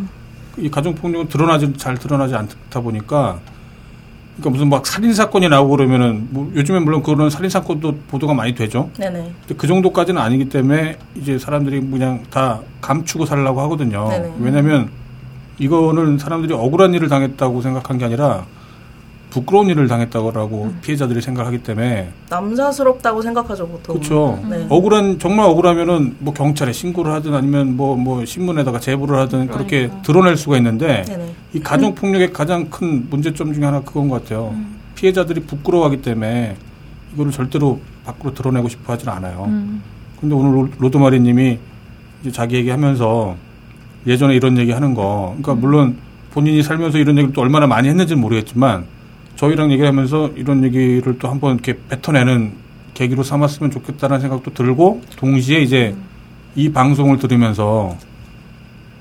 이 0.58 0.70
가정 0.70 0.94
폭력은 0.94 1.28
드러나지 1.28 1.72
잘 1.76 1.96
드러나지 1.96 2.34
않다 2.34 2.80
보니까 2.80 3.38
그러니까 4.36 4.50
무슨 4.50 4.68
막 4.68 4.86
살인 4.86 5.12
사건이 5.12 5.48
나오고 5.48 5.76
그러면은 5.76 6.28
뭐 6.30 6.50
요즘에 6.54 6.80
물론 6.80 7.02
그런 7.02 7.30
살인 7.30 7.50
사건도 7.50 7.98
보도가 8.08 8.34
많이 8.34 8.54
되죠. 8.54 8.90
네네. 8.98 9.32
근데 9.40 9.54
그 9.56 9.66
정도까지는 9.66 10.20
아니기 10.20 10.48
때문에 10.48 10.96
이제 11.14 11.38
사람들이 11.38 11.80
그냥 11.80 12.24
다 12.30 12.60
감추고 12.80 13.26
살라고 13.26 13.60
하거든요. 13.62 14.08
네네. 14.08 14.32
왜냐하면 14.40 14.90
이거는 15.58 16.18
사람들이 16.18 16.54
억울한 16.54 16.94
일을 16.94 17.08
당했다고 17.08 17.60
생각한 17.60 17.98
게 17.98 18.06
아니라 18.06 18.46
부끄러운 19.30 19.68
일을 19.68 19.86
당했다고 19.88 20.64
음. 20.64 20.78
피해자들이 20.82 21.20
생각하기 21.20 21.62
때문에 21.62 22.10
남사스럽다고 22.28 23.22
생각하죠 23.22 23.66
보통. 23.68 23.94
그렇죠. 23.96 24.38
네. 24.48 24.66
억울한 24.68 25.18
정말 25.18 25.46
억울하면은 25.46 26.16
뭐 26.18 26.34
경찰에 26.34 26.72
신고를 26.72 27.12
하든 27.14 27.34
아니면 27.34 27.76
뭐뭐 27.76 28.24
신문에다가 28.24 28.80
제보를 28.80 29.16
하든 29.20 29.46
그렇게 29.48 29.90
드러낼 30.02 30.36
수가 30.36 30.56
있는데 30.58 31.02
네네. 31.02 31.34
이 31.54 31.60
가정 31.60 31.94
폭력의 31.94 32.32
가장 32.32 32.68
큰 32.68 33.06
문제점 33.08 33.52
중에 33.54 33.64
하나 33.64 33.80
그건 33.80 34.08
것 34.08 34.22
같아요. 34.22 34.54
피해자들이 34.96 35.40
부끄러워하기 35.42 36.02
때문에 36.02 36.56
이거를 37.14 37.32
절대로 37.32 37.80
밖으로 38.04 38.34
드러내고 38.34 38.68
싶어 38.68 38.92
하진 38.92 39.08
않아요. 39.08 39.44
음. 39.48 39.82
근데 40.20 40.34
오늘 40.34 40.54
로- 40.54 40.68
로드마리님이 40.78 41.58
이제 42.22 42.30
자기 42.32 42.56
얘기하면서 42.56 43.36
예전에 44.06 44.34
이런 44.34 44.58
얘기 44.58 44.72
하는 44.72 44.94
거, 44.94 45.34
그러니까 45.40 45.54
물론 45.54 45.96
본인이 46.32 46.62
살면서 46.62 46.98
이런 46.98 47.16
얘기를 47.16 47.32
또 47.32 47.40
얼마나 47.42 47.66
많이 47.66 47.88
했는지는 47.88 48.20
모르겠지만 48.20 48.84
저희랑 49.40 49.72
얘기하면서 49.72 50.32
이런 50.36 50.62
얘기를 50.64 51.18
또 51.18 51.28
한번 51.28 51.54
이렇게 51.54 51.74
뱉어내는 51.88 52.52
계기로 52.92 53.22
삼았으면 53.22 53.70
좋겠다는 53.70 54.20
생각도 54.20 54.52
들고 54.52 55.00
동시에 55.16 55.60
이제 55.60 55.96
이 56.54 56.70
방송을 56.70 57.16
들으면서 57.16 57.96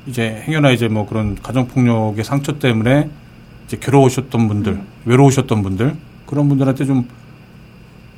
이제 0.08 0.42
행여나 0.48 0.72
이제 0.72 0.88
뭐 0.88 1.06
그런 1.06 1.36
가정 1.36 1.68
폭력의 1.68 2.24
상처 2.24 2.58
때문에 2.58 3.10
이제 3.66 3.78
괴로우셨던 3.82 4.48
분들, 4.48 4.80
외로우셨던 5.04 5.62
분들 5.62 5.98
그런 6.26 6.48
분들한테 6.48 6.86
좀 6.86 7.06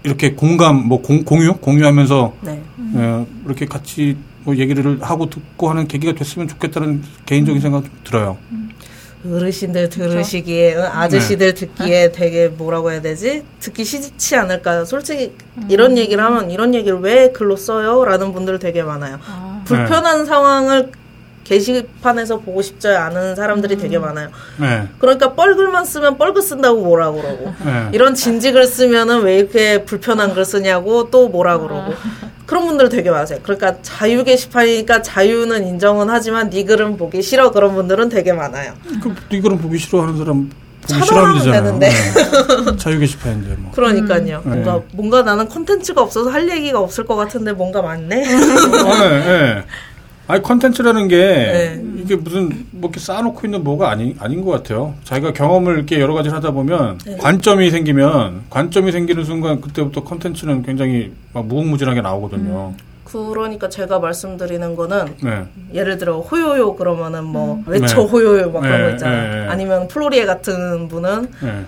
이렇게 0.04 0.34
공감, 0.34 0.88
뭐 0.88 1.02
공, 1.02 1.24
공유, 1.24 1.56
공유하면서 1.56 2.34
네. 2.42 2.62
예, 2.98 3.26
이렇게 3.46 3.66
같이 3.66 4.16
뭐 4.44 4.56
얘기를 4.58 5.02
하고 5.02 5.28
듣고 5.28 5.72
하는 5.72 5.88
계기가 5.88 6.14
됐으면 6.14 6.48
좋겠다는 6.48 7.02
개인적인 7.26 7.60
생각 7.62 7.84
좀 7.84 7.92
들어요. 8.04 8.38
어르신들 9.26 9.90
들으시기에 9.90 10.76
응, 10.76 10.84
아저씨들 10.84 11.54
듣기에 11.54 12.12
되게 12.12 12.48
뭐라고 12.48 12.92
해야 12.92 13.02
되지 13.02 13.44
듣기 13.60 13.84
싫지 13.86 14.36
않을까요? 14.36 14.86
솔직히 14.86 15.34
이런 15.70 15.98
얘기를 15.98 16.24
하면 16.24 16.50
이런 16.50 16.74
얘기를 16.74 17.00
왜 17.00 17.32
글로 17.32 17.56
써요? 17.56 18.04
라는 18.04 18.34
분들 18.34 18.60
되게 18.60 18.84
많아요. 18.84 19.20
아. 19.28 19.62
불편한 19.66 20.26
상황을 20.26 20.92
게시판에서 21.44 22.40
보고 22.40 22.62
싶지 22.62 22.88
않은 22.88 23.36
사람들이 23.36 23.78
되게 23.78 24.00
많아요. 24.00 24.30
네. 24.58 24.88
그러니까 25.00 25.34
뻘글만 25.34 25.86
쓰면 25.86 26.18
뻘글 26.18 26.42
쓴다고 26.42 26.82
뭐라 26.82 27.12
그러고 27.12 27.54
네. 27.66 27.90
이런 27.92 28.16
진직을 28.16 28.66
쓰면은 28.66 29.24
왜 29.24 29.40
이렇게 29.40 29.84
불편한 29.84 30.34
글 30.34 30.46
쓰냐고 30.46 31.10
또 31.10 31.30
뭐라 31.30 31.58
그러고 31.58 31.94
그런 32.52 32.68
분들 32.68 32.90
되게 32.90 33.10
많으세요. 33.10 33.40
그러니까 33.44 33.78
자유 33.82 34.26
게시판이니까 34.26 35.02
자유는 35.02 35.66
인정은 35.68 36.10
하지만 36.10 36.50
네 36.50 36.66
글은 36.66 36.98
보기 36.98 37.22
싫어 37.22 37.50
그런 37.50 37.76
분들은 37.76 38.10
되게 38.10 38.34
많아요. 38.34 38.74
그 39.02 39.16
이거는 39.30 39.58
보기 39.58 39.78
싫어하는 39.78 40.18
사람 40.18 40.52
보기 40.82 41.02
싫어하면 41.02 41.38
되잖아요. 41.38 41.64
되는데. 41.64 41.90
네. 41.90 42.76
자유 42.78 43.00
게시판인데 43.00 43.56
뭐. 43.58 43.72
그러니까요. 43.72 44.42
음. 44.46 44.50
뭔가 44.50 44.74
네. 44.74 44.84
뭔가 44.92 45.22
나는 45.22 45.48
콘텐츠가 45.48 46.02
없어서 46.02 46.30
할 46.30 46.50
얘기가 46.50 46.82
없을 46.82 47.06
것 47.06 47.16
같은데 47.16 47.54
뭔가 47.54 47.82
많네. 47.82 48.22
아, 48.22 49.00
네, 49.00 49.10
네. 49.10 49.64
아니 50.32 50.42
컨텐츠라는 50.44 51.10
게 51.10 51.18
네. 51.18 51.84
이게 51.98 52.16
무슨 52.16 52.66
뭐 52.72 52.90
이렇게 52.90 53.02
쌓아놓고 53.02 53.46
있는 53.46 53.66
뭐가 53.66 53.90
아니 53.90 54.16
아닌 54.18 54.46
것 54.46 54.52
같아요. 54.52 54.94
자기가 55.04 55.34
경험을 55.34 55.76
이렇게 55.76 56.00
여러 56.00 56.14
가지를 56.14 56.38
하다 56.38 56.52
보면 56.52 57.00
네. 57.06 57.18
관점이 57.18 57.70
생기면 57.70 58.44
관점이 58.50 58.94
생기는 58.94 59.26
순간 59.26 59.60
그때부터 59.60 60.06
컨텐츠는 60.06 60.64
굉장히 60.64 61.12
막 61.34 61.46
무궁무진하게 61.48 62.00
나오거든요. 62.00 62.74
그러니까 63.04 63.68
제가 63.68 64.00
말씀드리는 64.00 64.74
거는 64.74 65.16
네. 65.22 65.44
예를 65.74 65.98
들어 65.98 66.22
호요요 66.22 66.76
그러면은 66.76 67.26
뭐 67.26 67.56
음. 67.56 67.64
외쳐 67.68 67.98
네. 67.98 68.08
호요요 68.08 68.52
막 68.52 68.62
그런 68.62 68.78
네, 68.78 68.88
거 68.88 68.92
있잖아요. 68.92 69.34
네, 69.34 69.42
네. 69.42 69.48
아니면 69.50 69.90
플로리에 69.90 70.26
같은 70.26 70.88
분은 70.88 71.28
네. 71.42 71.66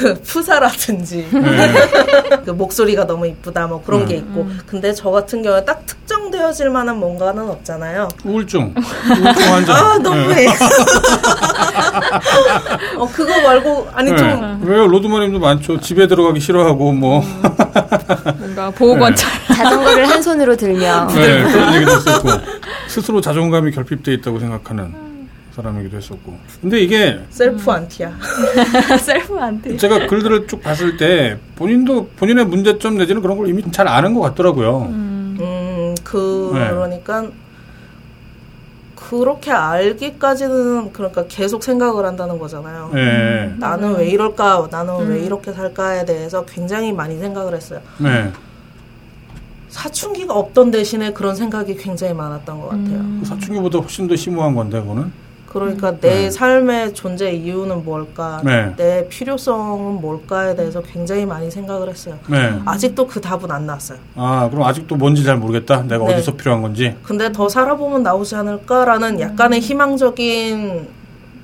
그 0.00 0.14
푸사라든지 0.22 1.28
네. 1.30 1.74
그 2.46 2.52
목소리가 2.52 3.06
너무 3.06 3.26
이쁘다 3.26 3.66
뭐 3.66 3.82
그런 3.84 4.00
음. 4.00 4.06
게 4.08 4.14
있고 4.16 4.48
근데 4.66 4.94
저 4.94 5.10
같은 5.10 5.42
경우에 5.42 5.62
딱 5.66 5.84
특정되어질 5.84 6.70
만한 6.70 6.98
뭔가는 6.98 7.46
없잖아요. 7.50 8.08
우울증, 8.24 8.72
우울증 9.22 9.52
환자. 9.52 9.74
아 9.74 9.98
네. 9.98 10.02
너무해. 10.02 10.46
어 12.96 13.06
그거 13.12 13.42
말고 13.42 13.88
아니 13.92 14.10
네. 14.10 14.16
좀 14.16 14.62
왜요? 14.64 14.86
로드마님도 14.86 15.38
많죠. 15.38 15.78
집에 15.80 16.06
들어가기 16.06 16.40
싫어하고 16.40 16.92
뭐 16.92 17.22
뭔가 18.38 18.70
보호관찰. 18.70 19.28
자전거를 19.54 20.08
한 20.08 20.22
손으로 20.22 20.56
들며 20.56 21.08
네, 21.08 21.42
그런 21.42 21.74
얘기도 21.76 21.92
했었고 21.92 22.28
스스로 22.88 23.20
자존감이 23.20 23.70
결핍돼 23.72 24.14
있다고 24.14 24.38
생각하는 24.40 25.09
사람이기도 25.52 25.96
했었고. 25.96 26.36
근데 26.60 26.80
이게 26.80 27.20
셀프 27.30 27.70
안티야. 27.70 28.16
셀프한테. 28.98 29.76
제가 29.76 30.06
글들을 30.06 30.46
쭉 30.46 30.60
봤을 30.60 30.96
때 30.96 31.38
본인도 31.56 32.08
본인의 32.16 32.46
문제점 32.46 32.96
내지는 32.96 33.22
그런 33.22 33.36
걸 33.36 33.48
이미 33.48 33.62
잘 33.70 33.88
아는 33.88 34.14
것 34.14 34.20
같더라고요. 34.20 34.82
음 34.82 35.94
그러니까 36.04 37.28
그렇게 38.94 39.50
알기까지는 39.50 40.92
그러니까 40.92 41.24
계속 41.26 41.64
생각을 41.64 42.04
한다는 42.04 42.38
거잖아요. 42.38 42.90
네, 42.94 43.52
나는 43.58 43.96
왜 43.96 44.08
이럴까? 44.08 44.68
나는 44.70 45.08
왜 45.08 45.24
이렇게 45.24 45.52
살까에 45.52 46.04
대해서 46.04 46.44
굉장히 46.44 46.92
많이 46.92 47.18
생각을 47.18 47.54
했어요. 47.54 47.80
네, 47.98 48.30
사춘기가 49.68 50.34
없던 50.34 50.70
대신에 50.70 51.12
그런 51.12 51.34
생각이 51.34 51.74
굉장히 51.76 52.14
많았던 52.14 52.60
것 52.60 52.68
같아요. 52.68 52.98
음. 52.98 53.22
사춘기보다 53.24 53.78
훨씬 53.78 54.06
더 54.06 54.14
심오한 54.14 54.54
건데 54.54 54.80
그거는. 54.80 55.10
그러니까 55.50 55.98
내 55.98 56.22
네. 56.22 56.30
삶의 56.30 56.94
존재 56.94 57.32
이유는 57.32 57.84
뭘까, 57.84 58.40
네. 58.44 58.72
내 58.76 59.08
필요성은 59.08 60.00
뭘까에 60.00 60.54
대해서 60.54 60.80
굉장히 60.80 61.26
많이 61.26 61.50
생각을 61.50 61.88
했어요. 61.88 62.18
네. 62.28 62.54
아직도 62.64 63.08
그 63.08 63.20
답은 63.20 63.50
안 63.50 63.66
나왔어요. 63.66 63.98
아 64.14 64.48
그럼 64.48 64.64
아직도 64.64 64.94
뭔지 64.94 65.24
잘 65.24 65.36
모르겠다. 65.38 65.82
내가 65.82 66.04
네. 66.06 66.14
어디서 66.14 66.36
필요한 66.36 66.62
건지. 66.62 66.96
근데 67.02 67.32
더 67.32 67.48
살아보면 67.48 68.04
나오지 68.04 68.36
않을까라는 68.36 69.18
약간의 69.18 69.58
희망적인 69.60 70.88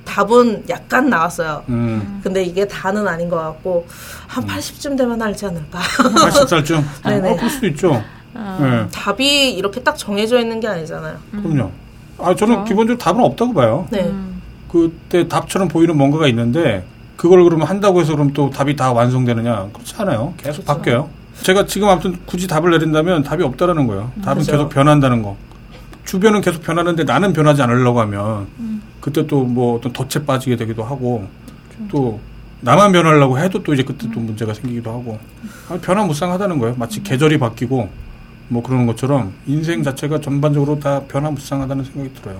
답은 0.05 0.63
약간 0.69 1.09
나왔어요. 1.09 1.63
음. 1.67 2.21
근데 2.23 2.43
이게 2.43 2.65
다는 2.65 3.09
아닌 3.09 3.27
것 3.27 3.35
같고 3.35 3.87
한 4.25 4.45
80쯤 4.45 4.97
되면 4.97 5.21
알지 5.21 5.47
않을까. 5.47 5.79
80살쯤. 5.79 6.81
네네. 7.03 7.31
어, 7.31 7.35
그럴 7.35 7.49
수도 7.49 7.67
있죠. 7.67 8.01
아. 8.33 8.57
네. 8.61 8.87
답이 8.89 9.51
이렇게 9.51 9.83
딱 9.83 9.97
정해져 9.97 10.39
있는 10.39 10.61
게 10.61 10.67
아니잖아요. 10.69 11.17
그럼요. 11.31 11.71
아 12.19 12.35
저는 12.35 12.55
그렇죠. 12.55 12.63
기본적으로 12.65 12.97
답은 12.97 13.23
없다고 13.23 13.53
봐요. 13.53 13.87
네. 13.91 14.01
음. 14.05 14.41
그때 14.71 15.27
답처럼 15.27 15.67
보이는 15.67 15.95
뭔가가 15.97 16.27
있는데 16.27 16.85
그걸 17.15 17.43
그러면 17.43 17.67
한다고 17.67 17.99
해서 18.01 18.13
그럼 18.13 18.33
또 18.33 18.49
답이 18.49 18.75
다 18.75 18.91
완성되느냐 18.91 19.67
그렇지 19.73 19.95
않아요. 19.99 20.33
계속 20.37 20.63
그렇죠. 20.63 20.79
바뀌어요. 20.79 21.09
제가 21.43 21.65
지금 21.65 21.87
아무튼 21.87 22.17
굳이 22.25 22.47
답을 22.47 22.71
내린다면 22.71 23.23
답이 23.23 23.43
없다라는 23.43 23.87
거예요. 23.87 24.11
답은 24.23 24.39
그죠. 24.39 24.51
계속 24.53 24.69
변한다는 24.69 25.21
거. 25.21 25.35
주변은 26.05 26.41
계속 26.41 26.63
변하는데 26.63 27.03
나는 27.03 27.33
변하지 27.33 27.61
않으려고 27.61 27.99
하면 28.01 28.47
그때 29.01 29.25
또 29.27 29.43
뭐 29.43 29.77
어떤 29.77 29.93
덫에 29.93 30.25
빠지게 30.25 30.55
되기도 30.55 30.83
하고 30.83 31.27
또 31.89 32.19
나만 32.61 32.91
변하려고 32.91 33.37
해도 33.37 33.61
또 33.61 33.73
이제 33.73 33.83
그때 33.83 34.07
또 34.11 34.19
문제가 34.19 34.53
생기기도 34.53 34.89
하고 34.89 35.19
아, 35.69 35.77
변화무쌍하다는 35.81 36.57
거예요. 36.59 36.75
마치 36.77 37.03
계절이 37.03 37.37
바뀌고 37.37 37.89
뭐 38.49 38.63
그러는 38.63 38.85
것처럼 38.87 39.33
인생 39.45 39.83
자체가 39.83 40.21
전반적으로 40.21 40.79
다 40.79 41.01
변화무쌍하다는 41.07 41.83
생각이 41.83 42.13
들어요. 42.15 42.37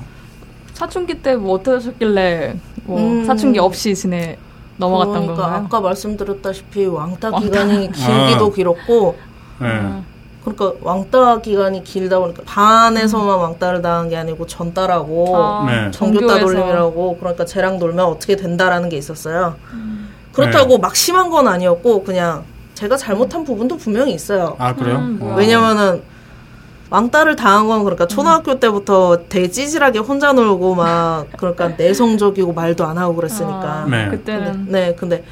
사춘기 0.73 1.15
때 1.21 1.35
뭐 1.35 1.55
어떠셨길래 1.55 2.55
뭐 2.83 2.99
음. 2.99 3.25
사춘기 3.25 3.59
없이 3.59 3.93
지내 3.95 4.37
넘어갔던 4.77 5.13
그러니까 5.13 5.35
건가요? 5.43 5.65
아까 5.65 5.81
말씀드렸다시피 5.81 6.85
왕따 6.85 7.29
왕따. 7.31 7.39
기간이 7.45 7.91
길기도 7.91 8.47
아. 8.47 8.51
길었고 8.55 9.17
네. 9.59 9.67
아. 9.67 10.01
그러니까 10.45 10.73
왕따 10.81 11.41
기간이 11.41 11.83
길다 11.83 12.19
보니까 12.19 12.43
반에서만 12.45 13.37
왕따를 13.39 13.81
당한 13.81 14.07
게 14.07 14.15
아니고 14.15 14.45
전따라고 14.45 15.35
아, 15.35 15.65
네. 15.69 15.91
전교에서. 15.91 16.39
돌림이라고 16.39 17.17
그러니까 17.17 17.43
쟤랑 17.43 17.79
놀면 17.79 18.05
어떻게 18.05 18.35
된다라는 18.37 18.87
게 18.89 18.97
있었어요. 18.97 19.55
음. 19.73 20.07
그렇다고 20.31 20.75
네. 20.75 20.77
막 20.77 20.95
심한 20.95 21.29
건 21.31 21.47
아니었고 21.47 22.03
그냥 22.03 22.43
제가 22.77 22.95
잘못한 22.95 23.43
부분도 23.43 23.75
분명히 23.75 24.13
있어요. 24.13 24.55
아 24.59 24.75
그래요? 24.75 24.97
음. 24.97 25.17
어. 25.19 25.33
왜냐면은 25.35 26.03
왕따를 26.91 27.35
당한 27.35 27.67
건 27.67 27.83
그러니까 27.83 28.05
초등학교 28.05 28.59
때부터 28.59 29.17
되게 29.27 29.49
찌질하게 29.49 29.97
혼자 29.99 30.31
놀고 30.31 30.75
막 30.75 31.25
그러니까 31.37 31.69
내성적이고 31.69 32.53
말도 32.53 32.85
안 32.85 32.99
하고 32.99 33.15
그랬으니까. 33.15 33.83
아, 33.83 33.87
네. 33.89 34.09
그때는 34.09 34.67
네, 34.69 34.95
근데 34.95 35.23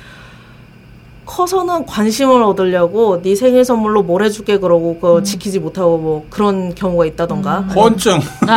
커서는 1.27 1.85
관심을 1.85 2.41
얻으려고 2.41 3.21
네 3.21 3.35
생일 3.35 3.63
선물로 3.63 4.01
뭘 4.01 4.23
해줄게 4.23 4.57
그러고 4.57 4.95
그거 4.95 5.21
지키지 5.21 5.59
못하고 5.59 5.97
뭐 5.99 6.25
그런 6.31 6.73
경우가 6.73 7.05
있다던가. 7.05 7.61
허언증. 7.75 8.19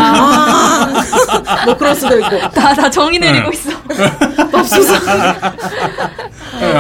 뭐 1.67 1.77
그럴 1.77 1.95
수도 1.95 2.19
있고. 2.19 2.39
다, 2.51 2.73
다 2.75 2.91
정의 2.91 3.19
내리고 3.19 3.51
네. 3.51 3.57
있어. 3.57 3.71
네, 3.89 4.11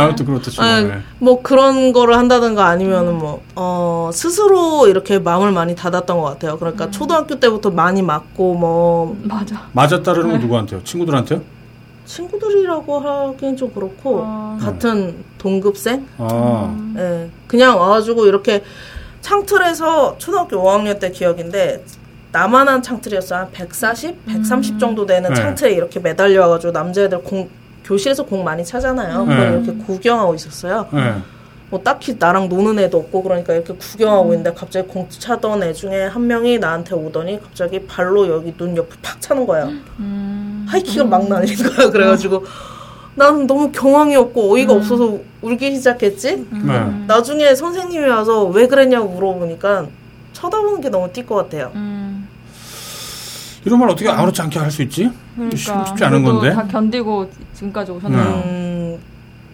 아무튼 0.04 0.26
그렇듯이. 0.26 0.60
아, 0.60 0.80
네. 0.80 1.00
뭐 1.18 1.42
그런 1.42 1.92
거를 1.92 2.16
한다든가 2.16 2.66
아니면은 2.66 3.14
뭐, 3.18 3.42
어, 3.54 4.10
스스로 4.12 4.86
이렇게 4.86 5.18
마음을 5.18 5.52
많이 5.52 5.74
닫았던 5.74 6.18
것 6.18 6.24
같아요. 6.24 6.58
그러니까 6.58 6.90
초등학교 6.90 7.38
때부터 7.38 7.70
많이 7.70 8.02
맞고 8.02 8.54
뭐, 8.54 9.16
맞아. 9.22 9.68
맞았다라는 9.72 10.30
건 10.30 10.40
누구한테요? 10.40 10.82
친구들한테요? 10.84 11.40
친구들이라고 12.04 13.00
하기엔 13.00 13.56
좀 13.56 13.72
그렇고, 13.72 14.22
아. 14.24 14.58
같은 14.60 15.24
동급생? 15.36 16.06
아, 16.18 16.94
예. 16.96 17.30
그냥 17.46 17.78
와가지고 17.78 18.26
이렇게 18.26 18.64
창틀에서 19.20 20.16
초등학교 20.18 20.56
5학년 20.56 20.98
때 20.98 21.10
기억인데, 21.10 21.84
나만한 22.32 22.82
창틀이었어. 22.82 23.36
한 23.36 23.50
140, 23.52 24.26
130 24.26 24.78
정도 24.78 25.06
되는 25.06 25.30
네. 25.30 25.34
창틀에 25.34 25.72
이렇게 25.72 25.98
매달려 26.00 26.42
와가지고 26.42 26.72
남자애들 26.72 27.22
공, 27.22 27.48
교실에서 27.88 28.24
공 28.24 28.44
많이 28.44 28.64
차잖아요. 28.64 29.24
네. 29.24 29.34
그걸 29.34 29.52
이렇게 29.52 29.84
구경하고 29.84 30.34
있었어요. 30.34 30.86
네. 30.92 31.14
뭐 31.70 31.80
딱히 31.82 32.16
나랑 32.18 32.48
노는 32.48 32.78
애도 32.78 32.98
없고 32.98 33.22
그러니까 33.22 33.54
이렇게 33.54 33.74
구경하고 33.74 34.32
있는데 34.32 34.52
갑자기 34.54 34.86
공 34.88 35.06
차던 35.08 35.62
애 35.62 35.72
중에 35.72 36.04
한 36.04 36.26
명이 36.26 36.58
나한테 36.58 36.94
오더니 36.94 37.40
갑자기 37.42 37.80
발로 37.86 38.28
여기 38.28 38.54
눈 38.56 38.76
옆을 38.76 38.96
팍 39.02 39.20
차는 39.20 39.46
거예요. 39.46 39.70
음. 39.98 40.66
하이킥을 40.68 41.06
막 41.06 41.28
날린 41.28 41.56
거야. 41.56 41.88
그래가지고 41.90 42.44
나는 43.14 43.46
너무 43.46 43.72
경황이었고 43.72 44.54
어이가 44.54 44.74
없어서 44.74 45.18
울기 45.40 45.74
시작했지. 45.74 46.46
네. 46.50 47.04
나중에 47.06 47.54
선생님이 47.54 48.06
와서 48.06 48.44
왜 48.44 48.66
그랬냐고 48.66 49.08
물어보니까 49.08 49.86
쳐다보는 50.34 50.80
게 50.82 50.90
너무 50.90 51.08
띌것 51.10 51.34
같아요. 51.34 51.72
음. 53.68 53.70
이런 53.70 53.78
말 53.80 53.90
어떻게 53.90 54.08
아무렇지 54.08 54.40
않게 54.42 54.58
할 54.58 54.70
수 54.70 54.82
있지? 54.82 55.10
그러니까 55.34 55.56
쉽- 55.56 55.86
쉽지 55.88 56.04
않은 56.04 56.22
건데. 56.24 56.52
다 56.52 56.66
견디고 56.66 57.30
지금까지 57.54 57.92
오셨네요. 57.92 58.22
음, 58.46 58.98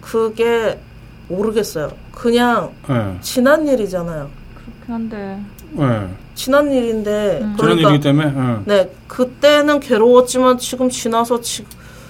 그게 0.01 0.79
모르겠어요. 1.27 1.91
그냥 2.11 2.71
네. 2.87 3.17
지난 3.21 3.67
일이잖아요. 3.67 4.29
그렇긴 4.55 4.93
한데. 4.93 5.39
네. 5.71 6.07
지난 6.35 6.71
일인데 6.71 7.39
음. 7.41 7.55
그런 7.57 7.75
그러니까 7.77 7.89
일이기 7.89 8.03
때문에 8.03 8.31
네. 8.31 8.57
네, 8.65 8.91
그때는 9.07 9.79
괴로웠지만 9.79 10.57
지금 10.57 10.89
지나서 10.89 11.41
지금 11.41 11.69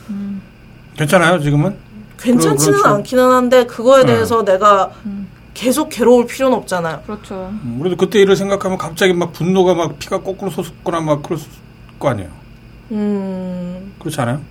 음. 0.09 0.41
괜찮아요 0.97 1.39
지금은? 1.39 1.75
괜찮지는 2.19 2.79
그렇죠. 2.79 2.95
않기는 2.95 3.23
한데 3.31 3.65
그거에 3.65 4.03
네. 4.03 4.13
대해서 4.13 4.43
내가 4.43 4.91
음. 5.05 5.27
계속 5.53 5.89
괴로울 5.89 6.25
필요는 6.27 6.57
없잖아요. 6.57 7.01
그렇죠. 7.05 7.49
음, 7.63 7.77
우리도 7.79 7.95
그때 7.97 8.19
일을 8.19 8.35
생각하면 8.35 8.77
갑자기 8.77 9.13
막 9.13 9.31
분노가 9.31 9.73
막 9.73 9.97
피가 9.99 10.21
거꾸로 10.21 10.51
솟거나 10.51 10.99
막 11.01 11.23
그럴 11.23 11.39
거 11.99 12.09
아니에요. 12.09 12.29
음, 12.91 13.93
그렇지 13.99 14.19
않아요? 14.21 14.41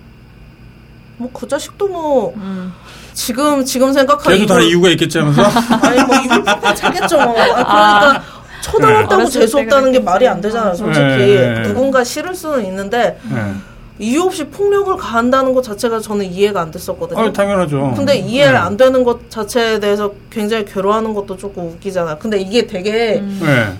뭐 1.17 1.29
그 1.33 1.47
자식도 1.47 1.87
뭐 1.87 2.33
음. 2.35 2.73
지금 3.13 3.63
지금 3.63 3.93
생각하면 3.93 4.39
걔도 4.39 4.53
다 4.53 4.59
이유가 4.61 4.89
있겠지 4.89 5.17
하면서 5.19 5.41
아니 5.81 6.01
뭐 6.03 6.43
뻔뻔하겠죠. 6.43 7.17
뭐. 7.17 7.35
아, 7.55 7.99
그러니까 7.99 8.23
쳐다봤다고 8.61 9.15
어렸을 9.15 9.41
재수 9.41 9.57
없다는 9.59 9.91
게. 9.93 9.99
말이 9.99 10.27
안 10.27 10.41
되잖아요. 10.41 10.73
솔직히 10.75 11.05
네, 11.05 11.53
네. 11.53 11.63
누군가 11.63 12.03
싫을 12.03 12.35
수는 12.35 12.65
있는데 12.65 13.17
네. 13.31 13.53
이유 13.99 14.23
없이 14.23 14.43
폭력을 14.47 14.93
가한다는 14.97 15.53
것 15.53 15.63
자체가 15.63 15.99
저는 16.01 16.25
이해가 16.25 16.59
안 16.61 16.71
됐었거든요. 16.71 17.17
아, 17.17 17.31
당연하죠. 17.31 17.93
근데 17.95 18.17
이해 18.17 18.51
네. 18.51 18.57
안 18.57 18.75
되는 18.75 19.05
것 19.05 19.29
자체에 19.29 19.79
대해서 19.79 20.11
굉장히 20.29 20.65
괴로워하는 20.65 21.13
것도 21.13 21.37
조금 21.37 21.67
웃기잖아요. 21.67 22.17
근데 22.19 22.37
이게 22.39 22.67
되게 22.67 23.21
네. 23.39 23.73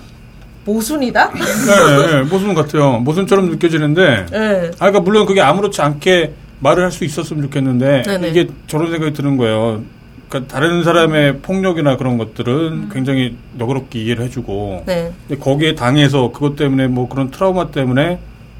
모순이다? 0.66 1.30
네, 1.32 1.40
네, 1.40 2.12
네. 2.16 2.22
모순 2.28 2.54
같아요. 2.54 2.98
모순처럼 2.98 3.50
느껴지는데 3.50 4.26
네. 4.30 4.70
아, 4.74 4.90
그러니까 4.90 5.00
물론 5.00 5.24
그게 5.26 5.40
아무렇지 5.40 5.80
않게 5.80 6.32
말을 6.60 6.82
할 6.84 6.90
수 6.90 7.04
있었으면 7.04 7.42
좋겠는데 7.44 8.02
네네. 8.02 8.28
이게 8.28 8.48
저런 8.66 8.90
생각이 8.90 9.12
드는 9.12 9.36
거예요. 9.36 9.82
그러니까 10.28 10.52
다른 10.52 10.82
사람의 10.82 11.38
폭력이나 11.38 11.96
그런 11.96 12.18
것들은 12.18 12.88
굉장히 12.92 13.36
너그럽게 13.54 14.00
이해를 14.02 14.24
해주고 14.24 14.82
네. 14.86 15.12
근데 15.28 15.40
거기에 15.40 15.74
당해서 15.74 16.32
그것 16.32 16.56
때문에 16.56 16.88
뭐 16.88 17.08
그런 17.08 17.30
트라우마 17.30 17.70
때문에 17.70 18.18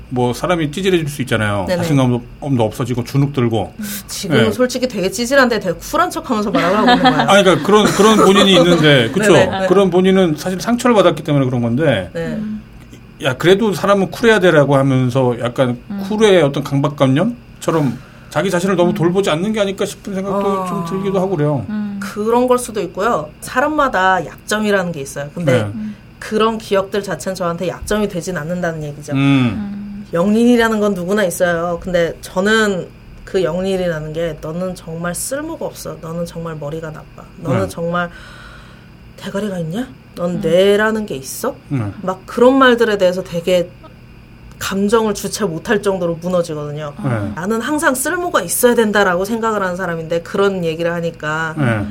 뭐 0.09 0.33
사람이 0.33 0.71
찌질해질 0.71 1.09
수 1.09 1.23
있잖아요. 1.23 1.65
네네. 1.67 1.83
자신감도 1.83 2.63
없어지고 2.65 3.05
주눅 3.05 3.33
들고. 3.33 3.75
지금은 4.07 4.45
네. 4.45 4.53
솔직히 4.53 4.87
되게 4.87 5.11
찌질한데 5.11 5.61
되게 5.61 5.79
쿨한 5.79 6.11
척하면서 6.11 6.51
말을 6.51 6.77
하고 6.77 6.91
있는 6.91 7.03
거예요. 7.03 7.21
아, 7.29 7.43
그러니까 7.43 7.67
그런 7.67 7.87
그런 7.87 8.17
본인이 8.17 8.55
있는데 8.55 9.11
그렇죠. 9.13 9.67
그런 9.69 9.91
본인은 9.91 10.37
사실 10.37 10.61
상처를 10.61 10.95
받았기 10.95 11.25
때문에 11.25 11.45
그런 11.45 11.61
건데 11.63 12.11
네. 12.13 12.41
야 13.25 13.37
그래도 13.37 13.73
사람은 13.73 14.11
쿨해야 14.11 14.41
되라고 14.41 14.77
하면서 14.77 15.39
약간 15.41 15.79
쿨의 16.09 16.43
어떤 16.43 16.63
강박관념처럼 16.63 17.99
자기 18.31 18.51
자신을 18.51 18.77
너무 18.77 18.93
돌보지 18.93 19.31
않는 19.31 19.53
게 19.53 19.61
아닐까 19.61 19.87
싶은 19.87 20.15
생각도 20.15 20.63
아. 20.63 20.67
좀 20.67 20.85
들기도 20.85 21.19
하고 21.19 21.37
그래요. 21.37 21.65
음. 21.69 21.99
그런 22.01 22.47
걸 22.47 22.59
수도 22.59 22.81
있고요. 22.83 23.31
사람마다 23.41 24.25
약점이라는 24.27 24.93
게 24.93 25.01
있어요. 25.01 25.31
근데 25.35 25.65
네. 25.65 25.73
그런 26.19 26.59
기억들 26.59 27.03
자체는 27.03 27.35
저한테 27.35 27.69
약점이 27.69 28.09
되진 28.09 28.37
않는다는 28.37 28.83
얘기죠. 28.83 29.13
음. 29.15 29.86
영린이라는 30.13 30.81
건 30.81 30.95
누구나 30.95 31.25
있어요. 31.25 31.79
근데 31.83 32.17
저는 32.21 32.89
그 33.25 33.43
영린이라는 33.43 34.13
게 34.13 34.39
너는 34.41 34.75
정말 34.75 35.15
쓸모가 35.15 35.67
없어. 35.67 35.97
너는 36.01 36.25
정말 36.27 36.57
머리가 36.57 36.91
나빠. 36.91 37.25
너는 37.39 37.63
네. 37.63 37.69
정말 37.69 38.11
대가리가 39.17 39.59
있냐? 39.59 39.89
넌 40.15 40.41
뇌라는 40.41 41.07
게 41.07 41.17
있어? 41.17 41.57
음. 41.73 41.93
막 42.03 42.23
그런 42.27 42.57
말들에 42.57 42.99
대해서 42.99 43.23
되게 43.23 43.69
감정을 44.59 45.13
주체 45.15 45.45
못할 45.45 45.83
정도로 45.83 46.15
무너지거든요. 46.15 46.95
네. 47.03 47.33
나는 47.35 47.61
항상 47.61 47.95
쓸모가 47.95 48.43
있어야 48.43 48.75
된다라고 48.75 49.25
생각을 49.25 49.63
하는 49.63 49.77
사람인데 49.77 50.23
그런 50.23 50.65
얘기를 50.65 50.93
하니까 50.95 51.55
네. 51.59 51.87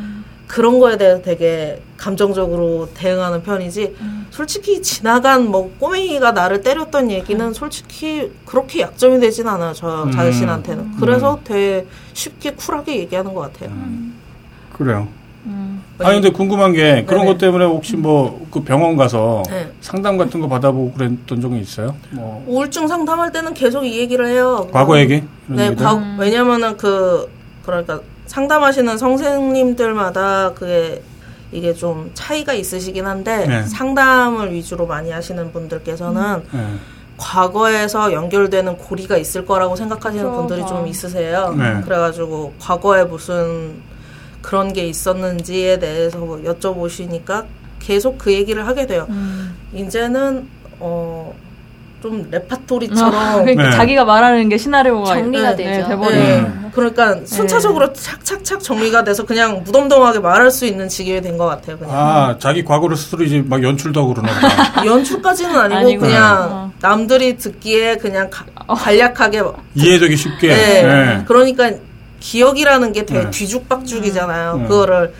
그런 0.48 0.80
거에 0.80 0.98
대해서 0.98 1.22
되게 1.22 1.82
감정적으로 1.98 2.90
대응하는 2.94 3.42
편이지 3.44 3.96
솔직히 4.30 4.82
지나간 4.82 5.50
뭐 5.50 5.74
꼬맹이가 5.80 6.32
나를 6.34 6.62
때렸던 6.62 7.10
얘기는 7.12 7.54
솔직히 7.54 8.32
그렇게 8.46 8.82
약점이 8.82 9.20
되진 9.20 9.48
않아요 9.48 9.74
저 9.74 10.04
음. 10.04 10.12
자신한테는 10.12 10.98
그래서 11.00 11.40
되게 11.44 11.88
쉽게 12.14 12.52
쿨하게 12.52 12.98
얘기하는 12.98 13.34
것 13.34 13.54
같아요 13.54 13.72
그래요. 14.74 15.08
음. 15.46 15.82
아니 16.00 16.16
근데 16.16 16.30
궁금한 16.32 16.74
게 16.74 17.06
그런 17.06 17.22
네네. 17.22 17.34
것 17.34 17.38
때문에 17.38 17.66
혹시 17.66 17.96
뭐 17.96 18.46
그 18.56 18.64
병원 18.64 18.96
가서 18.96 19.44
네. 19.50 19.70
상담 19.82 20.18
같은 20.18 20.40
거 20.40 20.48
받아보고 20.48 20.94
그랬던 20.94 21.42
적이 21.42 21.60
있어요? 21.60 21.94
뭐 22.12 22.42
우울증 22.48 22.88
상담할 22.88 23.34
때는 23.34 23.54
계속 23.54 23.84
이 23.84 24.00
얘기를 24.00 24.28
해요 24.28 24.70
과거 24.72 24.98
얘기? 24.98 25.22
네, 25.48 25.66
얘기들? 25.66 25.84
과, 25.86 26.16
왜냐면은 26.18 26.78
그 26.78 27.30
그러니까 27.66 28.00
상담하시는 28.28 28.98
선생님들마다 28.98 30.54
그게 30.54 31.02
이게 31.52 31.74
좀 31.74 32.12
차이가 32.14 32.54
있으시긴 32.54 33.06
한데 33.06 33.46
네. 33.48 33.64
상담을 33.64 34.52
위주로 34.54 34.88
많이 34.88 35.12
하시는 35.12 35.52
분들께서는 35.52 36.44
네. 36.52 36.68
과거에서 37.18 38.12
연결되는 38.12 38.78
고리가 38.78 39.18
있을 39.18 39.46
거라고 39.46 39.76
생각하시는 39.76 40.24
그렇죠. 40.24 40.38
분들이 40.38 40.68
좀 40.68 40.86
있으세요. 40.88 41.56
네. 41.58 41.82
그래가지고 41.82 42.54
과거에 42.60 43.06
무슨 43.06 43.82
그런 44.42 44.74
게 44.74 44.86
있었는지에 44.88 45.80
대해서 45.80 46.18
뭐 46.18 46.42
여쭤보시니까 46.44 47.46
계속 47.80 48.18
그 48.18 48.34
얘기를 48.34 48.68
하게 48.68 48.86
돼요. 48.86 49.06
음. 49.10 49.56
이제는 49.74 50.50
어. 50.80 51.34
좀 52.06 52.22
어, 52.22 52.26
레파토리처럼 52.30 53.42
그러니까 53.46 53.64
네. 53.64 53.72
자기가 53.72 54.06
말하는 54.06 54.48
게 54.48 54.58
시나리오가 54.58 55.16
정리가 55.16 55.56
네, 55.56 55.64
되죠. 55.64 55.82
네, 55.82 55.90
돼버리는. 55.90 56.24
네. 56.24 56.40
음. 56.40 56.72
그러니까 56.72 57.16
순차적으로 57.26 57.94
착착착 57.94 58.60
정리가 58.62 59.04
돼서 59.04 59.26
그냥 59.26 59.64
무덤덤하게 59.64 60.20
말할 60.20 60.52
수 60.52 60.68
있는 60.68 60.88
지경이 60.88 61.22
된것 61.22 61.48
같아요. 61.50 61.80
그냥 61.80 61.96
아 61.96 62.36
자기 62.38 62.64
과거를 62.64 62.96
스스로 62.96 63.24
이제 63.24 63.44
막 63.44 63.64
연출도 63.64 64.00
하고 64.00 64.14
그러나 64.14 64.34
보다. 64.40 64.86
연출까지는 64.86 65.56
아니고, 65.56 65.80
아니고. 65.80 66.02
그냥 66.02 66.48
어. 66.52 66.72
남들이 66.80 67.38
듣기에 67.38 67.98
그냥 67.98 68.30
가- 68.30 68.46
간략하게 68.68 69.42
이해되기 69.74 70.16
쉽게. 70.16 70.48
네. 70.50 70.84
네. 70.84 71.24
그러니까 71.26 71.72
기억이라는 72.20 72.92
게 72.94 73.06
되게 73.06 73.24
네. 73.24 73.30
뒤죽박죽이잖아요. 73.32 74.58
네. 74.58 74.68
그거를 74.68 75.14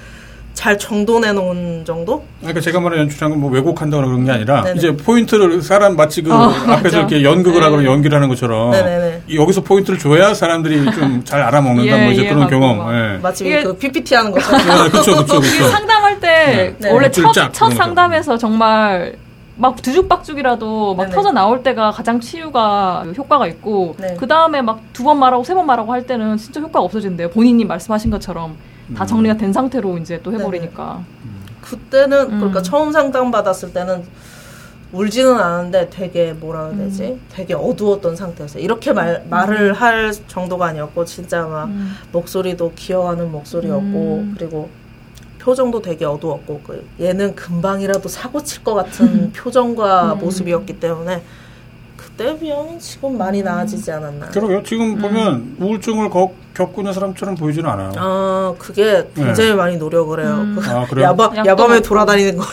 잘 0.56 0.78
정돈해 0.80 1.34
놓은 1.34 1.84
정도? 1.86 2.24
그러니까 2.40 2.62
제가 2.62 2.80
말하는 2.80 3.04
연출한 3.04 3.30
건 3.32 3.40
뭐 3.40 3.52
왜곡한다거나 3.52 4.08
그런 4.08 4.26
게 4.26 4.32
아니라 4.32 4.64
네네. 4.64 4.78
이제 4.78 4.96
포인트를 4.96 5.62
사람 5.62 5.96
마치 5.96 6.22
그 6.24 6.34
어, 6.34 6.50
앞에서 6.66 6.74
맞아. 6.82 6.98
이렇게 7.00 7.24
연극을 7.24 7.60
네. 7.60 7.66
하거나 7.66 7.84
연기를 7.84 8.16
하는 8.16 8.30
것처럼 8.30 8.72
네네네. 8.72 9.24
이- 9.28 9.38
여기서 9.38 9.62
포인트를 9.62 10.00
줘야 10.00 10.34
사람들이 10.34 10.84
좀 10.92 11.24
잘 11.26 11.42
알아먹는다 11.42 12.00
예, 12.00 12.04
뭐 12.04 12.12
이제 12.14 12.24
그런 12.24 12.38
이해하고 12.40 12.50
경험. 12.50 12.78
막. 12.78 12.94
예. 12.94 13.18
마치 13.22 13.46
이게- 13.46 13.64
그 13.64 13.76
PPT 13.78 14.16
하는 14.16 14.32
것처럼. 14.32 14.60
네, 14.62 14.90
그렇죠, 14.90 15.12
그렇죠, 15.14 15.36
이게 15.38 15.58
그렇죠. 15.58 15.68
상담할 15.72 16.20
때 16.20 16.76
네. 16.80 16.90
원래 16.92 17.06
네. 17.08 17.12
첫, 17.12 17.32
쫙첫 17.34 17.54
그러니까. 17.54 17.84
상담에서 17.84 18.38
정말 18.38 19.16
막 19.58 19.82
뒤죽박죽이라도 19.82 20.96
막 20.96 21.04
네네. 21.06 21.16
터져 21.16 21.32
나올 21.32 21.64
때가 21.64 21.92
가장 21.92 22.20
치유가 22.20 23.06
효과가 23.18 23.48
있고 23.48 23.96
네. 24.00 24.16
그 24.20 24.28
다음에 24.28 24.62
막 24.62 24.80
두 24.94 25.04
번 25.04 25.20
말하고 25.20 25.44
세 25.44 25.54
번 25.54 25.66
말하고 25.66 25.92
할 25.92 26.06
때는 26.08 26.38
진짜 26.38 26.60
효과가 26.62 26.82
없어진대요. 26.86 27.30
본인이 27.30 27.64
말씀하신 27.66 28.10
것처럼 28.12 28.56
다 28.94 29.04
음. 29.04 29.08
정리가 29.08 29.38
된 29.38 29.52
상태로 29.54 29.98
이제 29.98 30.20
또 30.22 30.32
해버리니까. 30.34 31.04
그때는 31.62 32.32
음. 32.34 32.38
그러니까 32.40 32.62
처음 32.62 32.92
상담 32.92 33.32
받았을 33.32 33.74
때는 33.74 34.04
울지는 34.92 35.34
않았는데 35.40 35.90
되게 35.90 36.32
뭐라 36.34 36.68
해야 36.68 36.78
되지? 36.78 37.04
음. 37.06 37.22
되게 37.32 37.54
어두웠던 37.56 38.16
상태였어요. 38.16 38.64
이렇게 38.64 38.94
말, 38.94 39.26
말을 39.30 39.74
할 39.74 40.14
정도가 40.28 40.68
아니었고 40.68 41.04
진짜 41.06 41.46
막 41.48 41.66
음. 41.66 41.96
목소리도 42.12 42.74
기어가는 42.76 43.32
목소리였고 43.32 43.82
음. 43.84 44.36
그리고 44.38 44.70
표정도 45.40 45.82
되게 45.82 46.06
어두웠고 46.06 46.62
그 46.66 46.88
얘는 47.00 47.36
금방이라도 47.36 48.08
사고 48.10 48.42
칠 48.44 48.64
것 48.64 48.74
같은 48.76 49.32
표정과 49.34 50.14
음. 50.14 50.20
모습이었기 50.20 50.80
때문에 50.80 51.24
그때 52.18 52.38
비하면 52.40 52.80
지금 52.80 53.18
많이 53.18 53.44
나아지지 53.44 53.92
않았나. 53.92 54.28
그러게요. 54.28 54.64
지금 54.64 54.98
보면 54.98 55.58
우울증을 55.60 56.10
거- 56.10 56.32
겪고 56.54 56.80
있는 56.82 56.94
사람처럼 56.94 57.36
보이지는 57.36 57.70
않아요. 57.70 57.92
아 57.98 58.54
그게 58.58 59.06
굉장히 59.14 59.54
많이 59.54 59.76
노력을 59.76 60.18
해요. 60.24 60.36
음. 60.38 60.56
그 60.58 60.70
아, 60.72 60.86
그래요? 60.86 61.08
야밤 61.08 61.46
야밤에. 61.46 61.82
돌아다니는 61.82 62.38
거 62.38 62.46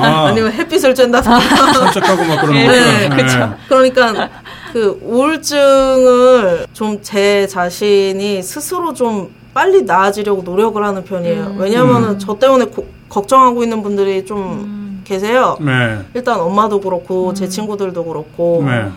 아, 0.00 0.26
아니면 0.30 0.52
햇빛을 0.52 0.94
쬐다. 0.94 1.20
산책하고 1.24 2.24
막 2.24 2.40
그러는 2.40 2.68
네, 2.68 3.08
거죠. 3.08 3.24
그쵸. 3.24 3.54
그러니까 3.68 4.30
그 4.72 5.00
우울증을 5.02 6.66
좀 6.72 7.00
제 7.02 7.48
자신이 7.48 8.40
스스로 8.44 8.94
좀 8.94 9.30
빨리 9.52 9.82
나아지려고 9.82 10.42
노력을 10.42 10.82
하는 10.84 11.02
편이에요. 11.02 11.42
음. 11.46 11.56
왜냐면은 11.58 12.10
음. 12.10 12.18
저 12.20 12.38
때문에 12.38 12.66
고- 12.66 12.86
걱정하고 13.08 13.64
있는 13.64 13.82
분들이 13.82 14.24
좀 14.24 14.38
음. 14.38 14.79
계세요. 15.10 15.58
네. 15.60 15.98
일단 16.14 16.38
엄마도 16.38 16.80
그렇고 16.80 17.34
제 17.34 17.48
친구들도 17.48 18.04
그렇고 18.04 18.62
네. 18.64 18.88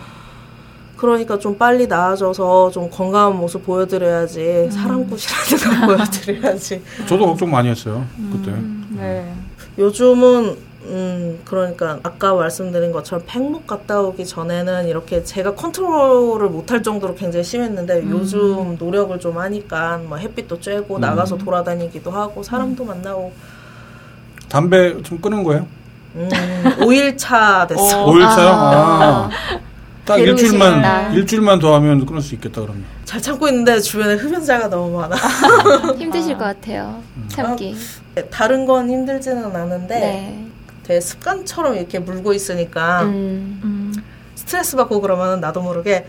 그러니까 0.95 1.39
좀 1.39 1.57
빨리 1.57 1.87
나아져서 1.87 2.69
좀 2.69 2.87
건강한 2.91 3.35
모습 3.35 3.65
보여드려야지 3.65 4.69
사랑꾼이라는 4.69 5.87
거 5.87 5.87
보여드려야지 5.97 6.83
저도 7.07 7.25
걱정 7.25 7.49
많이 7.49 7.69
했어요. 7.69 8.05
그때. 8.31 8.51
음, 8.51 8.95
네. 8.95 9.33
요즘은 9.79 10.73
음 10.85 11.39
그러니까 11.45 11.99
아까 12.03 12.35
말씀드린 12.35 12.91
것처럼 12.91 13.23
팽목 13.25 13.65
갔다 13.65 14.01
오기 14.01 14.23
전에는 14.25 14.87
이렇게 14.87 15.23
제가 15.23 15.55
컨트롤을 15.55 16.47
못할 16.49 16.83
정도로 16.83 17.15
굉장히 17.15 17.43
심했는데 17.43 18.01
음. 18.01 18.11
요즘 18.11 18.75
노력을 18.77 19.17
좀 19.19 19.39
하니까 19.39 19.97
뭐 19.97 20.17
햇빛도 20.17 20.59
쬐고 20.59 20.99
나가서 20.99 21.37
돌아다니기도 21.39 22.11
하고 22.11 22.43
사람도 22.43 22.85
만나고 22.85 23.33
담배 24.47 25.01
좀 25.01 25.17
끊은 25.19 25.43
거예요? 25.43 25.65
음 26.15 26.29
5일차 26.79 27.67
됐어. 27.67 28.03
어. 28.03 28.11
5일차요? 28.11 28.47
아. 28.47 29.29
아. 29.29 29.29
딱. 30.05 30.17
일주일만, 30.17 31.13
일주일만 31.13 31.59
더 31.59 31.73
하면 31.75 32.05
끊을 32.05 32.21
수 32.21 32.35
있겠다, 32.35 32.61
그러면. 32.61 32.83
잘 33.05 33.21
참고 33.21 33.47
있는데 33.47 33.79
주변에 33.79 34.15
흡연자가 34.15 34.69
너무 34.69 34.97
많아. 34.99 35.15
힘드실 35.97 36.37
것 36.37 36.43
같아요. 36.45 37.01
참기. 37.29 37.75
다른 38.29 38.65
건 38.65 38.89
힘들지는 38.89 39.55
않은데 39.55 39.99
네. 39.99 40.47
되게 40.83 40.99
습관처럼 40.99 41.75
이렇게 41.75 41.99
물고 41.99 42.33
있으니까 42.33 43.03
음. 43.03 43.61
음. 43.63 43.93
스트레스 44.35 44.75
받고 44.75 44.99
그러면 45.01 45.39
나도 45.39 45.61
모르게 45.61 46.05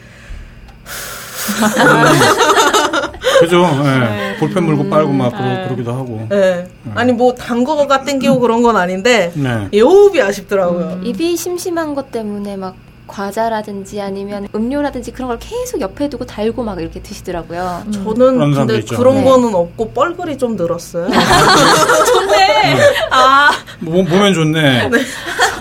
그죠? 3.41 3.65
예. 3.85 4.37
볼펜 4.39 4.65
물고 4.65 4.89
빨고 4.89 5.13
막 5.13 5.31
그러, 5.31 5.45
네. 5.45 5.65
그러기도 5.65 5.93
하고. 5.93 6.27
예. 6.33 6.69
아니 6.95 7.13
뭐단 7.13 7.65
거가 7.65 8.05
땡기고 8.05 8.41
그런 8.41 8.63
건 8.63 8.77
아닌데 8.77 9.33
네. 9.35 9.69
이 9.73 9.81
호흡이 9.81 10.21
아쉽더라고요. 10.21 11.01
입이 11.03 11.37
심심한 11.37 11.95
것 11.95 12.11
때문에 12.11 12.57
막 12.57 12.77
과자라든지 13.07 14.01
아니면 14.01 14.49
음료라든지 14.55 15.13
그런 15.13 15.29
걸 15.29 15.39
계속 15.39 15.81
옆에 15.81 16.09
두고 16.09 16.25
달고 16.27 16.63
막 16.63 16.81
이렇게 16.81 17.01
드시더라고요. 17.01 17.85
저는 17.93 18.15
그런 18.15 18.39
사람도 18.53 18.67
근데 18.67 18.79
있죠. 18.79 18.97
그런 18.97 19.17
네. 19.17 19.25
거는 19.25 19.55
없고 19.55 19.91
뻘글이 19.93 20.39
좀 20.39 20.57
늘었어요. 20.57 21.09
좋네. 22.07 22.77
아, 23.11 23.51
몸, 23.81 24.05
보면 24.05 24.33
좋네. 24.35 24.91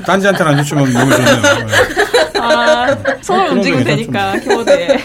딴지한테는 0.05 0.51
안 0.51 0.57
좋지만 0.59 0.91
몸에 0.91 1.15
좋네요. 1.15 1.67
예. 2.35 2.39
아, 2.39 2.97
손을 3.21 3.51
움직이면 3.51 3.83
거 3.83 3.89
되니까 3.89 4.39
키보드에. 4.39 4.97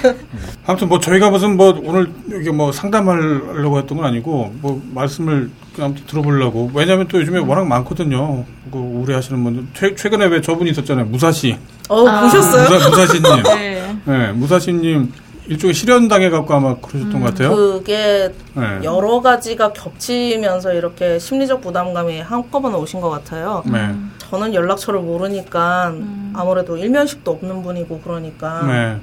아무튼 0.66 0.88
뭐 0.88 0.98
저희가 1.00 1.30
무슨 1.30 1.56
뭐 1.56 1.80
오늘 1.84 2.12
여기 2.32 2.50
뭐 2.50 2.72
상담하려고 2.72 3.78
했던 3.78 3.96
건 3.98 4.06
아니고 4.06 4.52
뭐 4.60 4.82
말씀을 4.92 5.50
아무튼 5.80 6.04
들어보려고 6.06 6.70
왜냐하면 6.74 7.06
또 7.08 7.20
요즘에 7.20 7.38
워낙 7.38 7.66
많거든요. 7.66 8.44
그 8.70 8.78
우려하시는 8.78 9.42
분들 9.42 9.66
최, 9.74 9.94
최근에 9.94 10.26
왜 10.26 10.40
저분이 10.40 10.70
있었잖아요. 10.70 11.06
무사시 11.06 11.56
어 11.88 12.06
아. 12.06 12.20
보셨어요? 12.22 12.68
무사, 12.68 12.88
무사시님. 12.90 13.42
네. 13.44 13.96
네, 14.04 14.32
무사시님 14.32 15.12
일종의 15.46 15.72
실현 15.74 16.08
당해 16.08 16.28
갖고 16.28 16.52
아마 16.54 16.74
그러셨던 16.76 17.20
것 17.20 17.28
같아요. 17.30 17.54
그게 17.56 18.32
네. 18.54 18.80
여러 18.84 19.20
가지가 19.20 19.72
겹치면서 19.72 20.74
이렇게 20.74 21.18
심리적 21.18 21.62
부담감이 21.62 22.20
한꺼번에 22.20 22.76
오신 22.76 23.00
것 23.00 23.08
같아요. 23.08 23.62
네. 23.66 23.94
저는 24.30 24.52
연락처를 24.52 25.00
모르니까 25.00 25.94
아무래도 26.34 26.76
일면식도 26.76 27.30
없는 27.30 27.62
분이고 27.62 28.00
그러니까 28.04 28.62
네. 28.66 28.96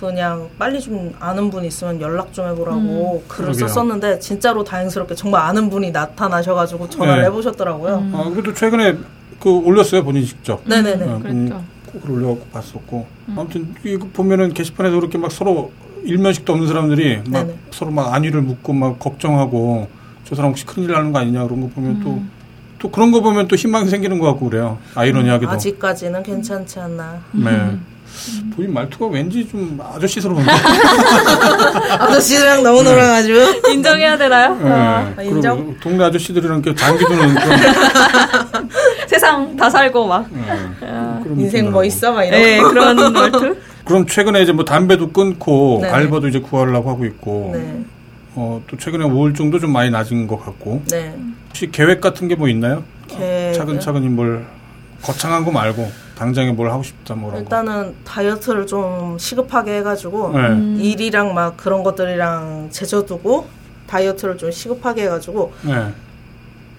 그냥 0.00 0.48
빨리 0.58 0.80
좀 0.80 1.14
아는 1.20 1.48
분 1.48 1.64
있으면 1.64 2.00
연락 2.00 2.32
좀 2.32 2.48
해보라고 2.48 3.22
글을 3.28 3.52
그러게요. 3.52 3.68
썼었는데 3.68 4.18
진짜로 4.18 4.64
다행스럽게 4.64 5.14
정말 5.14 5.42
아는 5.42 5.70
분이 5.70 5.92
나타나셔가지고 5.92 6.90
전화를 6.90 7.22
네. 7.22 7.28
해보셨더라고요. 7.28 8.10
아, 8.12 8.30
그래도 8.30 8.52
최근에 8.52 8.96
그 9.38 9.48
올렸어요 9.48 10.02
본인이 10.02 10.26
직접. 10.26 10.60
네네네. 10.64 11.04
어, 11.04 11.18
본인이 11.18 11.48
그랬죠. 11.50 11.64
꼭 11.92 12.10
올려갖고 12.10 12.46
봤었고. 12.46 13.06
아무튼 13.36 13.74
이거 13.84 14.06
보면은 14.12 14.52
게시판에도 14.54 14.98
그렇게 15.00 15.18
막 15.18 15.30
서로 15.30 15.72
일면식도 16.04 16.52
없는 16.52 16.66
사람들이 16.68 17.18
막 17.28 17.44
네네. 17.44 17.58
서로 17.70 17.90
막 17.90 18.12
안위를 18.14 18.42
묻고 18.42 18.72
막 18.72 18.98
걱정하고 18.98 19.88
저 20.24 20.34
사람 20.34 20.50
혹시 20.50 20.66
큰일 20.66 20.90
나는 20.90 21.12
거 21.12 21.18
아니냐 21.20 21.44
그런 21.44 21.60
거 21.60 21.68
보면 21.68 22.00
또 22.00 22.20
또 22.82 22.90
그런 22.90 23.12
거 23.12 23.20
보면 23.20 23.46
또 23.46 23.54
희망이 23.54 23.88
생기는 23.88 24.18
것 24.18 24.26
같고 24.26 24.50
그래요. 24.50 24.76
아이러니하게도. 24.96 25.48
아직까지는 25.52 26.24
괜찮지 26.24 26.80
않나. 26.80 27.22
네. 27.30 27.78
본인 28.54 28.72
말투가 28.74 29.06
왠지 29.06 29.48
좀 29.48 29.78
아저씨스러운데. 29.94 30.50
아저씨랑 31.98 32.62
너무 32.62 32.82
놀아가지고. 32.82 33.70
인정해야 33.70 34.16
되나요? 34.18 34.58
예. 34.64 34.68
아, 34.68 35.12
그리고 35.16 35.36
인정? 35.36 35.76
동네 35.80 36.04
아저씨들이랑 36.04 36.60
이렇게 36.64 36.74
장기 36.78 37.04
두는 37.04 37.34
그런, 37.34 38.68
세상 39.06 39.56
다 39.56 39.68
살고 39.70 40.06
막. 40.06 40.26
예, 40.34 41.22
그런 41.22 41.40
인생. 41.40 41.70
뭐 41.70 41.84
있어? 41.84 42.12
막 42.12 42.24
이런. 42.24 42.40
네, 42.40 42.58
그런 42.60 42.96
말투. 43.12 43.56
그럼 43.84 44.06
최근에 44.06 44.42
이제 44.42 44.52
뭐 44.52 44.64
담배도 44.64 45.10
끊고 45.12 45.80
네네. 45.82 45.92
알바도 45.92 46.28
이제 46.28 46.38
구하려고 46.38 46.88
하고 46.90 47.04
있고 47.04 47.50
네. 47.54 47.80
어, 48.36 48.62
또 48.68 48.76
최근에 48.76 49.04
우울증도 49.04 49.58
좀 49.58 49.72
많이 49.72 49.90
낮은 49.90 50.28
것 50.28 50.42
같고 50.44 50.82
네. 50.88 51.12
혹시 51.48 51.68
계획 51.70 52.00
같은 52.00 52.28
게 52.28 52.36
뭐 52.36 52.48
있나요? 52.48 52.84
계획이요? 53.08 53.52
차근차근히 53.58 54.08
뭘 54.08 54.44
거창한 55.02 55.44
거 55.44 55.50
말고 55.50 55.90
당장에 56.16 56.52
뭘 56.52 56.70
하고 56.70 56.82
싶다 56.82 57.14
뭐라고. 57.14 57.40
일단은 57.42 57.94
다이어트를 58.04 58.66
좀 58.66 59.16
시급하게 59.18 59.78
해가지고 59.78 60.30
네. 60.32 60.38
음. 60.48 60.76
일이랑 60.80 61.34
막 61.34 61.56
그런 61.56 61.82
것들이랑 61.82 62.68
제쳐두고 62.70 63.46
다이어트를 63.86 64.38
좀 64.38 64.50
시급하게 64.50 65.04
해가지고 65.04 65.52
네. 65.62 65.88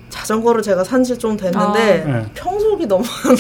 자전거를 0.10 0.62
제가 0.62 0.84
산 0.84 1.04
지 1.04 1.18
좀 1.18 1.36
됐는데 1.36 2.04
아. 2.08 2.12
네. 2.12 2.26
평속이 2.36 2.86
너무 2.88 3.04
안 3.26 3.36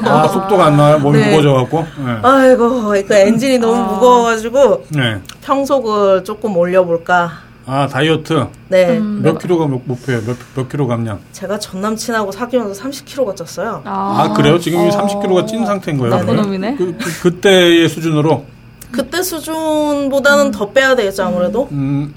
나와요. 0.00 0.22
아 0.24 0.28
속도가 0.28 0.64
안 0.66 0.76
나요? 0.76 0.98
몸이 0.98 1.18
네. 1.18 1.36
무거워져갖고. 1.36 1.80
네. 2.04 2.18
아이고 2.22 2.82
그 3.06 3.14
엔진이 3.14 3.58
너무 3.58 3.74
아. 3.76 3.82
무거워가지고 3.92 4.84
네. 4.90 5.20
평속을 5.42 6.24
조금 6.24 6.56
올려볼까. 6.56 7.47
아 7.70 7.86
다이어트 7.86 8.46
네. 8.68 8.96
음. 8.96 9.20
몇 9.22 9.38
킬로가 9.38 9.66
목- 9.66 9.82
목표예요? 9.86 10.22
몇, 10.24 10.36
몇 10.54 10.68
킬로 10.70 10.86
감량? 10.86 11.18
제가 11.32 11.58
전 11.58 11.82
남친하고 11.82 12.32
사귀면서 12.32 12.82
30kg가 12.82 13.36
쪘어요. 13.36 13.82
아, 13.84 14.32
그래요? 14.34 14.58
지금 14.58 14.80
이 14.86 14.88
어. 14.88 14.90
30킬로가 14.90 15.46
찐 15.46 15.66
상태인 15.66 15.98
거예요? 15.98 16.16
나쁜? 16.16 16.36
놈이네. 16.36 16.76
그, 16.76 16.96
그, 16.96 17.20
그때의 17.24 17.90
수준으로 17.90 18.46
그때 18.90 19.22
수준보다는 19.22 20.50
더 20.50 20.70
빼야 20.70 20.96
되겠죠 20.96 21.24
아무래도. 21.24 21.68
음 21.72 22.14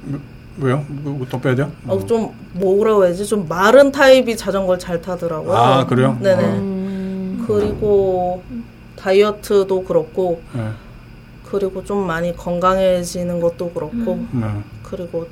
왜요? 0.57 0.85
뭐더 0.87 1.41
빼야 1.41 1.55
돼요? 1.55 1.69
어, 1.85 1.99
좀 2.05 2.31
뭐라고 2.53 3.03
해야지 3.05 3.25
좀 3.25 3.45
마른 3.49 3.91
타입이 3.91 4.37
자전거를 4.37 4.79
잘 4.79 5.01
타더라고요. 5.01 5.53
아 5.53 5.85
그래요? 5.85 6.17
네네. 6.21 6.43
어, 6.43 6.47
음, 6.47 7.43
그리고 7.45 8.41
다이어트도 8.95 9.83
그렇고 9.83 10.41
네. 10.53 10.69
그리고 11.49 11.83
좀 11.83 12.07
많이 12.07 12.33
건강해지는 12.37 13.41
것도 13.41 13.71
그렇고 13.71 14.25
네. 14.31 14.45
그리고 14.83 15.27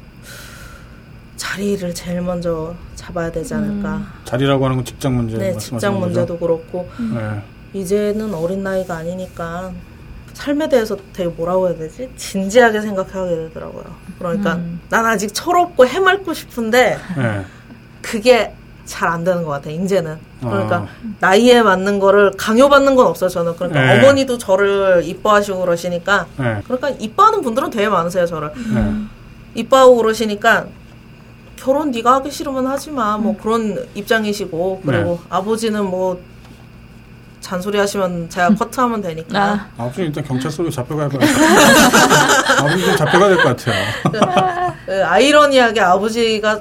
자리를 1.59 1.93
제일 1.93 2.21
먼저 2.21 2.73
잡아야 2.95 3.29
되지 3.29 3.53
않을까. 3.53 4.01
자리라고 4.23 4.63
하는 4.63 4.77
건 4.77 4.85
직장 4.85 5.13
문제 5.15 5.37
네, 5.37 5.57
직장 5.57 5.95
거죠? 5.95 6.05
문제도 6.05 6.37
그렇고 6.39 6.89
네. 7.13 7.41
이제는 7.73 8.33
어린 8.33 8.63
나이가 8.63 8.95
아니니까 8.95 9.71
삶에 10.33 10.69
대해서 10.69 10.95
되게 11.11 11.29
뭐라고 11.29 11.67
해야 11.67 11.77
되지? 11.77 12.09
진지하게 12.15 12.79
생각하게 12.79 13.35
되더라고요. 13.35 13.83
그러니까 14.17 14.55
음. 14.55 14.79
난 14.89 15.05
아직 15.05 15.33
철없고 15.33 15.85
해맑고 15.85 16.33
싶은데 16.33 16.97
네. 17.17 17.45
그게 18.01 18.53
잘 18.85 19.09
안 19.09 19.23
되는 19.25 19.43
것 19.43 19.51
같아요. 19.51 19.75
이제는 19.75 20.17
그러니까 20.39 20.77
아. 20.77 20.87
나이에 21.19 21.61
맞는 21.61 21.99
거를 21.99 22.31
강요받는 22.37 22.95
건 22.95 23.05
없어요. 23.07 23.29
저는 23.29 23.55
그러니까 23.57 23.81
네. 23.81 23.99
어머니도 23.99 24.37
저를 24.37 25.03
이뻐하시고 25.03 25.59
그러시니까 25.59 26.25
네. 26.37 26.61
그러니까 26.63 26.89
이뻐하는 26.91 27.41
분들은 27.41 27.69
되게 27.69 27.89
많으세요. 27.89 28.25
저를 28.25 28.51
네. 28.73 28.93
이뻐하고 29.55 29.97
그러시니까 29.97 30.65
결혼 31.59 31.91
네가 31.91 32.13
하기 32.15 32.31
싫으면 32.31 32.67
하지 32.67 32.89
마. 32.91 33.17
뭐 33.17 33.35
그런 33.41 33.85
입장이시고 33.95 34.81
그리고 34.85 35.19
네. 35.21 35.27
아버지는 35.29 35.85
뭐 35.85 36.19
잔소리 37.41 37.77
하시면 37.79 38.29
제가 38.29 38.49
커트하면 38.55 39.01
되니까 39.01 39.39
아, 39.39 39.67
아버지 39.77 40.01
일단 40.03 40.23
경찰서로 40.23 40.69
잡혀가야 40.71 41.09
될 41.09 41.19
것 41.19 41.27
같아요. 41.27 42.59
아버지 42.67 42.85
좀 42.85 42.95
잡혀가야 42.95 43.29
될 43.29 43.37
것 43.43 43.57
같아요. 43.57 44.73
그 44.85 45.05
아이러니하게 45.05 45.81
아버지가 45.81 46.59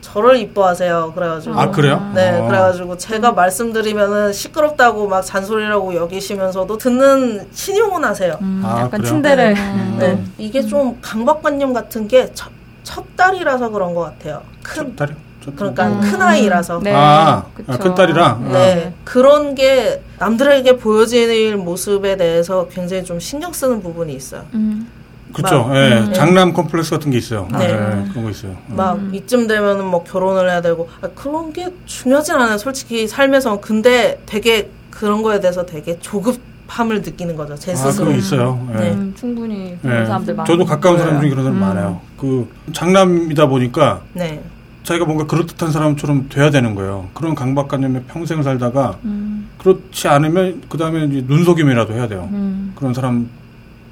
저를 0.00 0.36
이뻐하세요. 0.36 1.12
그래가지고 1.14 1.58
아 1.58 1.70
그래요? 1.70 2.10
네, 2.14 2.38
어. 2.38 2.46
그래가지고 2.46 2.96
제가 2.98 3.32
말씀드리면은 3.32 4.32
시끄럽다고 4.32 5.08
막 5.08 5.22
잔소리라고 5.22 5.94
여기시면서도 5.94 6.76
듣는 6.78 7.48
신용은 7.52 8.04
하세요. 8.04 8.38
음, 8.40 8.62
아, 8.64 8.80
약간 8.82 8.90
그래요? 9.00 9.04
침대를. 9.06 9.54
음. 9.56 9.96
네, 9.98 10.24
이게 10.38 10.62
좀 10.62 10.98
강박관념 11.02 11.72
같은 11.72 12.06
게 12.06 12.30
첫, 12.34 12.50
첫 12.84 13.04
딸이라서 13.16 13.70
그런 13.70 13.94
것 13.94 14.02
같아요. 14.02 14.42
큰 14.62 14.94
딸이? 14.94 15.12
저- 15.44 15.50
그러니까 15.52 15.88
음. 15.88 16.00
큰 16.00 16.22
아이라서. 16.22 16.80
네. 16.82 16.92
아, 16.94 17.44
그쵸. 17.54 17.72
아, 17.72 17.76
큰 17.76 17.94
딸이라. 17.94 18.38
네, 18.52 18.94
그런 19.04 19.54
게 19.54 20.02
남들에게 20.18 20.76
보여지는 20.76 21.62
모습에 21.64 22.16
대해서 22.16 22.66
굉장히 22.68 23.04
좀 23.04 23.18
신경 23.20 23.52
쓰는 23.52 23.82
부분이 23.82 24.14
있어요. 24.14 24.44
음. 24.54 24.88
그렇죠. 25.34 25.64
막- 25.64 25.76
예, 25.76 25.98
음. 25.98 26.12
장남 26.12 26.52
컴플렉스 26.52 26.90
같은 26.92 27.10
게 27.10 27.18
있어요. 27.18 27.48
네. 27.52 27.64
예, 27.64 28.08
그런 28.10 28.24
거 28.24 28.30
있어요. 28.30 28.56
막 28.68 28.94
음. 28.94 29.10
이쯤 29.14 29.48
되면은 29.48 29.84
뭐 29.84 30.04
결혼을 30.04 30.48
해야 30.48 30.60
되고 30.62 30.88
아, 31.02 31.08
그런 31.14 31.52
게 31.52 31.68
중요하진 31.86 32.36
않아요. 32.36 32.56
솔직히 32.56 33.08
삶에서 33.08 33.60
근데 33.60 34.20
되게 34.26 34.70
그런 34.90 35.22
거에 35.22 35.40
대해서 35.40 35.66
되게 35.66 35.98
조급 35.98 36.40
함을 36.66 37.02
느끼는 37.02 37.36
거죠. 37.36 37.54
제 37.56 37.72
아, 37.72 37.76
스스로. 37.76 38.06
그거 38.06 38.18
있어요. 38.18 38.68
예. 38.74 38.78
네. 38.78 38.90
음, 38.92 39.14
충분히 39.16 39.76
그런 39.82 40.02
예. 40.02 40.06
사람들 40.06 40.34
많아요. 40.34 40.46
저도 40.46 40.64
가까운 40.64 40.98
사람 40.98 41.20
중에 41.20 41.30
그런 41.30 41.44
사람 41.44 41.56
음. 41.58 41.60
많아요. 41.60 42.00
그 42.16 42.48
장남이다 42.72 43.46
보니까 43.46 44.02
네. 44.14 44.42
자기가 44.82 45.06
뭔가 45.06 45.26
그럴듯한 45.26 45.72
사람처럼 45.72 46.28
돼야 46.28 46.50
되는 46.50 46.74
거예요. 46.74 47.08
그런 47.14 47.34
강박관념에 47.34 48.02
평생 48.08 48.42
살다가 48.42 48.98
음, 49.04 49.48
그렇지 49.58 50.08
않으면 50.08 50.62
그 50.68 50.76
다음에 50.78 51.04
이제 51.04 51.24
눈속임이라도 51.26 51.94
해야 51.94 52.06
돼요. 52.08 52.28
음, 52.32 52.72
그런 52.74 52.92
사람 52.92 53.28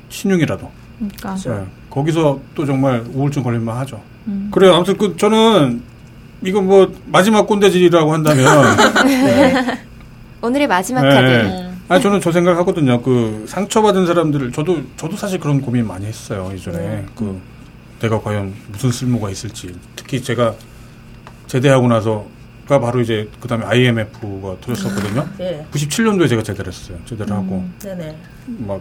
신용이라도. 0.08 0.70
그러니까. 0.98 1.36
예. 1.48 1.66
거기서 1.90 2.40
또 2.54 2.64
정말 2.66 3.04
우울증 3.12 3.42
걸릴만 3.42 3.76
하죠. 3.78 4.00
음. 4.26 4.48
그래요. 4.52 4.74
아무튼 4.74 4.96
그 4.96 5.16
저는 5.16 5.82
이거 6.42 6.60
뭐 6.60 6.92
마지막 7.06 7.46
꼰대질이라고 7.46 8.12
한다면 8.12 8.46
오늘의 10.42 10.66
마지막 10.66 11.02
네. 11.02 11.08
카드. 11.14 11.71
아 11.92 12.00
저는 12.00 12.22
저 12.22 12.32
생각하거든요. 12.32 13.02
그 13.02 13.44
상처받은 13.46 14.06
사람들을 14.06 14.50
저도 14.52 14.80
저도 14.96 15.14
사실 15.14 15.38
그런 15.38 15.60
고민 15.60 15.86
많이 15.86 16.06
했어요 16.06 16.48
예전에 16.50 16.78
네. 16.78 17.06
그 17.14 17.38
내가 18.00 18.18
과연 18.18 18.54
무슨 18.68 18.90
쓸모가 18.90 19.28
있을지 19.28 19.74
특히 19.94 20.22
제가 20.22 20.54
제대하고 21.48 21.88
나서가 21.88 22.80
바로 22.80 23.02
이제 23.02 23.28
그 23.38 23.46
다음에 23.46 23.66
IMF가 23.66 24.56
터졌었거든요. 24.62 25.28
예. 25.40 25.66
97년도에 25.70 26.30
제가 26.30 26.42
제대를 26.42 26.72
했어요. 26.72 26.96
제대를 27.04 27.30
하고 27.30 27.62
네네. 27.80 28.16
막 28.66 28.80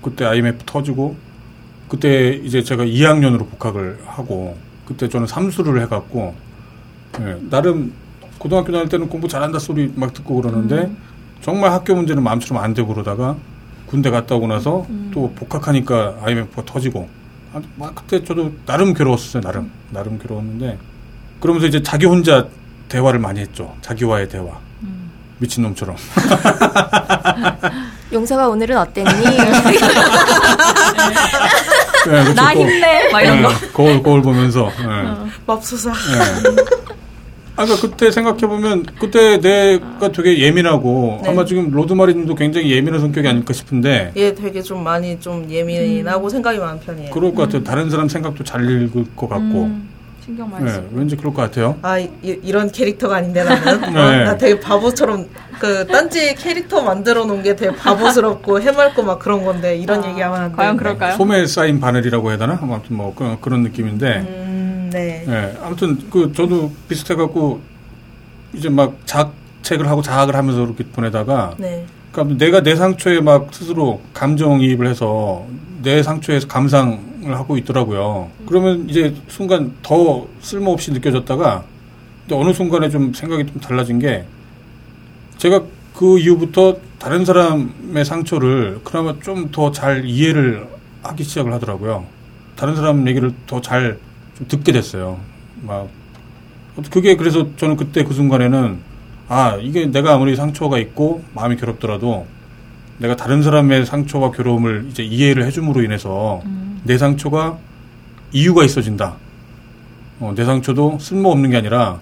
그때 0.00 0.24
IMF 0.24 0.64
터지고 0.64 1.16
그때 1.86 2.30
이제 2.32 2.62
제가 2.62 2.84
2학년으로 2.84 3.40
복학을 3.40 3.98
하고 4.06 4.56
그때 4.86 5.06
저는 5.06 5.26
삼수를 5.26 5.82
해갖고 5.82 6.34
예, 7.20 7.36
나름 7.50 7.92
고등학교 8.38 8.72
다닐 8.72 8.88
때는 8.88 9.06
공부 9.10 9.28
잘한다 9.28 9.58
소리 9.58 9.92
막 9.94 10.14
듣고 10.14 10.40
그러는데 10.40 10.90
정말 11.42 11.72
학교 11.72 11.94
문제는 11.94 12.22
마음처럼 12.22 12.62
안 12.62 12.74
되고 12.74 12.92
그러다가 12.92 13.36
군대 13.86 14.10
갔다 14.10 14.34
오고 14.34 14.46
나서 14.48 14.86
또 15.12 15.32
복학하니까 15.36 16.16
IMF가 16.22 16.62
터지고 16.66 17.08
아, 17.54 17.60
막 17.76 17.94
그때 17.94 18.24
저도 18.24 18.52
나름 18.66 18.92
괴로웠어요 18.94 19.42
나름 19.42 19.70
나름 19.90 20.18
괴로웠는데 20.18 20.78
그러면서 21.40 21.66
이제 21.68 21.82
자기 21.82 22.06
혼자 22.06 22.46
대화를 22.88 23.20
많이 23.20 23.40
했죠 23.40 23.74
자기와의 23.82 24.28
대화 24.28 24.46
미친놈처럼 25.38 25.96
용서가 28.12 28.48
오늘은 28.48 28.76
어땠니? 28.78 29.10
예, 32.06 32.10
그렇죠. 32.10 32.34
나 32.34 32.54
거- 32.54 32.60
힘내! 32.60 33.10
막 33.12 33.20
이런 33.20 33.38
예, 33.38 33.42
거. 33.42 33.48
거울 33.74 34.02
거울 34.02 34.22
보면서 34.22 34.70
예. 34.80 35.30
맙소사. 35.46 35.90
예. 35.90 36.85
아, 37.56 37.64
그러니까 37.64 37.88
그때 37.88 38.10
생각해보면 38.10 38.84
그때 39.00 39.40
내가 39.40 40.12
되게 40.12 40.38
예민하고 40.40 41.20
네. 41.22 41.30
아마 41.30 41.44
지금 41.44 41.70
로드마리님도 41.70 42.34
굉장히 42.34 42.70
예민한 42.70 43.00
성격이 43.00 43.26
아닐까 43.26 43.52
싶은데 43.54 44.12
예, 44.16 44.34
되게 44.34 44.60
좀 44.60 44.84
많이 44.84 45.18
좀 45.18 45.46
예민하고 45.50 46.28
생각이 46.28 46.58
많은 46.58 46.80
편이에요. 46.80 47.10
그럴 47.10 47.34
것 47.34 47.42
같아요. 47.44 47.64
다른 47.64 47.88
사람 47.90 48.08
생각도 48.08 48.44
잘 48.44 48.62
읽을 48.62 49.06
것 49.16 49.28
같고 49.28 49.42
음, 49.64 49.88
신경 50.22 50.50
많이 50.50 50.66
예, 50.66 50.70
쓰고. 50.70 50.88
왠지 50.92 51.16
그럴 51.16 51.32
것 51.32 51.42
같아요. 51.42 51.76
아, 51.80 51.98
이, 51.98 52.52
런 52.52 52.70
캐릭터가 52.70 53.16
아닌데 53.16 53.42
나는 53.42 53.80
네. 53.94 53.98
어, 53.98 54.24
나 54.24 54.36
되게 54.36 54.60
바보처럼 54.60 55.26
그 55.58 55.86
딴지 55.86 56.34
캐릭터 56.34 56.82
만들어 56.82 57.24
놓은 57.24 57.42
게 57.42 57.56
되게 57.56 57.74
바보스럽고 57.74 58.60
해맑고 58.60 59.02
막 59.02 59.18
그런 59.18 59.42
건데 59.44 59.78
이런 59.78 60.04
아, 60.04 60.08
얘기하면 60.10 60.40
안 60.40 60.50
돼. 60.50 60.56
과연 60.56 60.76
그럴까요? 60.76 61.16
소매에 61.16 61.46
쌓인 61.46 61.80
바늘이라고 61.80 62.28
해야 62.28 62.36
되나? 62.36 62.58
아무튼 62.60 62.96
뭐 62.96 63.14
그런, 63.14 63.40
그런 63.40 63.62
느낌인데 63.62 64.44
음, 64.86 64.90
네. 64.90 65.24
예, 65.28 65.56
아무튼 65.62 65.98
그 66.10 66.32
저도 66.32 66.72
비슷해갖고 66.88 67.60
이제 68.54 68.68
막 68.68 68.96
자책을 69.06 69.88
하고 69.88 70.02
자학을 70.02 70.34
하면서 70.34 70.60
그렇게 70.64 70.84
보내다가 70.84 71.54
네. 71.58 71.84
그러니까 72.12 72.38
내가 72.44 72.62
내 72.62 72.74
상처에 72.76 73.20
막 73.20 73.48
스스로 73.52 74.00
감정이입을 74.14 74.86
해서 74.86 75.44
내 75.82 76.02
상처에서 76.02 76.48
감상을 76.48 76.98
하고 77.36 77.56
있더라고요. 77.58 78.30
그러면 78.46 78.88
이제 78.88 79.14
순간 79.28 79.72
더 79.82 80.26
쓸모없이 80.40 80.92
느껴졌다가 80.92 81.64
근데 82.26 82.42
어느 82.42 82.52
순간에 82.52 82.88
좀 82.88 83.12
생각이 83.12 83.46
좀 83.46 83.60
달라진 83.60 83.98
게 83.98 84.24
제가 85.38 85.62
그 85.94 86.18
이후부터 86.18 86.76
다른 86.98 87.24
사람의 87.24 88.04
상처를 88.04 88.80
그나마 88.84 89.14
좀 89.20 89.50
더 89.50 89.70
잘 89.72 90.04
이해를 90.06 90.66
하기 91.02 91.22
시작을 91.24 91.52
하더라고요. 91.52 92.04
다른 92.56 92.74
사람 92.74 93.06
얘기를 93.06 93.32
더 93.46 93.60
잘 93.60 93.98
듣게 94.48 94.72
됐어요. 94.72 95.18
막 95.62 95.88
그게 96.90 97.16
그래서 97.16 97.48
저는 97.56 97.76
그때 97.76 98.04
그 98.04 98.12
순간에는 98.12 98.78
아 99.28 99.56
이게 99.60 99.86
내가 99.86 100.14
아무리 100.14 100.36
상처가 100.36 100.78
있고 100.78 101.24
마음이 101.34 101.56
괴롭더라도 101.56 102.26
내가 102.98 103.16
다른 103.16 103.42
사람의 103.42 103.86
상처와 103.86 104.30
괴로움을 104.30 104.86
이제 104.90 105.02
이해를 105.02 105.44
해줌으로 105.44 105.82
인해서 105.82 106.42
내 106.84 106.98
상처가 106.98 107.58
이유가 108.32 108.64
있어진다. 108.64 109.16
어, 110.20 110.32
내 110.34 110.44
상처도 110.44 110.98
쓸모 110.98 111.30
없는 111.30 111.50
게 111.50 111.56
아니라 111.56 111.98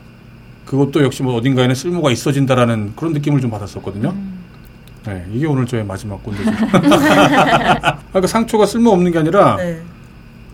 그것도 0.66 1.02
역시 1.02 1.22
뭐 1.22 1.34
어딘가에는 1.34 1.74
쓸모가 1.74 2.10
있어진다라는 2.10 2.92
그런 2.96 3.12
느낌을 3.12 3.40
좀 3.40 3.50
받았었거든요. 3.50 4.14
네, 5.06 5.26
이게 5.32 5.46
오늘 5.46 5.66
저의 5.66 5.84
마지막 5.84 6.22
꼰대죠. 6.22 6.50
그러니까 6.70 8.26
상처가 8.26 8.66
쓸모 8.66 8.90
없는 8.90 9.12
게 9.12 9.18
아니라 9.18 9.56
네. 9.56 9.82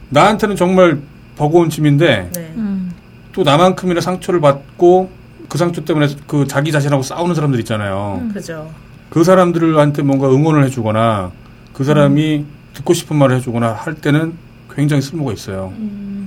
나한테는 0.08 0.56
정말 0.56 1.00
버거운 1.40 1.70
짐인데 1.70 2.30
네. 2.34 2.52
음. 2.56 2.92
또 3.32 3.44
나만큼이나 3.44 4.02
상처를 4.02 4.42
받고 4.42 5.10
그 5.48 5.56
상처 5.56 5.82
때문에 5.82 6.08
그 6.26 6.46
자기 6.46 6.70
자신하고 6.70 7.02
싸우는 7.02 7.34
사람들 7.34 7.58
있잖아요. 7.60 8.28
그죠. 8.34 8.70
그 9.08 9.24
사람들한테 9.24 10.02
뭔가 10.02 10.30
응원을 10.30 10.64
해주거나 10.64 11.32
그 11.72 11.82
사람이 11.82 12.44
듣고 12.74 12.92
싶은 12.92 13.16
말을 13.16 13.36
해주거나 13.36 13.72
할 13.72 13.94
때는 13.94 14.34
굉장히 14.70 15.00
쓸모가 15.00 15.32
있어요. 15.32 15.72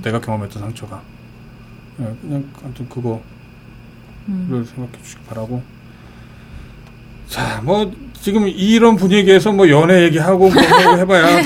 내가 0.02 0.20
경험했던 0.20 0.60
상처가. 0.60 1.00
예, 2.00 2.04
그냥 2.20 2.44
아무튼 2.64 2.88
그거를 2.88 3.20
생각해 4.66 5.00
주시기 5.00 5.22
바라고. 5.28 5.62
자, 7.28 7.62
뭐 7.62 7.90
지금 8.24 8.48
이런 8.48 8.96
분위기에서 8.96 9.52
뭐 9.52 9.68
연애 9.68 10.04
얘기하고 10.04 10.48
뭐 10.48 10.96
해봐야 10.96 11.42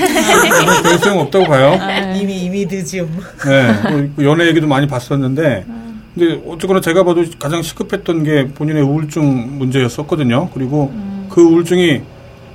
별 0.84 0.98
소용 0.98 1.18
없다고 1.18 1.46
봐요. 1.46 1.76
이미 2.14 2.44
이미 2.44 2.66
늦음. 2.66 3.18
네, 3.44 4.08
뭐 4.14 4.24
연애 4.24 4.46
얘기도 4.46 4.68
많이 4.68 4.86
봤었는데, 4.86 5.66
근데 6.14 6.40
어쨌거나 6.46 6.80
제가 6.80 7.02
봐도 7.02 7.24
가장 7.40 7.62
시급했던 7.62 8.22
게 8.22 8.46
본인의 8.54 8.84
우울증 8.84 9.58
문제였었거든요. 9.58 10.50
그리고 10.54 10.92
그 11.28 11.40
우울증이 11.40 12.02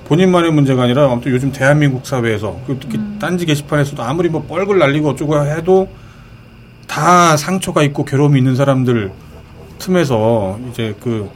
본인만의 0.05 0.53
문제가 0.53 0.83
아니라 0.83 1.11
아무튼 1.11 1.33
요즘 1.33 1.51
대한민국 1.51 2.05
사회에서 2.05 2.61
그 2.65 2.77
특히 2.79 2.97
딴지 3.19 3.45
게시판에서도 3.45 4.01
아무리 4.03 4.29
뭐 4.29 4.43
뻘글 4.43 4.79
날리고 4.79 5.09
어쩌고 5.09 5.45
해도 5.47 5.89
다 6.87 7.35
상처가 7.35 7.83
있고 7.83 8.05
괴로움이 8.05 8.37
있는 8.39 8.55
사람들 8.55 9.11
틈에서 9.79 10.59
이제 10.71 10.95
그 11.01 11.29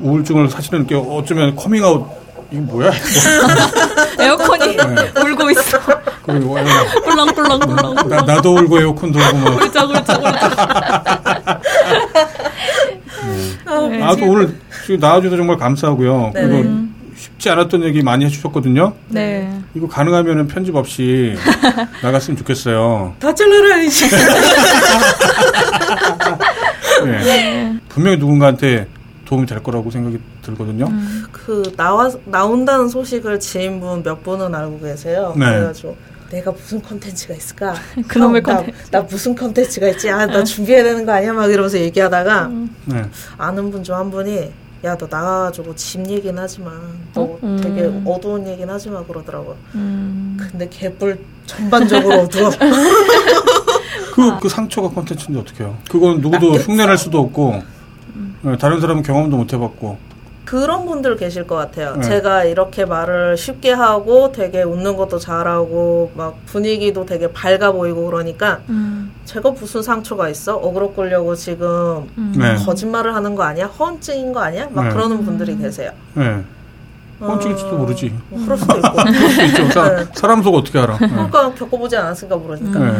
우울증을 0.00 0.48
사실은 0.48 0.86
이렇게 0.86 0.94
어쩌면 0.94 1.54
커밍아웃 1.56 2.06
이게 2.50 2.60
뭐야? 2.60 2.92
에어컨이 4.20 4.76
울고 5.16 5.50
있어. 5.50 5.78
그리고 6.24 6.56
꿀렁꿀렁꿀렁. 7.04 8.08
나, 8.08 8.22
나도 8.22 8.54
울고 8.56 8.80
에어컨도 8.80 9.18
울고 9.18 9.36
뭐 9.38 9.56
그렇죠, 9.56 9.88
그렇죠, 9.88 10.20
그렇죠. 10.20 10.48
네. 13.90 14.02
아, 14.02 14.14
또 14.16 14.26
오늘 14.26 14.54
지금 14.84 15.00
나와주셔서 15.00 15.36
정말 15.36 15.56
감사하고요. 15.56 16.30
네. 16.34 16.42
그리고 16.42 16.84
쉽지 17.16 17.50
않았던 17.50 17.84
얘기 17.84 18.02
많이 18.02 18.24
해주셨거든요. 18.26 18.92
네. 19.08 19.50
이거 19.74 19.88
가능하면 19.88 20.46
편집 20.46 20.76
없이 20.76 21.34
나갔으면 22.02 22.36
좋겠어요. 22.38 23.14
다 23.18 23.34
잘라라 23.34 23.78
이제. 23.78 24.06
예. 27.06 27.72
분명히 27.88 28.16
누군가한테 28.18 28.86
도움이 29.34 29.46
될 29.46 29.62
거라고 29.62 29.90
생각이 29.90 30.18
들거든요. 30.42 30.88
그 31.32 31.72
나와 31.76 32.08
나온다는 32.24 32.88
소식을 32.88 33.40
지인분 33.40 34.02
몇 34.04 34.22
분은 34.22 34.54
알고 34.54 34.80
계세요. 34.80 35.34
네. 35.36 35.46
그래가지고 35.46 35.96
내가 36.30 36.52
무슨 36.52 36.80
컨텐츠가 36.80 37.34
있을까? 37.34 37.74
그놈의 38.08 38.42
아, 38.46 38.52
나-. 38.52 38.64
나, 38.92 39.00
무슨 39.02 39.34
컨텐츠가 39.34 39.88
있지? 39.90 40.08
아, 40.10 40.24
나 40.26 40.42
준비해야 40.44 40.84
되는 40.84 41.04
거 41.04 41.12
아니야? 41.12 41.32
막 41.32 41.50
이러면서 41.50 41.78
얘기하다가 41.78 42.50
네. 42.86 43.02
아는 43.38 43.70
분 43.70 43.82
중 43.82 43.94
한 43.96 44.10
분이 44.10 44.50
야 44.84 44.96
너 44.98 45.06
나가가지고 45.10 45.74
집 45.76 46.06
얘기는 46.08 46.40
하지 46.40 46.60
마. 46.60 46.70
너 47.14 47.22
어? 47.22 47.38
음. 47.42 47.58
되게 47.60 47.90
어두운 48.04 48.46
얘기는 48.46 48.72
하지 48.72 48.90
마 48.90 49.02
그러더라고. 49.04 49.56
음. 49.74 50.36
근데 50.38 50.68
개뿔 50.68 51.18
전반적으로 51.46 52.20
어두워. 52.22 52.50
그, 54.14 54.38
그 54.40 54.48
상처가 54.48 54.88
콘텐츠인데 54.88 55.40
어떡해요. 55.40 55.76
그건 55.90 56.20
누구도 56.20 56.50
낚였어. 56.52 56.64
흉내낼 56.70 56.96
수도 56.98 57.18
없고, 57.20 57.54
예, 57.56 57.62
다른 58.58 58.80
사람은 58.80 59.02
경험도 59.02 59.36
못 59.36 59.52
해봤고, 59.52 60.14
그런 60.44 60.84
분들 60.84 61.16
계실 61.16 61.46
것 61.46 61.56
같아요. 61.56 61.96
네. 61.96 62.02
제가 62.02 62.44
이렇게 62.44 62.84
말을 62.84 63.36
쉽게 63.36 63.72
하고 63.72 64.30
되게 64.30 64.62
웃는 64.62 64.96
것도 64.96 65.18
잘하고 65.18 66.12
막 66.14 66.36
분위기도 66.46 67.06
되게 67.06 67.32
밝아 67.32 67.72
보이고 67.72 68.04
그러니까 68.04 68.60
음. 68.68 69.12
제가 69.24 69.52
무슨 69.52 69.82
상처가 69.82 70.28
있어? 70.28 70.56
어그로 70.56 70.92
끌려고 70.92 71.34
지금 71.34 72.08
네. 72.36 72.56
거짓말을 72.56 73.14
하는 73.14 73.34
거 73.34 73.42
아니야? 73.42 73.66
허언증인 73.66 74.32
거 74.32 74.40
아니야? 74.40 74.68
막 74.70 74.84
네. 74.84 74.90
그러는 74.90 75.24
분들이 75.24 75.56
계세요. 75.56 75.92
예. 76.18 76.42
뻔찍일지도 77.18 77.78
모르지. 77.78 78.12
뭐 78.28 78.44
그럴 78.44 78.58
수도 78.58 78.76
있고. 78.76 78.92
그럴 78.92 79.30
수도 79.30 79.42
있죠. 79.44 79.70
사, 79.70 79.96
네. 79.96 80.04
사람 80.14 80.42
속 80.42 80.54
어떻게 80.54 80.78
알아. 80.78 80.98
예. 81.00 81.06
그러니까 81.06 81.54
겪어보지 81.54 81.96
않았으니까 81.96 82.36
모르니까. 82.36 82.86
예. 82.86 82.94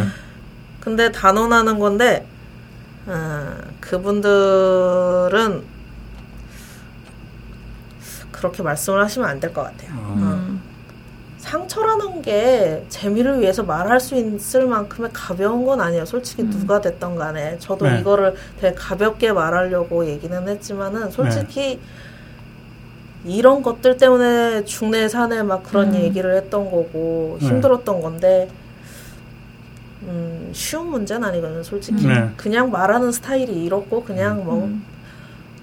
근데 0.81 1.13
단언하는 1.13 1.79
건데 1.79 2.27
어, 3.07 3.55
그분들은 3.81 5.63
그렇게 8.33 8.63
말씀을 8.63 9.03
하시면 9.03 9.29
안 9.29 9.41
될 9.41 9.53
것 9.53 9.63
같아요. 9.63 9.91
어. 9.97 10.59
상처라는 11.39 12.23
게 12.23 12.85
재미를 12.89 13.39
위해서 13.41 13.63
말할 13.63 14.01
수 14.01 14.17
있을 14.17 14.67
만큼의 14.67 15.11
가벼운 15.13 15.65
건 15.67 15.81
아니에요. 15.81 16.07
솔직히 16.07 16.43
누가 16.45 16.81
됐던 16.81 17.17
간에 17.17 17.59
저도 17.59 17.87
네. 17.87 18.01
이거를 18.01 18.35
되게 18.59 18.75
가볍게 18.75 19.31
말하려고 19.31 20.07
얘기는 20.07 20.49
했지만은 20.49 21.11
솔직히 21.11 21.81
이런 23.27 23.63
것들 23.63 23.99
때문에 23.99 24.65
중내 24.65 25.09
산에 25.09 25.43
막 25.43 25.63
그런 25.65 25.95
얘기를 25.95 26.35
했던 26.35 26.65
거고 26.65 27.37
네. 27.41 27.47
힘들었던 27.47 28.01
건데 28.01 28.49
음, 30.07 30.51
쉬운 30.53 30.87
문제는 30.91 31.29
아니거든요. 31.29 31.63
솔직히 31.63 32.07
네. 32.07 32.31
그냥 32.37 32.71
말하는 32.71 33.13
스타일이 33.13 33.65
이렇고 33.65 34.05
그냥 34.05 34.45
뭐 34.45 34.71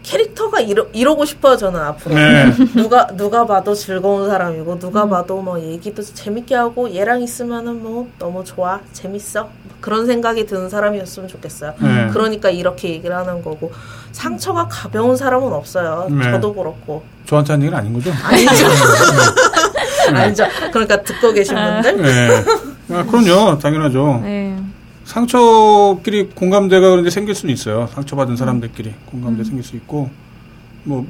캐릭터가 0.03 0.59
이러, 0.61 0.87
이러고 0.93 1.25
싶어요. 1.25 1.57
저는 1.57 1.79
앞으로 1.79 2.15
네. 2.15 2.51
누가 2.75 3.07
누가 3.07 3.45
봐도 3.45 3.73
즐거운 3.73 4.27
사람이고 4.29 4.79
누가 4.79 5.07
봐도 5.07 5.41
뭐 5.41 5.59
얘기도 5.59 6.01
재밌게 6.01 6.55
하고 6.55 6.93
얘랑 6.93 7.21
있으면은 7.21 7.83
뭐 7.83 8.09
너무 8.17 8.43
좋아 8.43 8.79
재밌어 8.93 9.49
그런 9.79 10.05
생각이 10.05 10.45
드는 10.45 10.69
사람이었으면 10.69 11.27
좋겠어요. 11.27 11.73
네. 11.79 12.07
그러니까 12.11 12.49
이렇게 12.49 12.89
얘기를 12.89 13.15
하는 13.15 13.43
거고 13.43 13.71
상처가 14.11 14.67
가벼운 14.67 15.15
사람은 15.15 15.53
없어요. 15.53 16.07
네. 16.09 16.31
저도 16.31 16.53
그렇고 16.53 17.03
저한테 17.25 17.53
한 17.53 17.61
얘기는 17.61 17.77
아닌 17.77 17.93
거죠? 17.93 18.11
아니죠. 18.23 18.65
아니죠. 20.13 20.45
그러니까 20.71 21.01
듣고 21.01 21.31
계신 21.31 21.55
분들 21.55 22.01
네. 22.01 22.43
아, 22.91 23.03
그럼요. 23.05 23.57
당연하죠. 23.59 24.19
네. 24.23 24.57
상처끼리 25.03 26.29
공감대가 26.29 26.89
그런데 26.89 27.09
생길 27.09 27.35
수는 27.35 27.53
있어요. 27.53 27.87
상처받은 27.93 28.35
사람들끼리 28.35 28.93
공감대 29.05 29.43
생길 29.43 29.63
수 29.63 29.75
있고, 29.75 30.09
뭐, 30.83 31.05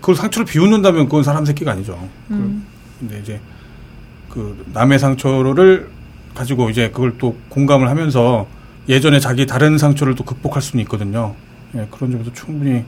그걸 0.00 0.14
상처를 0.16 0.46
비웃는다면 0.46 1.06
그건 1.06 1.22
사람 1.22 1.44
새끼가 1.44 1.72
아니죠. 1.72 1.98
그- 2.28 2.34
근데 3.00 3.20
이제, 3.20 3.40
그, 4.28 4.64
남의 4.72 4.98
상처를 4.98 5.88
가지고 6.34 6.68
이제 6.70 6.90
그걸 6.90 7.16
또 7.18 7.36
공감을 7.48 7.88
하면서 7.88 8.46
예전에 8.88 9.20
자기 9.20 9.46
다른 9.46 9.78
상처를 9.78 10.14
또 10.14 10.24
극복할 10.24 10.60
수는 10.62 10.82
있거든요. 10.84 11.34
예, 11.74 11.86
그런 11.90 12.10
점에서 12.12 12.32
충분히 12.32 12.84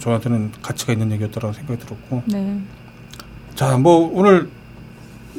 저한테는 0.00 0.52
가치가 0.62 0.92
있는 0.92 1.10
얘기였다고 1.12 1.52
생각이 1.52 1.78
들었고. 1.80 2.22
네. 2.26 2.58
자, 3.54 3.76
뭐, 3.78 4.10
오늘 4.12 4.48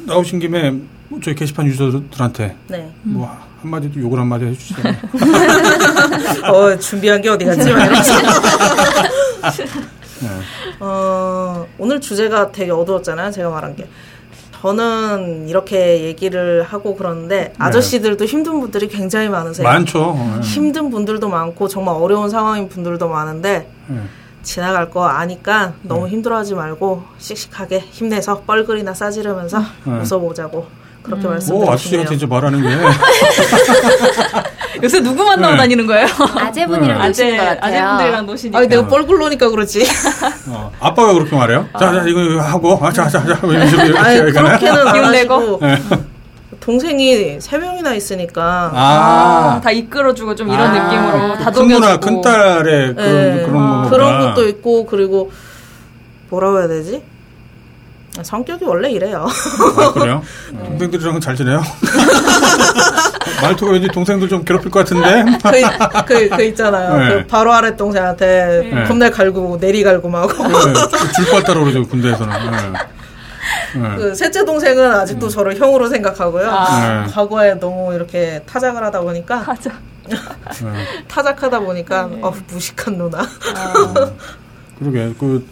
나오신 0.06 0.38
김에 0.38 0.70
뭐 0.70 0.86
저희 1.22 1.34
게시판 1.34 1.66
유저들한테 1.66 2.56
네. 2.68 2.92
뭐 3.02 3.30
한마디도 3.62 4.00
욕을 4.00 4.18
한마디 4.18 4.44
해주시잖아요. 4.46 4.96
어, 6.52 6.78
준비한 6.78 7.20
게 7.20 7.28
어디 7.28 7.44
갔지? 7.44 7.64
네. 10.20 10.28
어, 10.80 11.66
오늘 11.78 12.00
주제가 12.00 12.52
되게 12.52 12.70
어두웠잖아요. 12.70 13.30
제가 13.30 13.50
말한 13.50 13.76
게. 13.76 13.86
저는 14.66 15.48
이렇게 15.48 16.02
얘기를 16.02 16.62
하고 16.64 16.96
그러는데 16.96 17.52
아저씨들도 17.56 18.24
힘든 18.24 18.58
분들이 18.60 18.88
굉장히 18.88 19.28
많으세요. 19.28 19.62
많죠. 19.64 20.16
예. 20.18 20.40
힘든 20.40 20.90
분들도 20.90 21.28
많고 21.28 21.68
정말 21.68 21.94
어려운 21.94 22.30
상황인 22.30 22.68
분들도 22.68 23.08
많은데 23.08 23.70
예. 23.90 24.00
지나갈 24.42 24.90
거 24.90 25.04
아니까 25.04 25.74
너무 25.82 26.08
힘들어하지 26.08 26.54
말고 26.54 27.04
씩씩하게 27.18 27.78
힘내서 27.78 28.40
뻘글이나 28.40 28.92
싸지르면서 28.94 29.60
네. 29.84 30.00
웃어보자고 30.00 30.66
그렇게 31.06 31.22
뭐 31.22 31.30
말씀드리고 31.32 31.72
아저씨한테 31.72 31.96
싶네요. 31.96 32.16
이제 32.16 32.26
말하는 32.26 32.62
게 32.62 32.68
요새 34.82 35.00
누구 35.00 35.24
만나고 35.24 35.52
네. 35.52 35.58
다니는 35.58 35.86
거예요? 35.86 36.06
아재분이랑 36.36 37.00
음. 37.00 37.06
노시는 37.06 37.36
것 37.38 37.44
같아요. 37.44 37.84
아재분들이랑 37.84 38.26
노시니까. 38.26 38.58
아니 38.58 38.68
내가 38.68 38.86
뻘굴러니까 38.86 39.48
그렇지. 39.48 39.86
어, 40.48 40.70
아빠가 40.80 41.14
그렇게 41.14 41.34
말해요? 41.34 41.66
자, 41.78 41.92
자, 41.92 42.04
이거 42.06 42.20
하고, 42.40 42.78
아, 42.82 42.92
자, 42.92 43.08
자, 43.08 43.24
자, 43.24 43.40
이렇게? 43.46 44.32
그렇게는 44.32 44.86
안 44.86 44.92
기운 44.92 45.12
내고? 45.12 45.58
네. 45.62 45.78
동생이 46.60 47.40
세 47.40 47.58
명이나 47.58 47.94
있으니까 47.94 48.70
아, 48.74 49.60
다 49.62 49.70
이끌어주고 49.70 50.34
좀 50.34 50.48
이런 50.48 50.60
아, 50.62 50.72
느낌으로 50.84 51.34
큰 51.36 51.44
다독여주고. 51.44 51.80
누나, 51.80 51.96
큰 51.98 52.20
딸의 52.20 52.94
그런, 52.94 52.96
네. 52.96 53.42
그런 53.46 53.62
아. 53.62 53.88
그런 53.88 54.20
것도 54.20 54.48
있고 54.48 54.84
그리고 54.86 55.30
뭐라고 56.28 56.58
해야 56.58 56.68
되지? 56.68 57.02
성격이 58.22 58.64
원래 58.64 58.90
이래요. 58.90 59.26
아, 59.76 59.92
그래요? 59.92 60.22
동생들이랑은 60.64 61.20
잘 61.20 61.36
지내요? 61.36 61.62
말투가 63.42 63.72
왠지 63.72 63.88
동생들 63.88 64.28
좀 64.28 64.44
괴롭힐 64.44 64.70
것 64.70 64.80
같은데? 64.80 65.24
그, 65.42 66.02
그, 66.06 66.28
그 66.36 66.42
있잖아요. 66.44 66.96
네. 66.96 67.08
그 67.08 67.26
바로 67.26 67.52
아래 67.52 67.76
동생한테 67.76 68.70
네. 68.72 68.84
겁날 68.84 69.10
갈고 69.10 69.58
내리 69.60 69.82
갈고 69.82 70.08
막 70.08 70.22
하고. 70.22 70.48
네, 70.48 70.72
줄빨 71.14 71.42
따라 71.42 71.60
그러죠, 71.60 71.86
군대에서는. 71.86 72.32
네. 72.50 72.72
네. 73.80 73.96
그 73.96 74.14
셋째 74.14 74.44
동생은 74.44 74.90
아직도 74.92 75.28
저를 75.28 75.56
형으로 75.56 75.88
생각하고요. 75.88 76.50
아. 76.50 77.04
네. 77.06 77.12
과거에 77.12 77.54
너무 77.54 77.94
이렇게 77.94 78.42
타작을 78.46 78.82
하다 78.84 79.00
보니까. 79.00 79.44
네. 80.08 80.16
타작하다 81.08 81.60
보니까 81.60 82.06
네. 82.06 82.20
어, 82.22 82.32
무식한 82.48 82.96
누나. 82.96 83.20
아, 83.20 84.10
그러게, 84.78 85.12
그, 85.18 85.44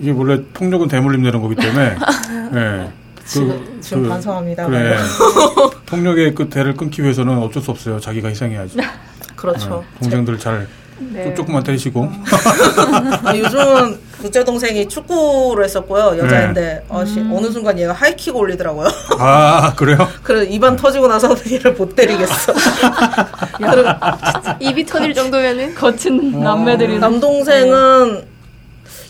이게 0.00 0.10
원래 0.10 0.40
폭력은 0.54 0.88
대물림 0.88 1.22
내는 1.22 1.40
거기 1.40 1.54
때문에, 1.54 1.96
예. 2.54 2.88
지금, 3.26 3.78
지금 3.80 4.08
반성합니다. 4.08 4.66
그래. 4.66 4.96
폭력의 5.86 6.34
그 6.34 6.48
대를 6.48 6.74
끊기 6.74 7.02
위해서는 7.02 7.38
어쩔 7.38 7.62
수 7.62 7.70
없어요. 7.70 8.00
자기가 8.00 8.28
희생해야지. 8.28 8.78
그렇죠. 9.36 9.84
네. 9.94 10.00
동생들 10.00 10.38
잘 10.38 10.66
네. 10.98 11.32
조금만 11.34 11.62
때리시고. 11.62 12.10
아, 13.24 13.34
요즘은 13.36 13.98
둘째 14.20 14.44
동생이 14.44 14.86
축구를 14.88 15.64
했었고요. 15.64 16.18
여자인데 16.18 16.60
네. 16.60 16.84
어, 16.88 17.04
씨, 17.06 17.20
어느 17.20 17.46
순간 17.50 17.78
얘가 17.78 17.92
하이킥 17.92 18.36
올리더라고요. 18.36 18.88
아, 19.18 19.72
그래요? 19.76 19.96
그래 20.22 20.44
입안 20.44 20.76
터지고 20.76 21.08
나서 21.08 21.34
얘를 21.50 21.72
못 21.72 21.94
때리겠어. 21.96 22.52
그리고 23.56 23.88
입이 24.60 24.84
터질 24.84 25.14
정도면은 25.14 25.74
거친 25.74 26.38
남매들이. 26.40 26.98
남동생은 26.98 28.29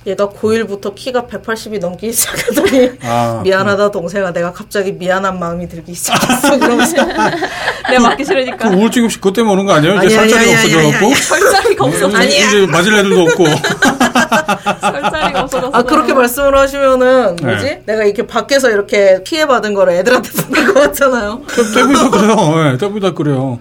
얘가 0.07 0.29
고1부터 0.29 0.95
키가 0.95 1.25
180이 1.25 1.79
넘기 1.79 2.11
시작하더니 2.13 2.93
아, 3.03 3.41
미안하다 3.45 3.91
동생아 3.91 4.33
내가 4.33 4.51
갑자기 4.53 4.93
미안한 4.93 5.39
마음이 5.39 5.69
들기 5.69 5.93
시작했어 5.93 6.59
그러면서 6.59 6.97
내가 7.91 8.01
맞기 8.09 8.25
싫으니까. 8.25 8.71
그 8.71 8.77
우울증 8.77 9.05
없이 9.05 9.19
그것 9.19 9.35
때문에 9.35 9.53
오는 9.53 9.67
거 9.67 9.73
아니에요? 9.75 9.97
이제 10.03 10.19
아니야, 10.19 10.39
아니야, 10.41 10.59
아니야, 10.61 10.79
없어져갖고. 10.79 11.15
설자리가 11.15 11.85
없어서. 11.85 12.23
이제, 12.25 12.39
이제 12.39 12.67
맞을 12.67 12.95
애들도 12.99 13.21
없고. 13.23 13.45
설자리가 14.81 15.43
없어졌어. 15.43 15.71
아 15.73 15.83
그렇게 15.83 16.15
말씀을 16.15 16.57
하시면은 16.57 17.37
뭐지? 17.43 17.65
네. 17.65 17.83
내가 17.85 18.05
이렇게 18.05 18.27
밖에서 18.27 18.71
이렇게 18.71 19.23
피해 19.25 19.47
받은 19.47 19.75
거를 19.75 19.95
애들한테 19.95 20.31
보낸 20.31 20.65
것 20.73 20.81
같잖아요. 20.81 21.43
대부분 21.75 21.95
다 21.95 22.11
그래요. 22.11 22.37
예, 22.73 22.79
대부분 22.79 23.01
다 23.03 23.11
그래요. 23.13 23.59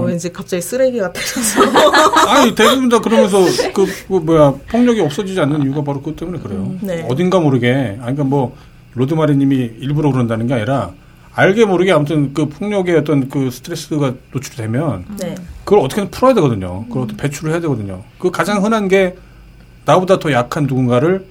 어, 0.00 0.02
왠지 0.02 0.32
갑자기 0.32 0.62
쓰레기 0.62 0.98
같아서. 0.98 1.62
아니, 2.28 2.54
대부분 2.56 2.88
다 2.88 3.00
그러면서 3.00 3.38
그, 3.72 3.86
그 4.08 4.14
뭐야, 4.14 4.54
폭력이 4.68 5.00
없어지지 5.00 5.40
않는 5.40 5.62
이유가 5.62 5.82
바로 5.82 6.00
그것 6.00 6.16
때문에 6.16 6.38
그래요. 6.40 6.74
네. 6.80 7.06
어딘가 7.10 7.40
모르게, 7.40 7.72
아니, 7.72 7.98
그러니까 7.98 8.24
뭐, 8.24 8.56
로드마리 8.94 9.36
님이 9.36 9.56
일부러 9.78 10.10
그런다는 10.12 10.46
게 10.46 10.54
아니라, 10.54 10.92
알게 11.34 11.64
모르게 11.64 11.92
아무튼 11.92 12.34
그 12.34 12.48
폭력의 12.48 12.96
어떤 12.96 13.28
그 13.28 13.50
스트레스가 13.50 14.14
노출되면, 14.32 15.04
네. 15.20 15.34
그걸 15.64 15.80
어떻게든 15.80 16.10
풀어야 16.10 16.34
되거든요. 16.34 16.84
그걸 16.88 17.04
어떻게 17.04 17.22
배출을 17.22 17.52
해야 17.52 17.60
되거든요. 17.60 18.02
그 18.18 18.30
가장 18.30 18.64
흔한 18.64 18.88
게 18.88 19.16
나보다 19.84 20.18
더 20.18 20.30
약한 20.32 20.64
누군가를 20.64 21.26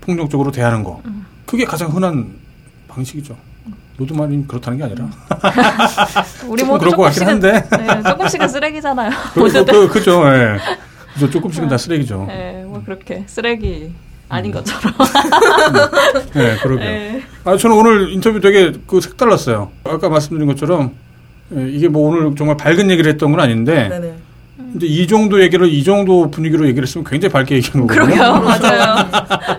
폭력적으로 0.00 0.50
대하는 0.50 0.82
거. 0.84 1.02
그게 1.46 1.64
가장 1.64 1.90
흔한 1.90 2.34
방식이죠. 2.88 3.36
로드마린 3.98 4.46
그렇다는 4.46 4.78
게 4.78 4.84
아니라. 4.84 5.08
우리 6.46 6.62
모두 6.62 6.78
그럴 6.78 6.96
것 6.96 7.02
같긴 7.02 7.26
조금씩은 7.26 7.26
한데. 7.26 7.68
네, 7.76 8.02
조금씩은 8.08 8.48
쓰레기잖아요. 8.48 9.10
그, 9.34 9.42
그. 9.50 9.64
그, 9.64 9.88
그죠. 9.88 10.22
예. 10.32 10.56
그죠. 11.14 11.30
조금씩은 11.30 11.68
다 11.68 11.76
쓰레기죠. 11.76 12.24
네, 12.28 12.62
뭐 12.64 12.80
그렇게 12.84 13.24
쓰레기 13.26 13.92
아닌 14.28 14.52
것처럼. 14.52 14.94
네, 16.32 16.56
그러게요. 16.58 16.88
네. 16.88 17.22
아, 17.44 17.56
저는 17.56 17.76
오늘 17.76 18.12
인터뷰 18.12 18.40
되게 18.40 18.72
그 18.86 19.00
색달랐어요. 19.00 19.70
아까 19.84 20.08
말씀드린 20.08 20.46
것처럼 20.46 20.94
예, 21.56 21.68
이게 21.68 21.88
뭐 21.88 22.10
오늘 22.10 22.36
정말 22.36 22.56
밝은 22.56 22.90
얘기를 22.90 23.10
했던 23.10 23.30
건 23.32 23.40
아닌데 23.40 23.88
네네. 23.88 24.14
근데 24.72 24.86
이 24.86 25.06
정도 25.06 25.40
얘기를 25.42 25.66
이 25.68 25.82
정도 25.82 26.30
분위기로 26.30 26.66
얘기를 26.66 26.86
했으면 26.86 27.04
굉장히 27.04 27.32
밝게 27.32 27.56
얘기한 27.56 27.86
거거든요. 27.86 28.06
그러게요, 28.06 28.32
맞아요. 28.44 29.08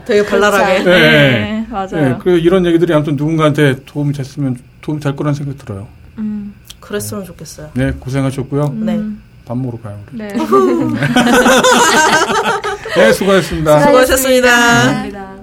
되게 0.06 0.26
발랄하게. 0.26 0.84
네. 0.84 0.84
네, 0.84 1.66
맞아요. 1.70 1.90
예, 1.96 2.16
그리고 2.22 2.38
이런 2.38 2.66
얘기들이 2.66 2.94
아무튼 2.94 3.16
누군가한테 3.16 3.78
도움이 3.86 4.14
됐으면 4.14 4.58
도움이 4.82 5.02
될 5.02 5.16
거라는 5.16 5.34
생각이 5.34 5.58
들어요. 5.58 5.88
음, 6.20 6.54
그랬으면 6.80 7.26
좋겠어요. 7.26 7.70
네, 7.74 7.92
고생하셨고요. 8.00 8.74
네. 8.78 8.96
음, 8.96 9.22
밥 9.46 9.58
먹으러 9.58 9.82
가요. 9.82 10.00
우리. 10.14 10.20
네. 10.20 10.30
네, 12.96 13.14
수고하셨습니다. 13.14 13.80
수고하셨습니다. 13.82 14.48
감사합니다. 14.50 15.39